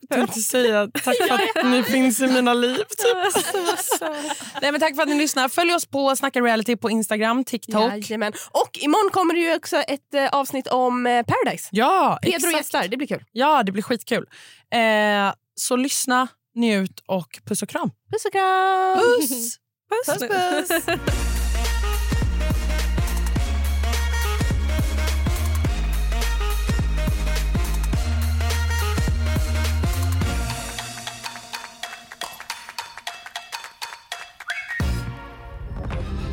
Jag 0.09 0.17
tänkte 0.17 0.39
säga 0.39 0.87
tack 1.03 1.15
för 1.17 1.33
att 1.59 1.65
ni 1.65 1.83
finns 1.83 2.21
i 2.21 2.27
mina 2.27 2.53
liv. 2.53 2.77
Typ. 2.89 3.17
Nej, 4.61 4.71
men 4.71 4.79
tack 4.79 4.95
för 4.95 5.03
att 5.03 5.09
ni 5.09 5.15
lyssnar. 5.15 5.49
Följ 5.49 5.73
oss 5.73 5.85
på 5.85 6.15
Snacka 6.15 6.41
reality 6.41 6.75
på 6.75 6.89
Instagram, 6.89 7.43
TikTok. 7.43 7.91
Jajamän. 7.91 8.33
Och 8.51 8.69
imorgon 8.81 9.11
kommer 9.11 9.33
det 9.33 9.39
ju 9.39 9.55
också 9.55 9.77
ett 9.77 10.13
eh, 10.13 10.27
avsnitt 10.27 10.67
om 10.67 11.05
eh, 11.07 11.25
Paradise. 11.25 11.69
Ja, 11.71 12.19
Pedro 12.21 12.35
exakt. 12.35 12.57
gästar, 12.57 12.87
det 12.87 12.97
blir 12.97 13.07
kul. 13.07 13.23
Ja, 13.31 13.63
det 13.63 13.71
blir 13.71 13.83
skitkul. 13.83 14.25
Eh, 14.73 15.33
så 15.55 15.75
lyssna, 15.75 16.27
njut 16.55 17.03
och 17.05 17.39
puss 17.45 17.61
och 17.63 17.69
kram. 17.69 17.89
Puss 18.11 18.25
och 18.25 18.31
kram! 18.31 18.97
Puss! 18.97 19.57
Puss, 20.07 20.19
puss. 20.19 20.85
puss. 20.85 21.42